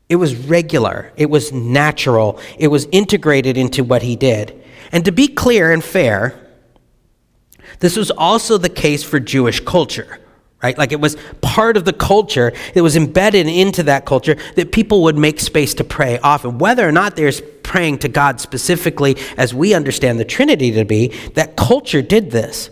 It 0.08 0.18
was 0.18 0.36
regular, 0.36 1.12
it 1.18 1.30
was 1.30 1.52
natural, 1.52 2.40
it 2.60 2.68
was 2.68 2.88
integrated 2.92 3.58
into 3.58 3.84
what 3.84 4.04
he 4.04 4.16
did. 4.16 4.62
And 4.92 5.04
to 5.06 5.12
be 5.12 5.28
clear 5.28 5.72
and 5.72 5.84
fair, 5.84 6.40
this 7.80 7.98
was 7.98 8.12
also 8.12 8.58
the 8.58 8.70
case 8.70 9.04
for 9.04 9.20
Jewish 9.20 9.60
culture, 9.62 10.20
right? 10.62 10.78
Like 10.78 10.92
it 10.92 11.02
was 11.02 11.18
part 11.42 11.76
of 11.76 11.86
the 11.86 11.94
culture, 11.94 12.54
it 12.76 12.82
was 12.82 12.96
embedded 12.96 13.48
into 13.48 13.84
that 13.84 14.06
culture 14.06 14.36
that 14.56 14.72
people 14.72 15.04
would 15.04 15.18
make 15.18 15.40
space 15.40 15.74
to 15.76 15.84
pray 15.84 16.20
often. 16.20 16.60
Whether 16.60 16.88
or 16.88 16.92
not 16.92 17.16
they're 17.16 17.32
praying 17.64 18.00
to 18.00 18.08
God 18.08 18.40
specifically, 18.40 19.18
as 19.38 19.56
we 19.56 19.74
understand 19.74 20.20
the 20.20 20.26
Trinity 20.26 20.72
to 20.74 20.86
be, 20.86 21.08
that 21.34 21.58
culture 21.58 22.04
did 22.04 22.30
this. 22.30 22.70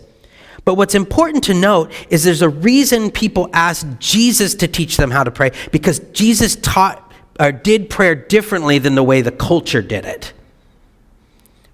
But 0.64 0.74
what's 0.76 0.94
important 0.94 1.44
to 1.44 1.54
note 1.54 1.92
is 2.08 2.24
there's 2.24 2.42
a 2.42 2.48
reason 2.48 3.10
people 3.10 3.50
asked 3.52 3.86
Jesus 3.98 4.54
to 4.56 4.68
teach 4.68 4.96
them 4.96 5.10
how 5.10 5.24
to 5.24 5.30
pray 5.30 5.50
because 5.72 5.98
Jesus 6.12 6.56
taught 6.56 7.03
or 7.38 7.52
did 7.52 7.90
prayer 7.90 8.14
differently 8.14 8.78
than 8.78 8.94
the 8.94 9.02
way 9.02 9.20
the 9.20 9.32
culture 9.32 9.82
did 9.82 10.04
it. 10.04 10.32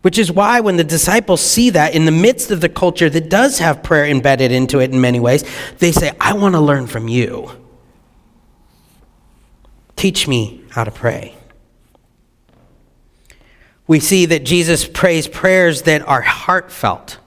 Which 0.02 0.18
is 0.18 0.32
why 0.32 0.60
when 0.60 0.78
the 0.78 0.84
disciples 0.84 1.42
see 1.42 1.70
that 1.70 1.94
in 1.94 2.06
the 2.06 2.10
midst 2.10 2.50
of 2.50 2.62
the 2.62 2.70
culture 2.70 3.10
that 3.10 3.28
does 3.28 3.58
have 3.58 3.82
prayer 3.82 4.06
embedded 4.06 4.50
into 4.50 4.80
it 4.80 4.90
in 4.90 5.00
many 5.00 5.20
ways, 5.20 5.44
they 5.78 5.92
say, 5.92 6.12
I 6.18 6.32
want 6.32 6.54
to 6.54 6.60
learn 6.60 6.86
from 6.86 7.06
you. 7.06 7.50
Teach 9.96 10.26
me 10.26 10.64
how 10.70 10.84
to 10.84 10.90
pray. 10.90 11.34
We 13.86 14.00
see 14.00 14.24
that 14.26 14.44
Jesus 14.44 14.86
prays 14.86 15.28
prayers 15.28 15.82
that 15.82 16.00
are 16.08 16.22
heartfelt 16.22 17.18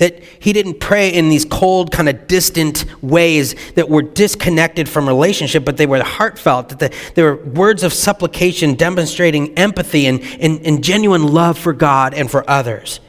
that 0.00 0.22
he 0.38 0.54
didn't 0.54 0.80
pray 0.80 1.10
in 1.10 1.28
these 1.28 1.44
cold, 1.44 1.92
kind 1.92 2.08
of 2.08 2.26
distant 2.26 2.86
ways 3.02 3.54
that 3.74 3.88
were 3.88 4.00
disconnected 4.00 4.88
from 4.88 5.06
relationship, 5.06 5.62
but 5.62 5.76
they 5.76 5.84
were 5.84 6.02
heartfelt, 6.02 6.70
that 6.70 6.78
the, 6.78 6.94
they 7.14 7.22
were 7.22 7.36
words 7.36 7.82
of 7.82 7.92
supplication 7.92 8.74
demonstrating 8.74 9.56
empathy 9.58 10.06
and, 10.06 10.22
and, 10.40 10.64
and 10.66 10.82
genuine 10.82 11.22
love 11.22 11.58
for 11.58 11.74
God 11.74 12.14
and 12.14 12.30
for 12.30 12.48
others. 12.48 13.00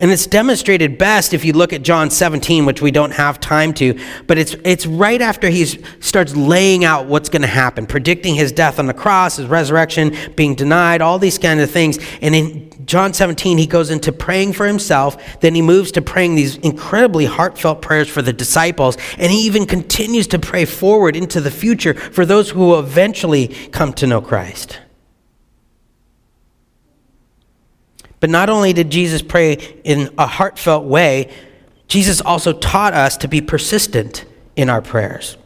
And 0.00 0.10
it's 0.10 0.26
demonstrated 0.26 0.98
best 0.98 1.32
if 1.32 1.44
you 1.44 1.52
look 1.52 1.72
at 1.72 1.82
John 1.82 2.10
17, 2.10 2.66
which 2.66 2.82
we 2.82 2.90
don't 2.90 3.12
have 3.12 3.38
time 3.38 3.72
to, 3.74 3.98
but 4.26 4.36
it's, 4.36 4.56
it's 4.64 4.84
right 4.84 5.20
after 5.20 5.48
he 5.48 5.64
starts 5.64 6.34
laying 6.34 6.84
out 6.84 7.06
what's 7.06 7.28
going 7.28 7.42
to 7.42 7.48
happen, 7.48 7.86
predicting 7.86 8.34
his 8.34 8.50
death 8.50 8.80
on 8.80 8.86
the 8.86 8.94
cross, 8.94 9.36
his 9.36 9.46
resurrection, 9.46 10.16
being 10.34 10.56
denied, 10.56 11.02
all 11.02 11.20
these 11.20 11.38
kind 11.38 11.60
of 11.60 11.70
things. 11.70 11.98
And 12.20 12.34
in 12.34 12.67
John 12.88 13.12
17, 13.12 13.58
he 13.58 13.66
goes 13.66 13.90
into 13.90 14.12
praying 14.12 14.54
for 14.54 14.66
himself. 14.66 15.40
Then 15.40 15.54
he 15.54 15.60
moves 15.60 15.92
to 15.92 16.02
praying 16.02 16.36
these 16.36 16.56
incredibly 16.56 17.26
heartfelt 17.26 17.82
prayers 17.82 18.08
for 18.08 18.22
the 18.22 18.32
disciples. 18.32 18.96
And 19.18 19.30
he 19.30 19.44
even 19.44 19.66
continues 19.66 20.26
to 20.28 20.38
pray 20.38 20.64
forward 20.64 21.14
into 21.14 21.42
the 21.42 21.50
future 21.50 21.92
for 21.92 22.24
those 22.24 22.48
who 22.48 22.60
will 22.60 22.80
eventually 22.80 23.48
come 23.48 23.92
to 23.92 24.06
know 24.06 24.22
Christ. 24.22 24.80
But 28.20 28.30
not 28.30 28.48
only 28.48 28.72
did 28.72 28.88
Jesus 28.88 29.20
pray 29.20 29.52
in 29.84 30.08
a 30.16 30.26
heartfelt 30.26 30.86
way, 30.86 31.30
Jesus 31.88 32.22
also 32.22 32.54
taught 32.54 32.94
us 32.94 33.18
to 33.18 33.28
be 33.28 33.42
persistent 33.42 34.24
in 34.56 34.70
our 34.70 34.80
prayers. 34.80 35.36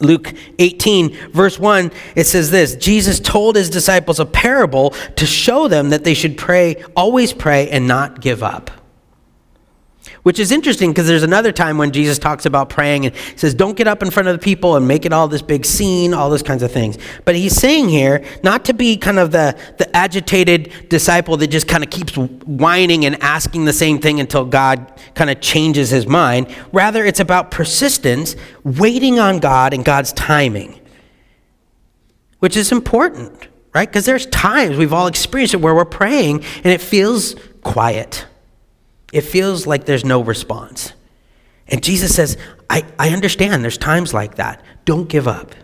Luke 0.00 0.32
18, 0.58 1.32
verse 1.32 1.58
1, 1.58 1.90
it 2.14 2.24
says 2.24 2.50
this 2.50 2.76
Jesus 2.76 3.18
told 3.18 3.56
his 3.56 3.70
disciples 3.70 4.20
a 4.20 4.26
parable 4.26 4.90
to 5.16 5.26
show 5.26 5.68
them 5.68 5.90
that 5.90 6.04
they 6.04 6.14
should 6.14 6.38
pray, 6.38 6.82
always 6.94 7.32
pray, 7.32 7.68
and 7.70 7.88
not 7.88 8.20
give 8.20 8.42
up. 8.42 8.70
Which 10.28 10.38
is 10.38 10.52
interesting 10.52 10.90
because 10.90 11.06
there's 11.06 11.22
another 11.22 11.52
time 11.52 11.78
when 11.78 11.90
Jesus 11.90 12.18
talks 12.18 12.44
about 12.44 12.68
praying 12.68 13.06
and 13.06 13.14
says, 13.34 13.54
Don't 13.54 13.78
get 13.78 13.88
up 13.88 14.02
in 14.02 14.10
front 14.10 14.28
of 14.28 14.34
the 14.34 14.44
people 14.44 14.76
and 14.76 14.86
make 14.86 15.06
it 15.06 15.12
all 15.14 15.26
this 15.26 15.40
big 15.40 15.64
scene, 15.64 16.12
all 16.12 16.28
those 16.28 16.42
kinds 16.42 16.62
of 16.62 16.70
things. 16.70 16.98
But 17.24 17.34
he's 17.34 17.56
saying 17.56 17.88
here 17.88 18.22
not 18.42 18.66
to 18.66 18.74
be 18.74 18.98
kind 18.98 19.18
of 19.18 19.30
the, 19.30 19.58
the 19.78 19.96
agitated 19.96 20.90
disciple 20.90 21.38
that 21.38 21.46
just 21.46 21.66
kind 21.66 21.82
of 21.82 21.88
keeps 21.88 22.14
whining 22.14 23.06
and 23.06 23.16
asking 23.22 23.64
the 23.64 23.72
same 23.72 24.00
thing 24.00 24.20
until 24.20 24.44
God 24.44 25.00
kind 25.14 25.30
of 25.30 25.40
changes 25.40 25.88
his 25.88 26.06
mind. 26.06 26.54
Rather, 26.74 27.06
it's 27.06 27.20
about 27.20 27.50
persistence, 27.50 28.36
waiting 28.64 29.18
on 29.18 29.38
God 29.38 29.72
and 29.72 29.82
God's 29.82 30.12
timing, 30.12 30.78
which 32.40 32.54
is 32.54 32.70
important, 32.70 33.48
right? 33.72 33.88
Because 33.88 34.04
there's 34.04 34.26
times 34.26 34.76
we've 34.76 34.92
all 34.92 35.06
experienced 35.06 35.54
it 35.54 35.62
where 35.62 35.74
we're 35.74 35.86
praying 35.86 36.44
and 36.64 36.66
it 36.66 36.82
feels 36.82 37.34
quiet 37.62 38.26
it 39.12 39.22
feels 39.22 39.66
like 39.66 39.84
there's 39.84 40.04
no 40.04 40.22
response. 40.22 40.92
And 41.66 41.82
Jesus 41.82 42.14
says, 42.14 42.36
I, 42.68 42.84
I 42.98 43.10
understand 43.10 43.62
there's 43.62 43.78
times 43.78 44.12
like 44.14 44.36
that. 44.36 44.62
Don't 44.84 45.08
give 45.08 45.28
up. 45.28 45.54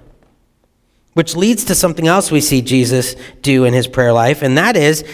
Which 1.14 1.36
leads 1.36 1.64
to 1.64 1.74
something 1.74 2.06
else 2.06 2.30
we 2.30 2.40
see 2.40 2.60
Jesus 2.60 3.14
do 3.40 3.64
in 3.64 3.72
his 3.72 3.86
prayer 3.86 4.12
life, 4.12 4.42
and 4.42 4.58
that 4.58 4.76
is 4.76 5.04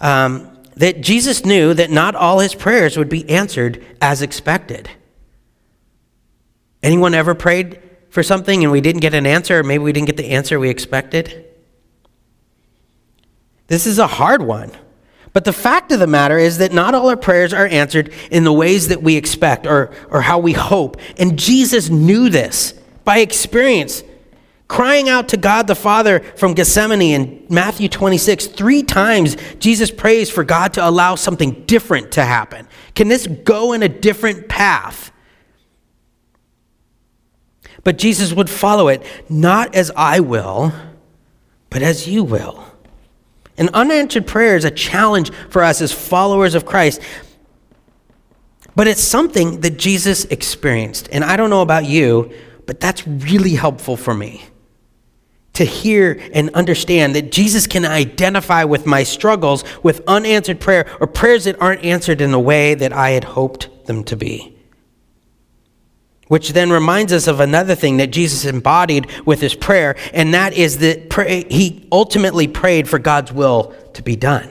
um, 0.00 0.50
that 0.76 1.02
Jesus 1.02 1.44
knew 1.44 1.74
that 1.74 1.90
not 1.90 2.14
all 2.14 2.38
his 2.38 2.54
prayers 2.54 2.96
would 2.96 3.10
be 3.10 3.28
answered 3.28 3.84
as 4.00 4.22
expected. 4.22 4.88
Anyone 6.82 7.12
ever 7.12 7.34
prayed 7.34 7.78
for 8.08 8.22
something 8.22 8.62
and 8.62 8.72
we 8.72 8.80
didn't 8.80 9.02
get 9.02 9.12
an 9.12 9.26
answer, 9.26 9.58
or 9.58 9.62
maybe 9.62 9.84
we 9.84 9.92
didn't 9.92 10.06
get 10.06 10.16
the 10.16 10.30
answer 10.30 10.58
we 10.58 10.70
expected? 10.70 11.46
This 13.66 13.86
is 13.86 13.98
a 13.98 14.06
hard 14.06 14.42
one. 14.42 14.72
But 15.32 15.44
the 15.44 15.52
fact 15.52 15.92
of 15.92 16.00
the 16.00 16.06
matter 16.06 16.38
is 16.38 16.58
that 16.58 16.72
not 16.72 16.94
all 16.94 17.08
our 17.08 17.16
prayers 17.16 17.52
are 17.52 17.66
answered 17.66 18.12
in 18.30 18.44
the 18.44 18.52
ways 18.52 18.88
that 18.88 19.02
we 19.02 19.16
expect 19.16 19.66
or, 19.66 19.92
or 20.10 20.22
how 20.22 20.38
we 20.38 20.52
hope. 20.52 20.96
And 21.18 21.38
Jesus 21.38 21.88
knew 21.88 22.28
this 22.28 22.74
by 23.04 23.18
experience. 23.18 24.02
Crying 24.66 25.08
out 25.08 25.28
to 25.30 25.36
God 25.36 25.66
the 25.66 25.74
Father 25.74 26.20
from 26.20 26.54
Gethsemane 26.54 27.02
in 27.02 27.46
Matthew 27.48 27.88
26, 27.88 28.46
three 28.48 28.84
times 28.84 29.36
Jesus 29.58 29.90
prays 29.90 30.30
for 30.30 30.44
God 30.44 30.74
to 30.74 30.88
allow 30.88 31.16
something 31.16 31.64
different 31.64 32.12
to 32.12 32.24
happen. 32.24 32.68
Can 32.94 33.08
this 33.08 33.26
go 33.26 33.72
in 33.72 33.82
a 33.82 33.88
different 33.88 34.48
path? 34.48 35.10
But 37.82 37.98
Jesus 37.98 38.32
would 38.32 38.50
follow 38.50 38.88
it, 38.88 39.04
not 39.28 39.74
as 39.74 39.90
I 39.96 40.20
will, 40.20 40.72
but 41.68 41.82
as 41.82 42.06
you 42.06 42.22
will. 42.22 42.69
An 43.60 43.68
unanswered 43.74 44.26
prayer 44.26 44.56
is 44.56 44.64
a 44.64 44.70
challenge 44.70 45.30
for 45.50 45.62
us 45.62 45.80
as 45.80 45.92
followers 45.92 46.54
of 46.54 46.64
Christ. 46.64 47.00
But 48.74 48.88
it's 48.88 49.02
something 49.02 49.60
that 49.60 49.78
Jesus 49.78 50.24
experienced. 50.24 51.08
And 51.12 51.22
I 51.22 51.36
don't 51.36 51.50
know 51.50 51.60
about 51.60 51.84
you, 51.84 52.32
but 52.66 52.80
that's 52.80 53.06
really 53.06 53.54
helpful 53.54 53.96
for 53.96 54.14
me 54.14 54.44
to 55.52 55.64
hear 55.64 56.18
and 56.32 56.48
understand 56.54 57.14
that 57.14 57.30
Jesus 57.30 57.66
can 57.66 57.84
identify 57.84 58.64
with 58.64 58.86
my 58.86 59.02
struggles 59.02 59.62
with 59.82 60.00
unanswered 60.06 60.58
prayer 60.58 60.86
or 61.00 61.06
prayers 61.06 61.44
that 61.44 61.60
aren't 61.60 61.84
answered 61.84 62.22
in 62.22 62.30
the 62.30 62.40
way 62.40 62.74
that 62.74 62.94
I 62.94 63.10
had 63.10 63.24
hoped 63.24 63.86
them 63.86 64.04
to 64.04 64.16
be. 64.16 64.56
Which 66.30 66.52
then 66.52 66.70
reminds 66.70 67.12
us 67.12 67.26
of 67.26 67.40
another 67.40 67.74
thing 67.74 67.96
that 67.96 68.12
Jesus 68.12 68.44
embodied 68.44 69.10
with 69.26 69.40
his 69.40 69.56
prayer, 69.56 69.96
and 70.12 70.32
that 70.32 70.52
is 70.52 70.78
that 70.78 71.10
pray, 71.10 71.44
he 71.50 71.88
ultimately 71.90 72.46
prayed 72.46 72.88
for 72.88 73.00
God's 73.00 73.32
will 73.32 73.74
to 73.94 74.02
be 74.02 74.14
done. 74.14 74.48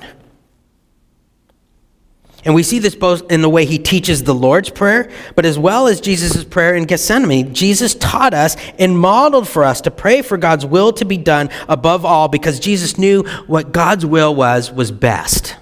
And 2.44 2.54
we 2.54 2.64
see 2.64 2.80
this 2.80 2.96
both 2.96 3.32
in 3.32 3.42
the 3.42 3.48
way 3.48 3.64
he 3.66 3.80
teaches 3.80 4.24
the 4.24 4.36
Lord's 4.36 4.70
Prayer, 4.70 5.10
but 5.36 5.46
as 5.46 5.58
well 5.58 5.88
as 5.88 6.02
Jesus' 6.02 6.44
prayer 6.44 6.76
in 6.76 6.84
Gethsemane. 6.84 7.54
Jesus 7.54 7.96
taught 7.96 8.34
us 8.34 8.58
and 8.78 9.00
modeled 9.00 9.48
for 9.48 9.64
us 9.64 9.80
to 9.80 9.92
pray 9.92 10.22
for 10.22 10.38
God's 10.38 10.66
will 10.66 10.92
to 10.92 11.06
be 11.06 11.16
done 11.16 11.50
above 11.70 12.04
all 12.04 12.28
because 12.28 12.60
Jesus 12.60 12.98
knew 12.98 13.24
what 13.48 13.72
God's 13.72 14.06
will 14.06 14.36
was 14.36 14.70
was 14.70 14.92
best. 14.92 15.56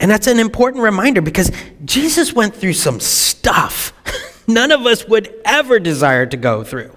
And 0.00 0.10
that's 0.10 0.26
an 0.26 0.38
important 0.38 0.82
reminder 0.82 1.20
because 1.20 1.52
Jesus 1.84 2.32
went 2.32 2.56
through 2.56 2.72
some 2.72 2.98
stuff. 2.98 3.92
none 4.46 4.70
of 4.70 4.86
us 4.86 5.06
would 5.06 5.34
ever 5.44 5.78
desire 5.78 6.26
to 6.26 6.36
go 6.36 6.64
through, 6.64 6.96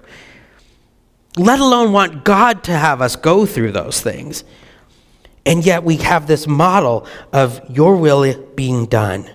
let 1.36 1.60
alone 1.60 1.92
want 1.92 2.24
God 2.24 2.64
to 2.64 2.72
have 2.72 3.00
us 3.00 3.16
go 3.16 3.46
through 3.46 3.72
those 3.72 4.00
things. 4.00 4.44
And 5.46 5.64
yet 5.64 5.82
we 5.82 5.96
have 5.96 6.26
this 6.26 6.46
model 6.46 7.06
of 7.32 7.60
your 7.70 7.96
will 7.96 8.40
being 8.54 8.86
done. 8.86 9.30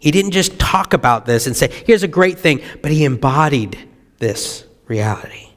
He 0.00 0.10
didn't 0.10 0.30
just 0.30 0.58
talk 0.58 0.94
about 0.94 1.26
this 1.26 1.46
and 1.46 1.54
say, 1.54 1.70
here's 1.86 2.02
a 2.02 2.08
great 2.08 2.38
thing, 2.38 2.62
but 2.80 2.90
he 2.90 3.04
embodied 3.04 3.78
this 4.18 4.64
reality. 4.86 5.50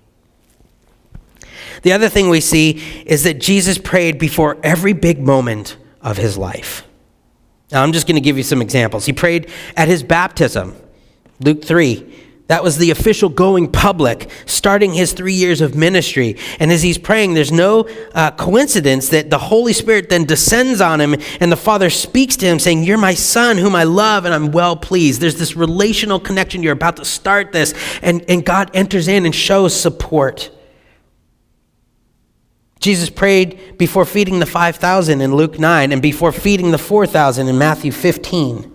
The 1.83 1.93
other 1.93 2.09
thing 2.09 2.29
we 2.29 2.41
see 2.41 2.81
is 3.05 3.23
that 3.23 3.39
Jesus 3.39 3.77
prayed 3.77 4.19
before 4.19 4.57
every 4.63 4.93
big 4.93 5.21
moment 5.21 5.77
of 6.01 6.17
his 6.17 6.37
life. 6.37 6.85
Now, 7.71 7.83
I'm 7.83 7.93
just 7.93 8.05
going 8.05 8.15
to 8.15 8.21
give 8.21 8.37
you 8.37 8.43
some 8.43 8.61
examples. 8.61 9.05
He 9.05 9.13
prayed 9.13 9.49
at 9.75 9.87
his 9.87 10.03
baptism. 10.03 10.75
Luke 11.39 11.63
3. 11.63 12.21
That 12.47 12.63
was 12.63 12.77
the 12.77 12.91
official 12.91 13.29
going 13.29 13.71
public, 13.71 14.29
starting 14.45 14.93
his 14.93 15.13
three 15.13 15.33
years 15.33 15.61
of 15.61 15.75
ministry. 15.75 16.37
And 16.59 16.71
as 16.73 16.83
he's 16.83 16.97
praying, 16.97 17.33
there's 17.33 17.53
no 17.53 17.87
uh, 18.13 18.31
coincidence 18.31 19.09
that 19.09 19.29
the 19.29 19.37
Holy 19.37 19.71
Spirit 19.71 20.09
then 20.09 20.25
descends 20.25 20.81
on 20.81 20.99
him 20.99 21.15
and 21.39 21.51
the 21.51 21.57
Father 21.57 21.89
speaks 21.89 22.35
to 22.37 22.45
him, 22.45 22.59
saying, 22.59 22.83
You're 22.83 22.97
my 22.97 23.13
son 23.13 23.57
whom 23.57 23.75
I 23.75 23.85
love 23.85 24.25
and 24.25 24.33
I'm 24.33 24.51
well 24.51 24.75
pleased. 24.75 25.21
There's 25.21 25.39
this 25.39 25.55
relational 25.55 26.19
connection. 26.19 26.61
You're 26.61 26.73
about 26.73 26.97
to 26.97 27.05
start 27.05 27.53
this. 27.53 27.73
And, 28.01 28.25
and 28.27 28.45
God 28.45 28.71
enters 28.73 29.07
in 29.07 29.25
and 29.25 29.33
shows 29.33 29.73
support. 29.73 30.51
Jesus 32.81 33.09
prayed 33.09 33.77
before 33.77 34.03
feeding 34.03 34.39
the 34.39 34.45
5,000 34.45 35.21
in 35.21 35.33
Luke 35.33 35.57
9 35.57 35.93
and 35.93 36.01
before 36.01 36.33
feeding 36.33 36.71
the 36.71 36.77
4,000 36.77 37.47
in 37.47 37.57
Matthew 37.57 37.93
15. 37.93 38.72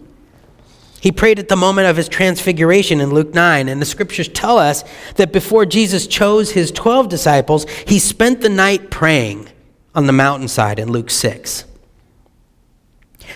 He 1.01 1.13
prayed 1.13 1.39
at 1.39 1.49
the 1.49 1.57
moment 1.57 1.87
of 1.89 1.97
his 1.97 2.09
transfiguration 2.09 3.01
in 3.01 3.11
Luke 3.11 3.33
9, 3.33 3.69
and 3.69 3.81
the 3.81 3.87
scriptures 3.87 4.29
tell 4.29 4.59
us 4.59 4.83
that 5.15 5.33
before 5.33 5.65
Jesus 5.65 6.07
chose 6.07 6.51
his 6.51 6.73
12 6.73 7.09
disciples, 7.09 7.67
he 7.87 7.99
spent 7.99 8.41
the 8.41 8.49
night 8.49 8.91
praying 8.91 9.49
on 9.95 10.07
the 10.07 10.13
mountainside 10.13 10.79
in 10.79 10.91
Luke 10.91 11.11
6. 11.11 11.65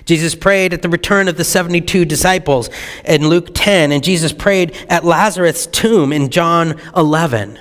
Jesus 0.04 0.34
prayed 0.34 0.72
at 0.72 0.82
the 0.82 0.88
return 0.88 1.28
of 1.28 1.36
the 1.36 1.44
72 1.44 2.04
disciples 2.04 2.70
in 3.04 3.28
Luke 3.28 3.50
10, 3.54 3.92
and 3.92 4.02
Jesus 4.02 4.32
prayed 4.32 4.76
at 4.88 5.04
Lazarus' 5.04 5.66
tomb 5.66 6.12
in 6.12 6.30
John 6.30 6.80
11. 6.96 7.58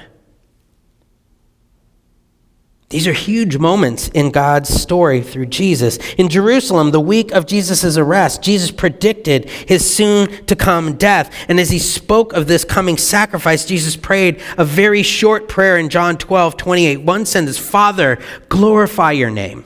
These 2.92 3.08
are 3.08 3.14
huge 3.14 3.58
moments 3.58 4.10
in 4.10 4.32
God's 4.32 4.70
story 4.70 5.22
through 5.22 5.46
Jesus. 5.46 5.98
In 6.16 6.28
Jerusalem, 6.28 6.92
the 6.92 7.00
week 7.00 7.32
of 7.32 7.46
Jesus' 7.46 7.98
arrest, 7.98 8.42
Jesus 8.42 8.70
predicted 8.70 9.50
his 9.50 9.90
soon 9.90 10.46
to 10.46 10.58
come 10.58 10.98
death. 10.98 11.34
And 11.48 11.58
as 11.58 11.70
he 11.70 11.80
spoke 11.80 12.34
of 12.34 12.48
this 12.48 12.66
coming 12.66 12.98
sacrifice, 12.98 13.66
Jesus 13.66 13.96
prayed 13.96 14.42
a 14.58 14.66
very 14.66 15.04
short 15.04 15.48
prayer 15.48 15.78
in 15.78 15.88
John 15.88 16.18
12, 16.18 16.58
28. 16.58 16.98
One 16.98 17.26
sentence 17.26 17.58
Father, 17.58 18.20
glorify 18.50 19.14
your 19.14 19.32
name. 19.32 19.64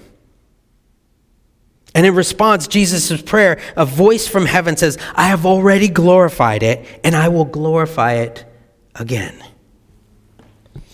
And 1.95 2.05
in 2.05 2.13
response, 2.13 2.67
Jesus' 2.67 3.21
prayer, 3.23 3.59
a 3.75 3.85
voice 3.85 4.27
from 4.27 4.45
heaven 4.45 4.77
says, 4.77 4.99
I 5.15 5.29
have 5.29 5.47
already 5.47 5.87
glorified 5.87 6.61
it, 6.61 6.85
and 7.03 7.15
I 7.15 7.29
will 7.29 7.45
glorify 7.45 8.13
it 8.13 8.45
again. 8.93 9.41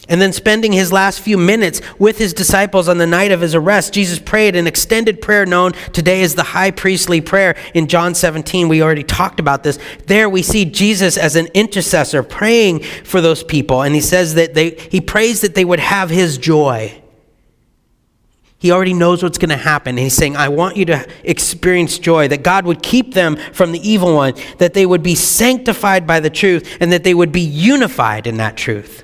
And 0.09 0.19
then, 0.19 0.33
spending 0.33 0.73
his 0.73 0.91
last 0.91 1.21
few 1.21 1.37
minutes 1.37 1.79
with 1.99 2.17
his 2.17 2.33
disciples 2.33 2.89
on 2.89 2.97
the 2.97 3.05
night 3.05 3.31
of 3.31 3.41
his 3.41 3.53
arrest, 3.53 3.93
Jesus 3.93 4.17
prayed 4.17 4.55
an 4.55 4.65
extended 4.65 5.21
prayer 5.21 5.45
known 5.45 5.73
today 5.93 6.23
as 6.23 6.33
the 6.33 6.43
high 6.43 6.71
priestly 6.71 7.21
prayer 7.21 7.55
in 7.75 7.87
John 7.87 8.15
17. 8.15 8.67
We 8.67 8.81
already 8.81 9.03
talked 9.03 9.39
about 9.39 9.63
this. 9.63 9.77
There 10.07 10.27
we 10.27 10.41
see 10.41 10.65
Jesus 10.65 11.17
as 11.17 11.35
an 11.35 11.47
intercessor 11.53 12.23
praying 12.23 12.79
for 12.79 13.21
those 13.21 13.43
people. 13.43 13.83
And 13.83 13.93
he 13.93 14.01
says 14.01 14.33
that 14.33 14.55
they, 14.55 14.71
he 14.71 15.01
prays 15.01 15.41
that 15.41 15.53
they 15.53 15.65
would 15.65 15.79
have 15.79 16.09
his 16.09 16.39
joy. 16.39 16.99
He 18.57 18.71
already 18.71 18.93
knows 18.93 19.23
what's 19.23 19.37
going 19.37 19.49
to 19.49 19.55
happen. 19.55 19.97
He's 19.97 20.13
saying, 20.13 20.35
I 20.35 20.49
want 20.49 20.77
you 20.77 20.85
to 20.85 21.07
experience 21.23 21.97
joy, 21.97 22.27
that 22.27 22.43
God 22.43 22.65
would 22.65 22.83
keep 22.83 23.13
them 23.13 23.35
from 23.53 23.71
the 23.71 23.87
evil 23.87 24.15
one, 24.15 24.33
that 24.57 24.73
they 24.73 24.85
would 24.85 25.01
be 25.01 25.15
sanctified 25.15 26.05
by 26.05 26.19
the 26.19 26.29
truth, 26.29 26.77
and 26.79 26.91
that 26.91 27.03
they 27.03 27.13
would 27.13 27.31
be 27.31 27.41
unified 27.41 28.27
in 28.27 28.37
that 28.37 28.57
truth. 28.57 29.03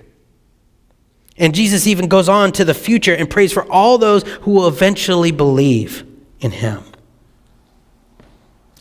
And 1.37 1.53
Jesus 1.53 1.85
even 1.85 2.07
goes 2.07 2.27
on 2.27 2.51
to 2.53 2.65
the 2.65 2.73
future 2.73 3.13
and 3.13 3.29
prays 3.29 3.53
for 3.53 3.69
all 3.71 3.97
those 3.97 4.23
who 4.23 4.51
will 4.51 4.67
eventually 4.67 5.31
believe 5.31 6.03
in 6.39 6.51
him. 6.51 6.83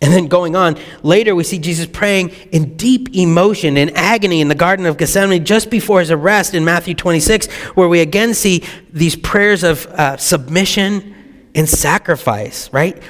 And 0.02 0.12
then 0.12 0.26
going 0.26 0.56
on, 0.56 0.76
later 1.02 1.34
we 1.34 1.42
see 1.42 1.58
Jesus 1.58 1.86
praying 1.86 2.28
in 2.52 2.76
deep 2.76 3.14
emotion 3.14 3.76
and 3.78 3.96
agony 3.96 4.40
in 4.40 4.48
the 4.48 4.54
Garden 4.54 4.84
of 4.84 4.98
Gethsemane 4.98 5.44
just 5.44 5.70
before 5.70 6.00
his 6.00 6.10
arrest 6.10 6.54
in 6.54 6.64
Matthew 6.64 6.94
26, 6.94 7.46
where 7.74 7.88
we 7.88 8.00
again 8.00 8.34
see 8.34 8.62
these 8.92 9.16
prayers 9.16 9.62
of 9.62 9.86
uh, 9.86 10.16
submission 10.18 11.14
and 11.54 11.66
sacrifice, 11.66 12.70
right? 12.72 13.02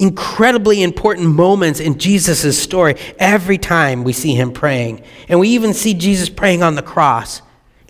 Incredibly 0.00 0.82
important 0.82 1.28
moments 1.28 1.78
in 1.78 1.98
Jesus' 1.98 2.60
story 2.60 2.96
every 3.20 3.58
time 3.58 4.02
we 4.02 4.12
see 4.12 4.34
him 4.34 4.52
praying. 4.52 5.04
And 5.28 5.38
we 5.38 5.50
even 5.50 5.72
see 5.72 5.94
Jesus 5.94 6.28
praying 6.28 6.64
on 6.64 6.74
the 6.74 6.82
cross 6.82 7.42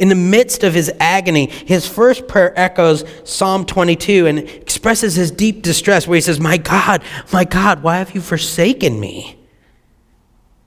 in 0.03 0.09
the 0.09 0.17
midst 0.17 0.65
of 0.65 0.75
his 0.75 0.93
agony, 0.99 1.47
his 1.47 1.87
first 1.87 2.27
prayer 2.27 2.53
echoes 2.59 3.05
Psalm 3.23 3.65
22 3.65 4.27
and 4.27 4.41
expresses 4.41 5.15
his 5.15 5.31
deep 5.31 5.63
distress, 5.63 6.09
where 6.09 6.17
he 6.17 6.21
says, 6.21 6.41
My 6.41 6.57
God, 6.57 7.05
my 7.33 7.45
God, 7.45 7.85
why 7.85 7.99
have 7.99 8.13
you 8.13 8.21
forsaken 8.21 8.99
me? 8.99 9.39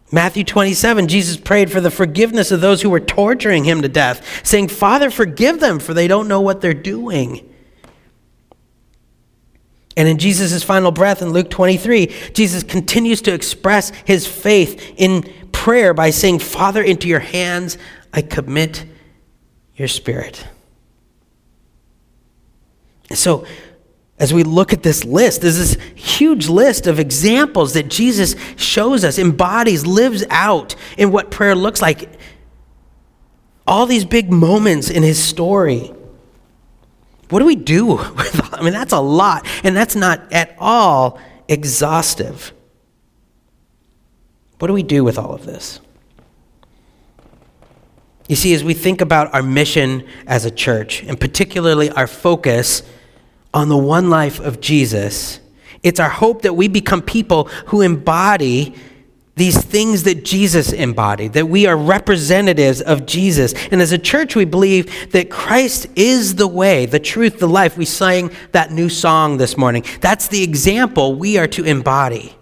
Matthew 0.09 0.45
27, 0.45 1.09
Jesus 1.09 1.35
prayed 1.35 1.69
for 1.69 1.81
the 1.81 1.91
forgiveness 1.91 2.49
of 2.49 2.61
those 2.61 2.81
who 2.81 2.89
were 2.89 3.01
torturing 3.01 3.65
him 3.65 3.81
to 3.81 3.89
death, 3.89 4.47
saying, 4.47 4.69
Father, 4.69 5.11
forgive 5.11 5.59
them, 5.59 5.79
for 5.79 5.93
they 5.93 6.07
don't 6.07 6.29
know 6.29 6.39
what 6.39 6.61
they're 6.61 6.73
doing. 6.73 7.53
And 9.97 10.07
in 10.07 10.17
Jesus' 10.17 10.63
final 10.63 10.91
breath 10.93 11.21
in 11.21 11.31
Luke 11.31 11.49
23, 11.49 12.07
Jesus 12.31 12.63
continues 12.63 13.21
to 13.23 13.33
express 13.33 13.89
his 14.05 14.25
faith 14.25 14.93
in 14.95 15.23
prayer 15.51 15.93
by 15.93 16.11
saying, 16.11 16.39
Father, 16.39 16.81
into 16.81 17.09
your 17.09 17.19
hands 17.19 17.77
I 18.13 18.21
commit 18.21 18.85
your 19.75 19.87
spirit. 19.87 20.47
So, 23.13 23.45
as 24.17 24.33
we 24.33 24.43
look 24.43 24.71
at 24.71 24.81
this 24.81 25.03
list, 25.03 25.41
there's 25.41 25.57
this 25.57 25.77
huge 25.95 26.47
list 26.47 26.87
of 26.87 26.99
examples 26.99 27.73
that 27.73 27.89
Jesus 27.89 28.35
shows 28.55 29.03
us, 29.03 29.19
embodies, 29.19 29.85
lives 29.85 30.23
out 30.29 30.75
in 30.97 31.11
what 31.11 31.31
prayer 31.31 31.53
looks 31.53 31.81
like. 31.81 32.09
All 33.67 33.85
these 33.85 34.05
big 34.05 34.31
moments 34.31 34.89
in 34.89 35.03
his 35.03 35.21
story. 35.21 35.91
What 37.29 37.39
do 37.39 37.45
we 37.45 37.55
do 37.55 37.85
with 37.85 38.53
I 38.53 38.61
mean 38.61 38.73
that's 38.73 38.93
a 38.93 38.99
lot 38.99 39.45
and 39.63 39.75
that's 39.75 39.95
not 39.95 40.31
at 40.31 40.55
all 40.59 41.19
exhaustive. 41.47 42.53
What 44.59 44.67
do 44.67 44.73
we 44.73 44.83
do 44.83 45.03
with 45.03 45.17
all 45.17 45.33
of 45.33 45.45
this? 45.45 45.81
You 48.27 48.35
see, 48.35 48.53
as 48.53 48.63
we 48.63 48.73
think 48.73 49.01
about 49.01 49.33
our 49.33 49.43
mission 49.43 50.07
as 50.25 50.45
a 50.45 50.51
church, 50.51 51.03
and 51.03 51.19
particularly 51.19 51.89
our 51.91 52.07
focus 52.07 52.81
on 53.53 53.69
the 53.69 53.77
one 53.77 54.09
life 54.09 54.39
of 54.39 54.59
Jesus, 54.59 55.39
it's 55.83 55.99
our 55.99 56.09
hope 56.09 56.41
that 56.41 56.53
we 56.53 56.67
become 56.67 57.01
people 57.01 57.45
who 57.67 57.81
embody 57.81 58.75
these 59.35 59.61
things 59.63 60.03
that 60.03 60.23
Jesus 60.23 60.71
embodied, 60.71 61.33
that 61.33 61.47
we 61.47 61.67
are 61.67 61.75
representatives 61.75 62.81
of 62.81 63.05
Jesus. 63.05 63.53
And 63.69 63.81
as 63.81 63.91
a 63.91 63.97
church, 63.97 64.35
we 64.35 64.45
believe 64.45 65.11
that 65.11 65.29
Christ 65.29 65.87
is 65.95 66.35
the 66.35 66.47
way, 66.47 66.85
the 66.85 66.99
truth, 66.99 67.39
the 67.39 67.47
life. 67.47 67.77
We 67.77 67.85
sang 67.85 68.31
that 68.53 68.71
new 68.71 68.87
song 68.87 69.37
this 69.37 69.57
morning. 69.57 69.83
That's 69.99 70.29
the 70.29 70.41
example 70.41 71.15
we 71.15 71.37
are 71.37 71.47
to 71.47 71.65
embody. 71.65 72.35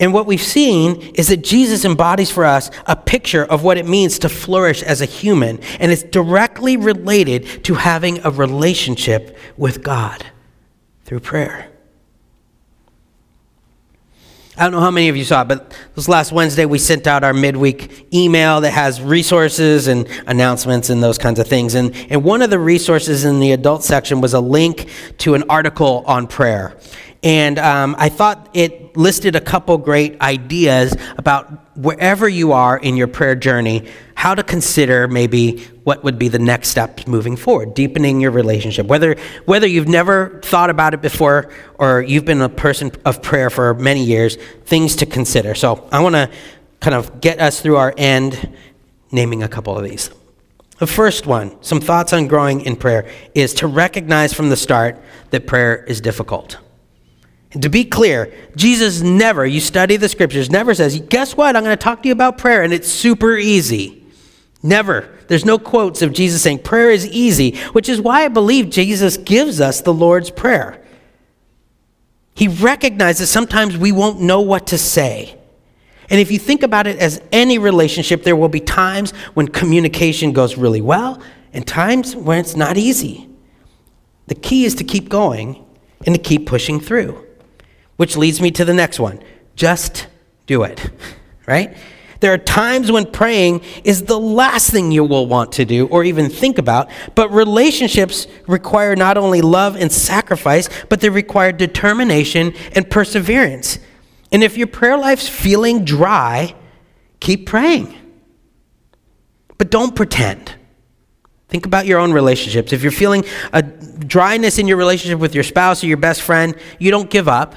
And 0.00 0.14
what 0.14 0.24
we've 0.26 0.42
seen 0.42 1.12
is 1.14 1.28
that 1.28 1.44
Jesus 1.44 1.84
embodies 1.84 2.30
for 2.30 2.46
us 2.46 2.70
a 2.86 2.96
picture 2.96 3.44
of 3.44 3.62
what 3.62 3.76
it 3.76 3.86
means 3.86 4.18
to 4.20 4.30
flourish 4.30 4.82
as 4.82 5.02
a 5.02 5.04
human, 5.04 5.60
and 5.78 5.92
it's 5.92 6.02
directly 6.02 6.78
related 6.78 7.64
to 7.64 7.74
having 7.74 8.24
a 8.24 8.30
relationship 8.30 9.36
with 9.58 9.82
God 9.82 10.24
through 11.04 11.20
prayer. 11.20 11.70
I 14.56 14.64
don't 14.64 14.72
know 14.72 14.80
how 14.80 14.90
many 14.90 15.08
of 15.08 15.16
you 15.16 15.24
saw 15.24 15.42
it, 15.42 15.48
but 15.48 15.74
this 15.94 16.06
last 16.06 16.32
Wednesday 16.32 16.66
we 16.66 16.78
sent 16.78 17.06
out 17.06 17.24
our 17.24 17.32
midweek 17.32 18.12
email 18.12 18.60
that 18.60 18.72
has 18.72 19.00
resources 19.00 19.86
and 19.86 20.06
announcements 20.26 20.90
and 20.90 21.02
those 21.02 21.16
kinds 21.16 21.38
of 21.38 21.46
things. 21.46 21.74
And, 21.74 21.94
and 22.10 22.22
one 22.24 22.42
of 22.42 22.50
the 22.50 22.58
resources 22.58 23.24
in 23.24 23.40
the 23.40 23.52
adult 23.52 23.84
section 23.84 24.20
was 24.20 24.34
a 24.34 24.40
link 24.40 24.90
to 25.18 25.32
an 25.34 25.44
article 25.48 26.04
on 26.06 26.26
prayer. 26.26 26.76
And 27.22 27.58
um, 27.58 27.96
I 27.98 28.08
thought 28.08 28.48
it 28.54 28.96
listed 28.96 29.36
a 29.36 29.40
couple 29.40 29.76
great 29.76 30.20
ideas 30.22 30.96
about 31.18 31.76
wherever 31.76 32.28
you 32.28 32.52
are 32.52 32.78
in 32.78 32.96
your 32.96 33.08
prayer 33.08 33.34
journey, 33.34 33.86
how 34.14 34.34
to 34.34 34.42
consider 34.42 35.06
maybe 35.06 35.58
what 35.84 36.02
would 36.02 36.18
be 36.18 36.28
the 36.28 36.38
next 36.38 36.68
steps 36.68 37.06
moving 37.06 37.36
forward, 37.36 37.74
deepening 37.74 38.20
your 38.20 38.30
relationship. 38.30 38.86
Whether, 38.86 39.16
whether 39.44 39.66
you've 39.66 39.88
never 39.88 40.40
thought 40.42 40.70
about 40.70 40.94
it 40.94 41.02
before 41.02 41.52
or 41.78 42.00
you've 42.00 42.24
been 42.24 42.40
a 42.40 42.48
person 42.48 42.90
of 43.04 43.22
prayer 43.22 43.50
for 43.50 43.74
many 43.74 44.02
years, 44.02 44.36
things 44.64 44.96
to 44.96 45.06
consider. 45.06 45.54
So 45.54 45.88
I 45.92 46.00
want 46.00 46.14
to 46.14 46.30
kind 46.80 46.94
of 46.94 47.20
get 47.20 47.38
us 47.38 47.60
through 47.60 47.76
our 47.76 47.92
end 47.98 48.56
naming 49.12 49.42
a 49.42 49.48
couple 49.48 49.76
of 49.76 49.84
these. 49.84 50.10
The 50.78 50.86
first 50.86 51.26
one, 51.26 51.62
some 51.62 51.80
thoughts 51.80 52.14
on 52.14 52.26
growing 52.26 52.62
in 52.62 52.76
prayer, 52.76 53.10
is 53.34 53.52
to 53.54 53.66
recognize 53.66 54.32
from 54.32 54.48
the 54.48 54.56
start 54.56 54.98
that 55.28 55.46
prayer 55.46 55.84
is 55.84 56.00
difficult. 56.00 56.56
And 57.52 57.62
to 57.62 57.68
be 57.68 57.84
clear, 57.84 58.32
Jesus 58.54 59.00
never, 59.00 59.44
you 59.44 59.60
study 59.60 59.96
the 59.96 60.08
scriptures, 60.08 60.50
never 60.50 60.74
says, 60.74 61.00
guess 61.00 61.36
what? 61.36 61.56
I'm 61.56 61.64
going 61.64 61.76
to 61.76 61.82
talk 61.82 62.02
to 62.02 62.08
you 62.08 62.12
about 62.12 62.38
prayer 62.38 62.62
and 62.62 62.72
it's 62.72 62.88
super 62.88 63.36
easy. 63.36 64.04
Never. 64.62 65.08
There's 65.26 65.44
no 65.44 65.58
quotes 65.58 66.02
of 66.02 66.12
Jesus 66.12 66.42
saying 66.42 66.60
prayer 66.60 66.90
is 66.90 67.06
easy, 67.08 67.56
which 67.72 67.88
is 67.88 68.00
why 68.00 68.24
I 68.24 68.28
believe 68.28 68.70
Jesus 68.70 69.16
gives 69.16 69.60
us 69.60 69.80
the 69.80 69.92
Lord's 69.92 70.30
Prayer. 70.30 70.84
He 72.34 72.46
recognizes 72.48 73.30
sometimes 73.30 73.76
we 73.76 73.92
won't 73.92 74.20
know 74.20 74.40
what 74.40 74.68
to 74.68 74.78
say. 74.78 75.36
And 76.08 76.20
if 76.20 76.30
you 76.30 76.38
think 76.38 76.62
about 76.62 76.86
it 76.86 76.98
as 76.98 77.22
any 77.32 77.58
relationship, 77.58 78.22
there 78.22 78.36
will 78.36 78.48
be 78.48 78.60
times 78.60 79.12
when 79.34 79.48
communication 79.48 80.32
goes 80.32 80.56
really 80.56 80.80
well 80.80 81.22
and 81.52 81.66
times 81.66 82.14
when 82.14 82.38
it's 82.38 82.56
not 82.56 82.76
easy. 82.76 83.28
The 84.26 84.34
key 84.34 84.64
is 84.64 84.74
to 84.76 84.84
keep 84.84 85.08
going 85.08 85.64
and 86.06 86.14
to 86.14 86.20
keep 86.20 86.46
pushing 86.46 86.80
through. 86.80 87.26
Which 88.00 88.16
leads 88.16 88.40
me 88.40 88.50
to 88.52 88.64
the 88.64 88.72
next 88.72 88.98
one 88.98 89.20
just 89.56 90.06
do 90.46 90.62
it, 90.62 90.90
right? 91.46 91.76
There 92.20 92.32
are 92.32 92.38
times 92.38 92.90
when 92.90 93.04
praying 93.04 93.60
is 93.84 94.04
the 94.04 94.18
last 94.18 94.70
thing 94.70 94.90
you 94.90 95.04
will 95.04 95.26
want 95.26 95.52
to 95.52 95.66
do 95.66 95.86
or 95.88 96.02
even 96.02 96.30
think 96.30 96.56
about, 96.56 96.88
but 97.14 97.30
relationships 97.30 98.26
require 98.46 98.96
not 98.96 99.18
only 99.18 99.42
love 99.42 99.76
and 99.76 99.92
sacrifice, 99.92 100.70
but 100.88 101.02
they 101.02 101.10
require 101.10 101.52
determination 101.52 102.54
and 102.72 102.90
perseverance. 102.90 103.78
And 104.32 104.42
if 104.42 104.56
your 104.56 104.66
prayer 104.66 104.96
life's 104.96 105.28
feeling 105.28 105.84
dry, 105.84 106.54
keep 107.20 107.44
praying. 107.44 107.94
But 109.58 109.70
don't 109.70 109.94
pretend. 109.94 110.54
Think 111.48 111.66
about 111.66 111.84
your 111.84 111.98
own 111.98 112.14
relationships. 112.14 112.72
If 112.72 112.82
you're 112.82 112.92
feeling 112.92 113.26
a 113.52 113.60
dryness 113.60 114.58
in 114.58 114.66
your 114.66 114.78
relationship 114.78 115.18
with 115.18 115.34
your 115.34 115.44
spouse 115.44 115.84
or 115.84 115.86
your 115.86 115.98
best 115.98 116.22
friend, 116.22 116.56
you 116.78 116.90
don't 116.90 117.10
give 117.10 117.28
up 117.28 117.54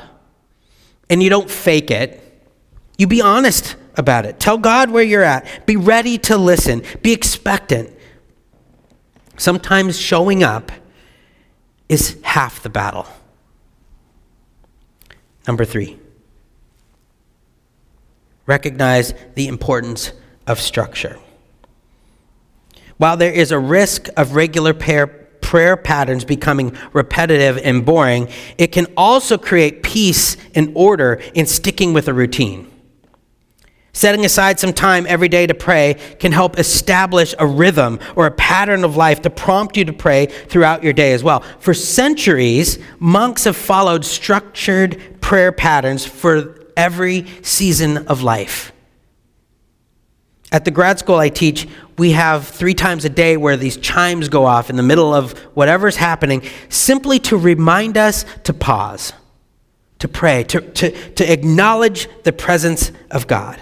and 1.10 1.22
you 1.22 1.30
don't 1.30 1.50
fake 1.50 1.92
it. 1.92 2.20
You 2.98 3.08
be 3.08 3.22
honest 3.22 3.76
about 3.96 4.26
it. 4.26 4.40
Tell 4.40 4.58
God 4.58 4.92
where 4.92 5.04
you're 5.04 5.24
at. 5.24 5.66
Be 5.66 5.76
ready 5.76 6.18
to 6.20 6.38
listen. 6.38 6.84
Be 7.02 7.12
expectant. 7.12 7.92
Sometimes 9.38 10.00
showing 10.00 10.44
up 10.44 10.72
is 11.90 12.18
half 12.24 12.62
the 12.64 12.70
battle. 12.70 13.08
Number 15.48 15.66
three, 15.66 16.00
recognize 18.46 19.14
the 19.36 19.48
importance 19.48 20.14
of 20.48 20.60
structure. 20.60 21.20
While 22.98 23.18
there 23.18 23.34
is 23.34 23.52
a 23.52 23.60
risk 23.60 24.08
of 24.16 24.36
regular 24.36 24.74
prayer 24.74 25.23
prayer 25.54 25.78
patterns 25.78 26.26
becoming 26.26 26.76
repetitive 26.94 27.60
and 27.60 27.86
boring, 27.86 28.28
it 28.58 28.72
can 28.72 28.88
also 28.98 29.38
create 29.38 29.84
peace 29.84 30.36
and 30.56 30.72
order 30.74 31.22
in 31.36 31.46
sticking 31.46 31.94
with 31.94 32.08
a 32.08 32.14
routine. 32.14 32.68
Setting 33.94 34.26
aside 34.26 34.60
some 34.60 34.74
time 34.74 35.06
every 35.08 35.30
day 35.30 35.46
to 35.46 35.54
pray 35.54 35.98
can 36.18 36.32
help 36.32 36.58
establish 36.58 37.36
a 37.38 37.46
rhythm 37.46 38.00
or 38.16 38.26
a 38.26 38.32
pattern 38.32 38.84
of 38.84 38.98
life 38.98 39.22
to 39.22 39.30
prompt 39.30 39.78
you 39.78 39.86
to 39.86 39.94
pray 39.94 40.26
throughout 40.26 40.84
your 40.84 40.92
day 40.92 41.14
as 41.14 41.24
well. 41.24 41.42
For 41.60 41.76
centuries, 41.76 42.80
monks 42.98 43.44
have 43.44 43.56
followed 43.56 44.06
structured 44.06 45.22
prayer 45.22 45.52
patterns 45.52 46.04
for 46.04 46.66
every 46.76 47.28
season 47.44 48.08
of 48.08 48.24
life. 48.24 48.74
At 50.54 50.66
the 50.66 50.72
grad 50.72 51.00
school 51.00 51.16
I 51.16 51.30
teach, 51.30 51.68
we 51.98 52.12
have 52.12 52.48
three 52.48 52.76
times 52.76 53.06
a 53.06 53.10
day 53.10 53.38
where 53.38 53.58
these 53.58 53.76
chimes 53.76 54.30
go 54.30 54.46
off 54.46 54.70
in 54.70 54.76
the 54.76 54.84
middle 54.84 55.12
of 55.12 55.32
whatever's 55.56 55.96
happening, 55.96 56.44
simply 56.70 57.18
to 57.22 57.38
remind 57.38 57.98
us 57.98 58.24
to 58.44 58.54
pause, 58.54 59.14
to 59.98 60.08
pray, 60.08 60.44
to, 60.44 60.62
to, 60.62 61.14
to 61.16 61.34
acknowledge 61.34 62.08
the 62.22 62.32
presence 62.32 62.92
of 63.10 63.26
God. 63.26 63.60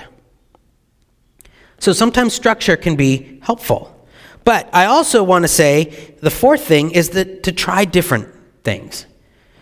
So 1.80 1.94
sometimes 1.94 2.34
structure 2.34 2.76
can 2.76 2.98
be 2.98 3.40
helpful. 3.42 3.98
But 4.44 4.70
I 4.74 4.86
also 4.86 5.24
want 5.24 5.44
to 5.44 5.48
say 5.48 6.16
the 6.22 6.30
fourth 6.30 6.66
thing 6.66 6.92
is 6.92 7.12
that 7.12 7.44
to 7.44 7.54
try 7.54 7.86
different 7.86 8.28
things. 8.66 9.06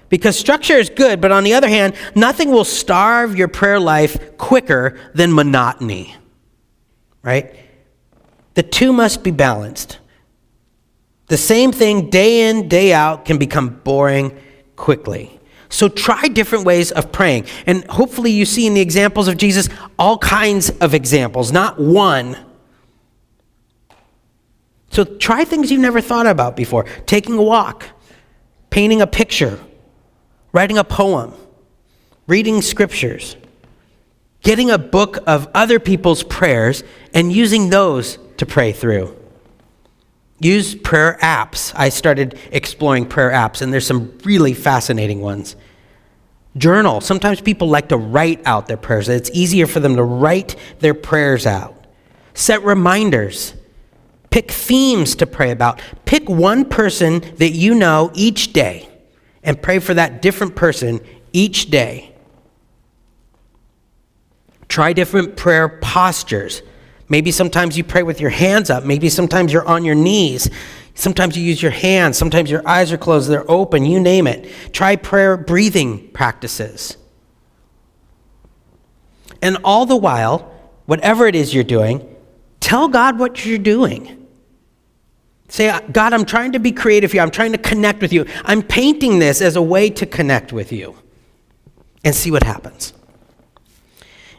Because 0.10 0.38
structure 0.38 0.78
is 0.78 0.90
good, 0.90 1.22
but 1.22 1.32
on 1.32 1.44
the 1.44 1.54
other 1.54 1.70
hand, 1.70 1.94
nothing 2.16 2.50
will 2.50 2.66
starve 2.66 3.38
your 3.38 3.48
prayer 3.48 3.80
life 3.80 4.36
quicker 4.40 5.00
than 5.14 5.32
monotony 5.32 6.16
right? 7.24 7.56
The 8.54 8.64
two 8.64 8.94
must 8.94 9.24
be 9.24 9.32
balanced. 9.32 10.00
The 11.28 11.38
same 11.38 11.72
thing 11.72 12.10
day 12.10 12.50
in, 12.50 12.68
day 12.68 12.92
out 12.92 13.26
can 13.26 13.38
become 13.38 13.70
boring 13.70 14.38
quickly. 14.76 15.40
So 15.70 15.88
try 15.88 16.28
different 16.28 16.66
ways 16.66 16.92
of 16.92 17.12
praying. 17.12 17.46
And 17.68 17.86
hopefully, 17.86 18.32
you 18.32 18.46
see 18.46 18.66
in 18.66 18.74
the 18.74 18.82
examples 18.82 19.28
of 19.28 19.38
Jesus 19.38 19.70
all 20.00 20.18
kinds 20.18 20.72
of 20.82 20.96
examples, 20.96 21.52
not 21.52 21.80
one. 21.80 22.36
So 24.90 25.04
try 25.04 25.46
things 25.46 25.72
you've 25.72 25.82
never 25.82 26.02
thought 26.02 26.26
about 26.26 26.56
before 26.56 26.86
taking 27.06 27.36
a 27.36 27.44
walk, 27.44 27.86
painting 28.72 29.02
a 29.02 29.08
picture, 29.08 29.60
writing 30.52 30.80
a 30.80 30.84
poem, 30.84 31.34
reading 32.26 32.64
scriptures 32.64 33.36
getting 34.42 34.72
a 34.72 34.78
book 34.78 35.20
of 35.28 35.48
other 35.54 35.80
people's 35.80 36.24
prayers 36.24 36.84
and 37.14 37.32
using 37.32 37.70
those 37.70 38.18
to 38.38 38.46
pray 38.46 38.72
through. 38.72 39.16
Use 40.40 40.74
prayer 40.74 41.18
apps. 41.22 41.74
I 41.76 41.90
started 41.90 42.40
exploring 42.52 43.06
prayer 43.06 43.32
apps, 43.32 43.62
and 43.62 43.74
there's 43.74 43.86
some 43.86 44.18
really 44.24 44.54
fascinating 44.54 45.20
ones. 45.20 45.56
Journal. 46.58 47.02
Sometimes 47.02 47.42
people 47.42 47.68
like 47.68 47.90
to 47.90 47.98
write 47.98 48.42
out 48.46 48.68
their 48.68 48.78
prayers. 48.78 49.10
It's 49.10 49.30
easier 49.34 49.68
for 49.68 49.80
them 49.80 49.98
to 49.98 50.04
write 50.04 50.56
their 50.80 50.94
prayers 50.94 51.46
out. 51.46 51.76
Set 52.34 52.64
reminders. 52.64 53.54
Pick 54.30 54.52
themes 54.52 55.16
to 55.16 55.28
pray 55.28 55.52
about. 55.52 55.82
Pick 56.06 56.30
one 56.30 56.66
person 56.66 57.20
that 57.38 57.50
you 57.50 57.76
know 57.76 58.12
each 58.14 58.54
day 58.54 58.88
and 59.44 59.62
pray 59.62 59.80
for 59.80 59.94
that 59.94 60.22
different 60.22 60.56
person 60.56 61.02
each 61.34 61.70
day. 61.70 62.09
Try 64.70 64.94
different 64.94 65.36
prayer 65.36 65.68
postures. 65.68 66.62
Maybe 67.10 67.32
sometimes 67.32 67.76
you 67.76 67.84
pray 67.84 68.04
with 68.04 68.22
your 68.22 68.30
hands 68.30 68.70
up. 68.70 68.86
Maybe 68.86 69.10
sometimes 69.10 69.52
you're 69.52 69.68
on 69.68 69.84
your 69.84 69.96
knees. 69.96 70.50
Sometimes 70.94 71.36
you 71.36 71.44
use 71.44 71.62
your 71.62 71.72
hands. 71.72 72.18
Sometimes 72.18 72.52
your 72.52 72.66
eyes 72.68 72.92
are 72.92 72.98
closed, 72.98 73.30
they're 73.30 73.50
open, 73.50 73.86
you 73.86 74.00
name 74.00 74.28
it. 74.28 74.50
Try 74.74 74.96
prayer 74.96 75.38
breathing 75.38 76.10
practices. 76.12 76.98
And 79.42 79.58
all 79.64 79.86
the 79.86 79.96
while, 79.96 80.54
whatever 80.86 81.26
it 81.26 81.36
is 81.36 81.54
you're 81.54 81.64
doing, 81.64 82.16
tell 82.60 82.88
God 82.88 83.18
what 83.18 83.46
you're 83.46 83.58
doing. 83.58 84.28
Say, 85.48 85.76
God, 85.92 86.14
I'm 86.14 86.26
trying 86.26 86.52
to 86.52 86.60
be 86.60 86.72
creative 86.72 87.12
here. 87.12 87.24
I'm 87.24 87.32
trying 87.32 87.54
to 87.54 87.58
connect 87.58 88.02
with 88.02 88.14
you. 88.14 88.26
I'm 88.46 88.62
painting 88.62 89.18
this 89.18 89.42
as 89.42 89.56
a 89.56 89.62
way 89.62 89.90
to 89.90 90.06
connect 90.06 90.54
with 90.54 90.72
you 90.72 90.96
and 92.04 92.14
see 92.14 92.30
what 92.30 92.44
happens. 92.44 92.94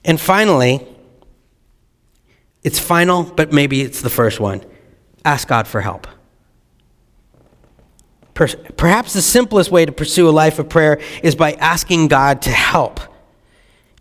And 0.04 0.20
finally, 0.20 0.86
it's 2.62 2.78
final, 2.78 3.22
but 3.24 3.52
maybe 3.52 3.82
it's 3.82 4.02
the 4.02 4.10
first 4.10 4.40
one 4.40 4.64
ask 5.24 5.48
God 5.48 5.68
for 5.68 5.82
help. 5.82 6.06
Perhaps 8.32 9.12
the 9.12 9.20
simplest 9.20 9.70
way 9.70 9.84
to 9.84 9.92
pursue 9.92 10.26
a 10.28 10.30
life 10.30 10.58
of 10.58 10.70
prayer 10.70 10.98
is 11.22 11.34
by 11.34 11.52
asking 11.52 12.08
God 12.08 12.40
to 12.42 12.50
help. 12.50 13.00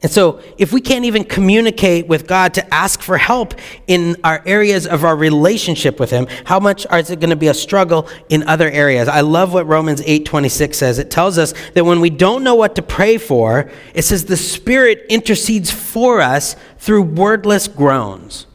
And 0.02 0.10
so, 0.10 0.40
if 0.58 0.72
we 0.72 0.80
can't 0.80 1.04
even 1.04 1.26
communicate 1.26 2.08
with 2.08 2.26
God 2.26 2.54
to 2.54 2.74
ask 2.74 3.02
for 3.02 3.18
help 3.18 3.54
in 3.86 4.16
our 4.24 4.42
areas 4.46 4.88
of 4.88 5.04
our 5.04 5.16
relationship 5.16 6.00
with 6.00 6.10
Him, 6.10 6.28
how 6.46 6.58
much 6.58 6.86
is 6.90 7.10
it 7.10 7.20
going 7.20 7.32
to 7.32 7.36
be 7.36 7.50
a 7.50 7.54
struggle 7.54 8.08
in 8.30 8.44
other 8.44 8.70
areas? 8.70 9.10
I 9.10 9.20
love 9.22 9.54
what 9.54 9.68
Romans 9.68 10.00
8:26 10.02 10.76
says. 10.76 11.00
It 11.00 11.12
tells 11.12 11.38
us 11.38 11.54
that 11.74 11.84
when 11.84 12.00
we 12.00 12.10
don't 12.10 12.46
know 12.46 12.56
what 12.56 12.76
to 12.76 12.82
pray 12.82 13.18
for, 13.18 13.70
it 13.94 14.04
says 14.04 14.24
the 14.24 14.38
Spirit 14.38 15.06
intercedes 15.10 15.70
for 15.70 16.22
us 16.22 16.56
through 16.78 17.02
wordless 17.02 17.68
groans. 17.68 18.48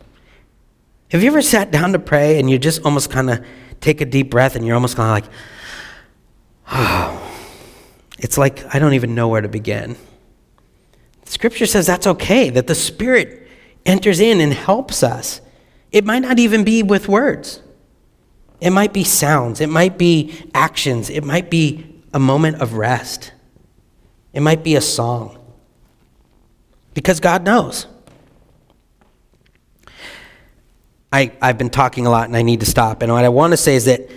Have 1.10 1.22
you 1.22 1.28
ever 1.28 1.42
sat 1.42 1.70
down 1.70 1.92
to 1.92 1.98
pray 1.98 2.40
and 2.40 2.48
you 2.48 2.58
just 2.58 2.82
almost 2.86 3.10
kind 3.10 3.28
of 3.28 3.44
take 3.82 4.00
a 4.00 4.06
deep 4.06 4.30
breath 4.30 4.56
and 4.56 4.64
you're 4.64 4.74
almost 4.74 4.96
kind 4.96 5.24
of 5.24 5.28
like, 5.28 5.38
oh, 6.72 7.20
it's 8.18 8.38
like 8.38 8.74
I 8.74 8.78
don't 8.78 8.94
even 8.94 9.14
know 9.14 9.28
where 9.28 9.42
to 9.42 9.48
begin. 9.48 9.96
Scripture 11.24 11.66
says 11.66 11.86
that's 11.86 12.06
okay, 12.06 12.50
that 12.50 12.66
the 12.66 12.74
Spirit 12.74 13.48
enters 13.86 14.20
in 14.20 14.40
and 14.40 14.52
helps 14.52 15.02
us. 15.02 15.40
It 15.92 16.04
might 16.04 16.20
not 16.20 16.38
even 16.38 16.64
be 16.64 16.82
with 16.82 17.08
words, 17.08 17.60
it 18.60 18.70
might 18.70 18.92
be 18.92 19.04
sounds, 19.04 19.60
it 19.60 19.68
might 19.68 19.98
be 19.98 20.34
actions, 20.54 21.10
it 21.10 21.24
might 21.24 21.50
be 21.50 22.02
a 22.12 22.18
moment 22.18 22.60
of 22.60 22.74
rest, 22.74 23.32
it 24.32 24.40
might 24.40 24.62
be 24.62 24.76
a 24.76 24.80
song. 24.80 25.38
Because 26.94 27.18
God 27.18 27.44
knows. 27.44 27.86
I, 31.12 31.32
I've 31.40 31.58
been 31.58 31.70
talking 31.70 32.06
a 32.06 32.10
lot 32.10 32.26
and 32.26 32.36
I 32.36 32.42
need 32.42 32.60
to 32.60 32.66
stop. 32.66 33.02
And 33.02 33.12
what 33.12 33.24
I 33.24 33.28
want 33.28 33.52
to 33.52 33.56
say 33.56 33.76
is 33.76 33.84
that 33.84 34.08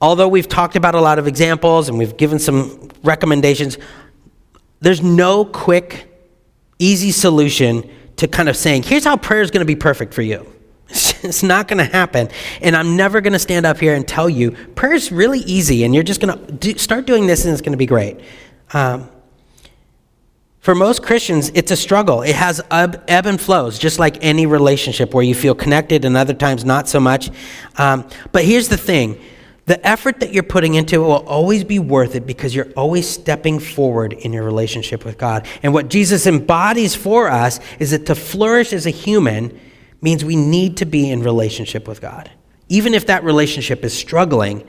although 0.00 0.28
we've 0.28 0.48
talked 0.48 0.74
about 0.74 0.94
a 0.94 1.00
lot 1.00 1.18
of 1.18 1.26
examples 1.26 1.88
and 1.88 1.98
we've 1.98 2.16
given 2.16 2.38
some 2.38 2.90
recommendations, 3.02 3.76
there's 4.80 5.02
no 5.02 5.44
quick 5.44 6.15
easy 6.78 7.10
solution 7.10 7.88
to 8.16 8.28
kind 8.28 8.48
of 8.48 8.56
saying, 8.56 8.82
here's 8.82 9.04
how 9.04 9.16
prayer 9.16 9.42
is 9.42 9.50
going 9.50 9.60
to 9.60 9.66
be 9.66 9.76
perfect 9.76 10.14
for 10.14 10.22
you. 10.22 10.46
It's 11.22 11.42
not 11.42 11.66
going 11.66 11.78
to 11.78 11.84
happen. 11.84 12.28
And 12.60 12.76
I'm 12.76 12.96
never 12.96 13.20
going 13.20 13.32
to 13.32 13.38
stand 13.40 13.66
up 13.66 13.80
here 13.80 13.94
and 13.94 14.06
tell 14.06 14.30
you 14.30 14.52
prayer 14.52 14.92
is 14.92 15.10
really 15.10 15.40
easy 15.40 15.82
and 15.82 15.92
you're 15.92 16.04
just 16.04 16.20
going 16.20 16.38
to 16.38 16.52
do, 16.52 16.78
start 16.78 17.04
doing 17.04 17.26
this 17.26 17.44
and 17.44 17.52
it's 17.52 17.62
going 17.62 17.72
to 17.72 17.78
be 17.78 17.86
great. 17.86 18.20
Um, 18.72 19.10
for 20.60 20.74
most 20.74 21.02
Christians, 21.02 21.50
it's 21.54 21.70
a 21.70 21.76
struggle. 21.76 22.22
It 22.22 22.34
has 22.34 22.60
ebb, 22.70 23.02
ebb, 23.08 23.26
and 23.26 23.40
flows, 23.40 23.78
just 23.78 23.98
like 23.98 24.18
any 24.20 24.46
relationship 24.46 25.14
where 25.14 25.24
you 25.24 25.34
feel 25.34 25.54
connected 25.54 26.04
and 26.04 26.16
other 26.16 26.34
times 26.34 26.64
not 26.64 26.88
so 26.88 27.00
much. 27.00 27.30
Um, 27.76 28.08
but 28.30 28.44
here's 28.44 28.68
the 28.68 28.76
thing 28.76 29.20
the 29.66 29.84
effort 29.84 30.20
that 30.20 30.32
you're 30.32 30.44
putting 30.44 30.74
into 30.74 30.96
it 30.96 31.06
will 31.06 31.26
always 31.26 31.64
be 31.64 31.80
worth 31.80 32.14
it 32.14 32.24
because 32.24 32.54
you're 32.54 32.70
always 32.76 33.08
stepping 33.08 33.58
forward 33.58 34.12
in 34.12 34.32
your 34.32 34.44
relationship 34.44 35.04
with 35.04 35.18
God. 35.18 35.46
And 35.62 35.74
what 35.74 35.88
Jesus 35.88 36.26
embodies 36.26 36.94
for 36.94 37.28
us 37.28 37.58
is 37.80 37.90
that 37.90 38.06
to 38.06 38.14
flourish 38.14 38.72
as 38.72 38.86
a 38.86 38.90
human 38.90 39.58
means 40.00 40.24
we 40.24 40.36
need 40.36 40.76
to 40.76 40.84
be 40.84 41.10
in 41.10 41.22
relationship 41.22 41.88
with 41.88 42.00
God. 42.00 42.30
Even 42.68 42.94
if 42.94 43.06
that 43.06 43.24
relationship 43.24 43.84
is 43.84 43.92
struggling, 43.92 44.66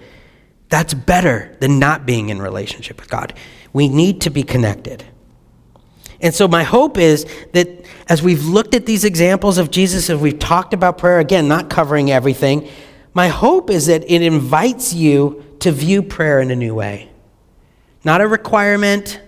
that's 0.69 0.95
better 0.95 1.55
than 1.59 1.77
not 1.77 2.07
being 2.07 2.29
in 2.29 2.41
relationship 2.41 2.99
with 2.99 3.09
God. 3.09 3.33
We 3.73 3.87
need 3.87 4.21
to 4.21 4.31
be 4.31 4.41
connected. 4.41 5.03
And 6.19 6.33
so, 6.33 6.47
my 6.47 6.63
hope 6.63 6.97
is 6.97 7.27
that 7.53 7.85
as 8.09 8.23
we've 8.23 8.43
looked 8.45 8.73
at 8.73 8.87
these 8.87 9.05
examples 9.05 9.59
of 9.59 9.69
Jesus, 9.69 10.09
as 10.09 10.19
we've 10.19 10.39
talked 10.39 10.73
about 10.73 10.97
prayer, 10.97 11.19
again, 11.19 11.47
not 11.47 11.69
covering 11.69 12.09
everything, 12.09 12.67
my 13.17 13.29
hope 13.29 13.71
is 13.71 13.87
that 13.87 14.03
it 14.07 14.21
invites 14.21 14.93
you 14.93 15.43
to 15.57 15.71
view 15.71 16.03
prayer 16.03 16.39
in 16.39 16.51
a 16.51 16.55
new 16.55 16.75
way. 16.75 17.09
Not 18.03 18.21
a 18.21 18.27
requirement, 18.27 19.19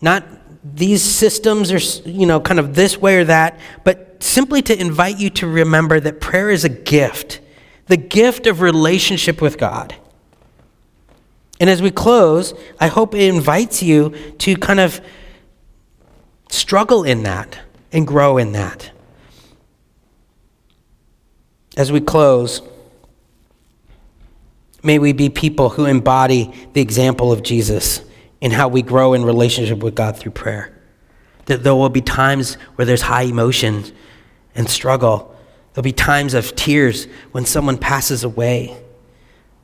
not 0.00 0.26
these 0.64 1.00
systems 1.00 1.70
are, 1.70 2.08
you 2.10 2.26
know, 2.26 2.40
kind 2.40 2.58
of 2.58 2.74
this 2.74 2.98
way 2.98 3.18
or 3.18 3.24
that, 3.26 3.60
but 3.84 4.20
simply 4.20 4.62
to 4.62 4.76
invite 4.76 5.20
you 5.20 5.30
to 5.30 5.46
remember 5.46 6.00
that 6.00 6.20
prayer 6.20 6.50
is 6.50 6.64
a 6.64 6.68
gift, 6.68 7.38
the 7.86 7.96
gift 7.96 8.48
of 8.48 8.62
relationship 8.62 9.40
with 9.40 9.58
God. 9.58 9.94
And 11.60 11.70
as 11.70 11.80
we 11.80 11.92
close, 11.92 12.52
I 12.80 12.88
hope 12.88 13.14
it 13.14 13.28
invites 13.32 13.80
you 13.80 14.12
to 14.38 14.56
kind 14.56 14.80
of 14.80 15.00
struggle 16.48 17.04
in 17.04 17.22
that 17.22 17.60
and 17.92 18.04
grow 18.04 18.38
in 18.38 18.50
that. 18.54 18.90
As 21.76 21.92
we 21.92 22.00
close, 22.00 22.60
May 24.82 24.98
we 24.98 25.12
be 25.12 25.28
people 25.28 25.70
who 25.70 25.86
embody 25.86 26.52
the 26.72 26.80
example 26.80 27.32
of 27.32 27.42
Jesus 27.42 28.02
in 28.40 28.52
how 28.52 28.68
we 28.68 28.82
grow 28.82 29.14
in 29.14 29.24
relationship 29.24 29.82
with 29.82 29.94
God 29.94 30.16
through 30.16 30.32
prayer. 30.32 30.74
That 31.46 31.64
there 31.64 31.74
will 31.74 31.88
be 31.88 32.00
times 32.00 32.54
where 32.76 32.84
there's 32.84 33.02
high 33.02 33.22
emotion 33.22 33.84
and 34.54 34.68
struggle. 34.68 35.34
There'll 35.72 35.82
be 35.82 35.92
times 35.92 36.34
of 36.34 36.54
tears 36.54 37.06
when 37.32 37.44
someone 37.44 37.78
passes 37.78 38.22
away. 38.22 38.76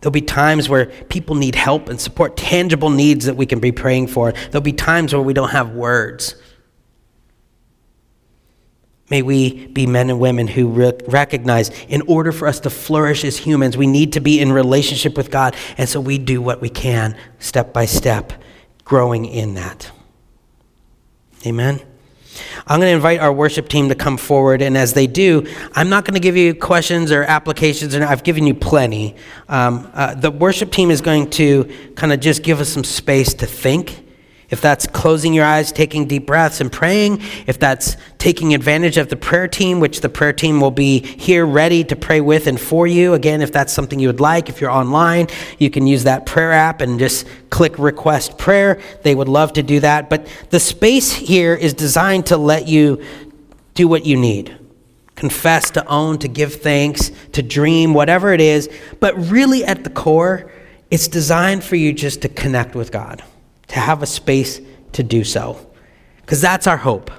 There'll 0.01 0.13
be 0.13 0.21
times 0.21 0.69
where 0.69 0.87
people 0.87 1.35
need 1.35 1.55
help 1.55 1.89
and 1.89 2.01
support, 2.01 2.37
tangible 2.37 2.91
needs 2.91 3.25
that 3.27 3.37
we 3.37 3.47
can 3.47 3.61
be 3.61 3.73
praying 3.73 4.09
for. 4.09 4.33
There'll 4.33 4.61
be 4.61 4.73
times 4.73 5.15
where 5.15 5.23
we 5.23 5.33
don't 5.33 5.51
have 5.51 5.71
words. 5.71 6.35
May 9.11 9.21
we 9.21 9.67
be 9.67 9.87
men 9.87 10.09
and 10.09 10.19
women 10.19 10.49
who 10.49 10.69
re- 10.69 10.93
recognize 11.07 11.69
in 11.89 12.03
order 12.03 12.33
for 12.33 12.49
us 12.49 12.61
to 12.61 12.71
flourish 12.71 13.25
as 13.25 13.37
humans, 13.37 13.77
we 13.77 13.87
need 13.87 14.15
to 14.15 14.21
be 14.21 14.41
in 14.41 14.51
relationship 14.51 15.17
with 15.17 15.31
God. 15.31 15.55
And 15.77 15.89
so 15.89 16.01
we 16.01 16.19
do 16.19 16.41
what 16.41 16.61
we 16.61 16.71
can 16.71 17.17
step 17.39 17.73
by 17.73 17.85
step, 17.85 18.33
growing 18.85 19.27
in 19.27 19.55
that. 19.55 19.91
Amen. 21.47 21.83
I'm 22.67 22.81
going 22.81 22.91
to 22.91 22.97
invite 22.97 23.21
our 23.21 23.33
worship 23.33 23.69
team 23.69 23.91
to 23.91 23.95
come 23.95 24.17
forward, 24.17 24.61
and 24.63 24.77
as 24.77 24.95
they 24.95 25.07
do, 25.07 25.47
I'm 25.75 25.89
not 25.89 26.05
going 26.05 26.15
to 26.15 26.21
give 26.21 26.37
you 26.37 26.55
questions 26.55 27.13
or 27.13 27.23
applications, 27.23 27.95
and 27.95 28.03
I've 28.03 28.25
given 28.25 28.47
you 28.47 28.55
plenty. 28.55 29.15
Um, 29.49 29.89
uh, 29.95 30.15
the 30.15 30.31
worship 30.31 30.73
team 30.73 30.91
is 30.91 31.01
going 31.01 31.31
to 31.31 31.71
kind 31.95 32.13
of 32.13 32.21
just 32.21 32.43
give 32.43 32.61
us 32.61 32.71
some 32.71 32.83
space 32.83 33.35
to 33.35 33.47
think 33.47 34.04
if 34.51 34.61
that's 34.61 34.87
closing 34.87 35.33
your 35.33 35.45
eyes, 35.45 35.73
taking 35.73 36.07
deep 36.07 36.27
breaths, 36.27 36.61
and 36.61 36.71
praying, 36.71 37.21
if 37.47 37.59
that's 37.59 37.97
taking 38.19 38.55
advantage 38.55 38.97
of 38.97 39.09
the 39.09 39.17
prayer 39.17 39.49
team, 39.49 39.81
which 39.81 40.01
the 40.01 40.09
prayer 40.09 40.33
team 40.33 40.61
will 40.61 40.71
be 40.71 41.01
here 41.01 41.47
ready 41.47 41.83
to 41.85 41.97
pray 41.97 42.21
with 42.21 42.47
and 42.47 42.61
for 42.61 42.87
you. 42.87 43.15
Again, 43.15 43.43
if 43.43 43.53
that's 43.53 43.73
something 43.73 43.99
you 43.99 44.09
would 44.09 44.21
like, 44.21 44.49
if 44.49 44.61
you're 44.61 44.71
online, 44.71 45.29
you 45.59 45.71
can 45.71 45.87
use 45.87 46.05
that 46.05 46.27
prayer 46.27 46.53
app 46.53 46.81
and 46.81 46.99
just 46.99 47.27
click 47.51 47.79
request 47.79 48.39
prayer. 48.39 48.81
They 49.03 49.15
would 49.15 49.29
love 49.29 49.55
to 49.55 49.63
do 49.63 49.81
that. 49.81 50.11
But 50.11 50.27
the 50.51 50.61
space 50.61 51.13
here 51.13 51.55
is 51.55 51.75
designed 51.75 52.27
to 52.27 52.37
let 52.37 52.69
you 52.69 53.05
do 53.75 53.89
what 53.89 54.07
you 54.07 54.17
need 54.17 54.59
confess, 55.17 55.71
to 55.71 55.87
own, 55.87 56.19
to 56.19 56.27
give 56.27 56.55
thanks, 56.55 57.13
to 57.31 57.41
dream, 57.41 57.95
whatever 57.95 58.33
it 58.33 58.41
is. 58.41 58.69
But 58.99 59.15
really, 59.31 59.65
at 59.65 59.85
the 59.85 59.91
core, 59.91 60.51
it's 60.91 61.07
designed 61.07 61.63
for 61.63 61.77
you 61.77 61.93
just 61.93 62.23
to 62.23 62.29
connect 62.29 62.75
with 62.75 62.91
God 62.91 63.23
to 63.75 63.81
have 63.81 64.03
a 64.05 64.07
space 64.07 64.61
to 64.93 65.03
do 65.03 65.25
so. 65.25 65.59
Because 66.21 66.41
that's 66.41 66.69
our 66.69 66.77
hope, 66.77 67.11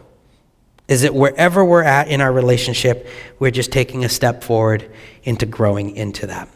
is 0.88 1.02
that 1.02 1.14
wherever 1.14 1.66
we're 1.66 1.84
at 1.84 2.08
in 2.08 2.22
our 2.22 2.32
relationship, 2.32 3.08
we're 3.40 3.52
just 3.52 3.74
taking 3.74 4.06
a 4.06 4.10
step 4.10 4.42
forward 4.42 4.90
into 5.26 5.46
growing 5.46 5.94
into 5.98 6.26
that. 6.28 6.48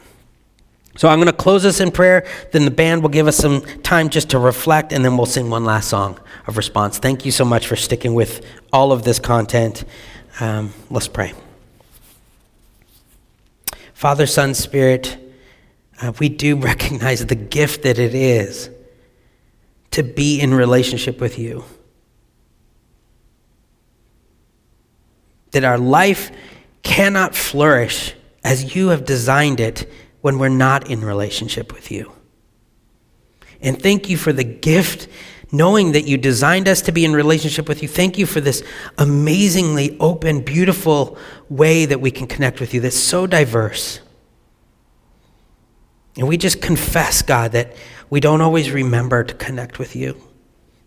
So 0.95 1.09
I'm 1.09 1.17
going 1.17 1.27
to 1.27 1.33
close 1.33 1.63
this 1.63 1.81
in 1.81 1.91
prayer. 1.91 2.25
Then 2.53 2.63
the 2.63 2.71
band 2.71 3.01
will 3.01 3.09
give 3.09 3.27
us 3.27 3.35
some 3.35 3.61
time 3.83 4.07
just 4.07 4.29
to 4.29 4.39
reflect, 4.39 4.93
and 4.93 5.03
then 5.03 5.17
we'll 5.17 5.25
sing 5.25 5.49
one 5.49 5.65
last 5.65 5.89
song 5.89 6.17
of 6.47 6.55
response. 6.55 6.97
Thank 6.97 7.25
you 7.25 7.31
so 7.31 7.43
much 7.43 7.67
for 7.67 7.75
sticking 7.75 8.13
with 8.13 8.45
all 8.71 8.93
of 8.93 9.03
this 9.03 9.19
content. 9.19 9.83
Um, 10.39 10.73
let's 10.89 11.09
pray. 11.09 11.33
Father, 13.93 14.25
Son, 14.25 14.53
Spirit, 14.53 15.17
uh, 16.01 16.13
we 16.19 16.29
do 16.29 16.55
recognize 16.71 17.25
the 17.25 17.35
gift 17.35 17.83
that 17.83 17.99
it 17.99 18.15
is 18.15 18.69
to 19.91 20.03
be 20.03 20.39
in 20.39 20.53
relationship 20.53 21.19
with 21.19 21.39
you. 21.39 21.63
That 25.51 25.63
our 25.63 25.77
life 25.77 26.31
cannot 26.83 27.35
flourish 27.35 28.13
as 28.43 28.75
you 28.75 28.89
have 28.89 29.05
designed 29.05 29.59
it 29.59 29.89
when 30.21 30.37
we're 30.37 30.49
not 30.49 30.89
in 30.89 31.01
relationship 31.01 31.73
with 31.73 31.91
you. 31.91 32.11
And 33.61 33.81
thank 33.81 34.09
you 34.09 34.17
for 34.17 34.31
the 34.31 34.43
gift, 34.43 35.07
knowing 35.51 35.91
that 35.93 36.05
you 36.07 36.17
designed 36.17 36.67
us 36.67 36.81
to 36.83 36.91
be 36.91 37.03
in 37.03 37.13
relationship 37.13 37.67
with 37.67 37.81
you. 37.81 37.87
Thank 37.87 38.17
you 38.17 38.25
for 38.25 38.39
this 38.39 38.63
amazingly 38.97 39.97
open, 39.99 40.41
beautiful 40.41 41.17
way 41.49 41.85
that 41.85 41.99
we 41.99 42.11
can 42.11 42.27
connect 42.27 42.59
with 42.59 42.73
you 42.73 42.81
that's 42.81 42.95
so 42.95 43.27
diverse. 43.27 43.99
And 46.15 46.27
we 46.27 46.37
just 46.37 46.61
confess, 46.61 47.21
God, 47.21 47.53
that 47.53 47.75
we 48.09 48.19
don't 48.19 48.41
always 48.41 48.71
remember 48.71 49.23
to 49.23 49.33
connect 49.33 49.79
with 49.79 49.95
you. 49.95 50.19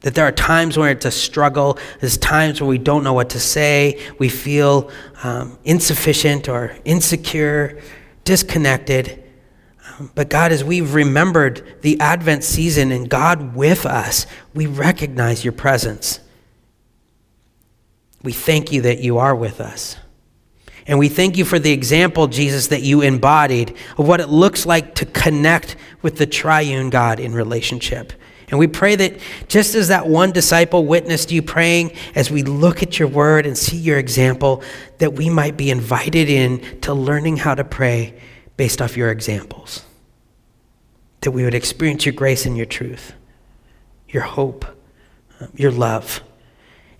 That 0.00 0.14
there 0.14 0.26
are 0.26 0.32
times 0.32 0.76
where 0.76 0.90
it's 0.90 1.06
a 1.06 1.12
struggle. 1.12 1.78
There's 2.00 2.18
times 2.18 2.60
where 2.60 2.68
we 2.68 2.78
don't 2.78 3.04
know 3.04 3.12
what 3.12 3.30
to 3.30 3.40
say. 3.40 4.00
We 4.18 4.28
feel 4.28 4.90
um, 5.22 5.58
insufficient 5.64 6.48
or 6.48 6.76
insecure, 6.84 7.80
disconnected. 8.24 9.22
Um, 9.88 10.10
but 10.16 10.28
God, 10.28 10.50
as 10.50 10.64
we've 10.64 10.94
remembered 10.94 11.80
the 11.82 12.00
Advent 12.00 12.42
season 12.42 12.90
and 12.90 13.08
God 13.08 13.54
with 13.54 13.86
us, 13.86 14.26
we 14.54 14.66
recognize 14.66 15.44
your 15.44 15.52
presence. 15.52 16.18
We 18.24 18.32
thank 18.32 18.72
you 18.72 18.82
that 18.82 18.98
you 18.98 19.18
are 19.18 19.34
with 19.34 19.60
us. 19.60 19.96
And 20.86 20.98
we 20.98 21.08
thank 21.08 21.36
you 21.36 21.44
for 21.44 21.58
the 21.58 21.72
example, 21.72 22.26
Jesus, 22.26 22.68
that 22.68 22.82
you 22.82 23.02
embodied 23.02 23.76
of 23.96 24.08
what 24.08 24.20
it 24.20 24.28
looks 24.28 24.66
like 24.66 24.94
to 24.96 25.06
connect 25.06 25.76
with 26.02 26.16
the 26.16 26.26
triune 26.26 26.90
God 26.90 27.20
in 27.20 27.32
relationship. 27.32 28.12
And 28.52 28.58
we 28.58 28.66
pray 28.66 28.96
that 28.96 29.18
just 29.48 29.74
as 29.74 29.88
that 29.88 30.06
one 30.06 30.30
disciple 30.30 30.84
witnessed 30.84 31.32
you 31.32 31.40
praying, 31.40 31.96
as 32.14 32.30
we 32.30 32.42
look 32.42 32.82
at 32.82 32.98
your 32.98 33.08
word 33.08 33.46
and 33.46 33.56
see 33.56 33.78
your 33.78 33.98
example, 33.98 34.62
that 34.98 35.14
we 35.14 35.30
might 35.30 35.56
be 35.56 35.70
invited 35.70 36.28
in 36.28 36.80
to 36.82 36.92
learning 36.92 37.38
how 37.38 37.54
to 37.54 37.64
pray 37.64 38.20
based 38.58 38.82
off 38.82 38.94
your 38.94 39.10
examples. 39.10 39.86
That 41.22 41.30
we 41.30 41.44
would 41.44 41.54
experience 41.54 42.04
your 42.04 42.12
grace 42.12 42.44
and 42.44 42.54
your 42.54 42.66
truth, 42.66 43.14
your 44.08 44.24
hope, 44.24 44.66
um, 45.40 45.48
your 45.54 45.70
love. 45.70 46.20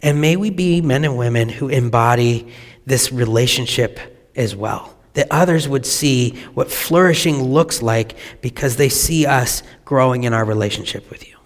And 0.01 0.23
may 0.23 0.37
we 0.37 0.49
be 0.49 0.81
men 0.81 1.05
and 1.05 1.19
women 1.19 1.51
who 1.51 1.69
embody 1.69 2.51
this 2.87 3.13
relationship 3.13 4.01
as 4.35 4.57
well. 4.57 4.97
That 5.15 5.29
others 5.31 5.69
would 5.69 5.85
see 5.85 6.31
what 6.55 6.71
flourishing 6.71 7.43
looks 7.43 7.83
like 7.83 8.17
because 8.41 8.77
they 8.77 8.89
see 8.89 9.27
us 9.27 9.63
growing 9.85 10.25
in 10.25 10.33
our 10.33 10.45
relationship 10.45 11.11
with 11.11 11.29
you. 11.29 11.37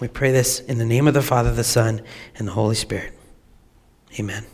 We 0.00 0.08
pray 0.08 0.32
this 0.32 0.60
in 0.60 0.78
the 0.78 0.86
name 0.86 1.06
of 1.06 1.12
the 1.12 1.20
Father, 1.20 1.52
the 1.52 1.62
Son, 1.64 2.00
and 2.36 2.48
the 2.48 2.52
Holy 2.52 2.74
Spirit. 2.74 3.12
Amen. 4.18 4.46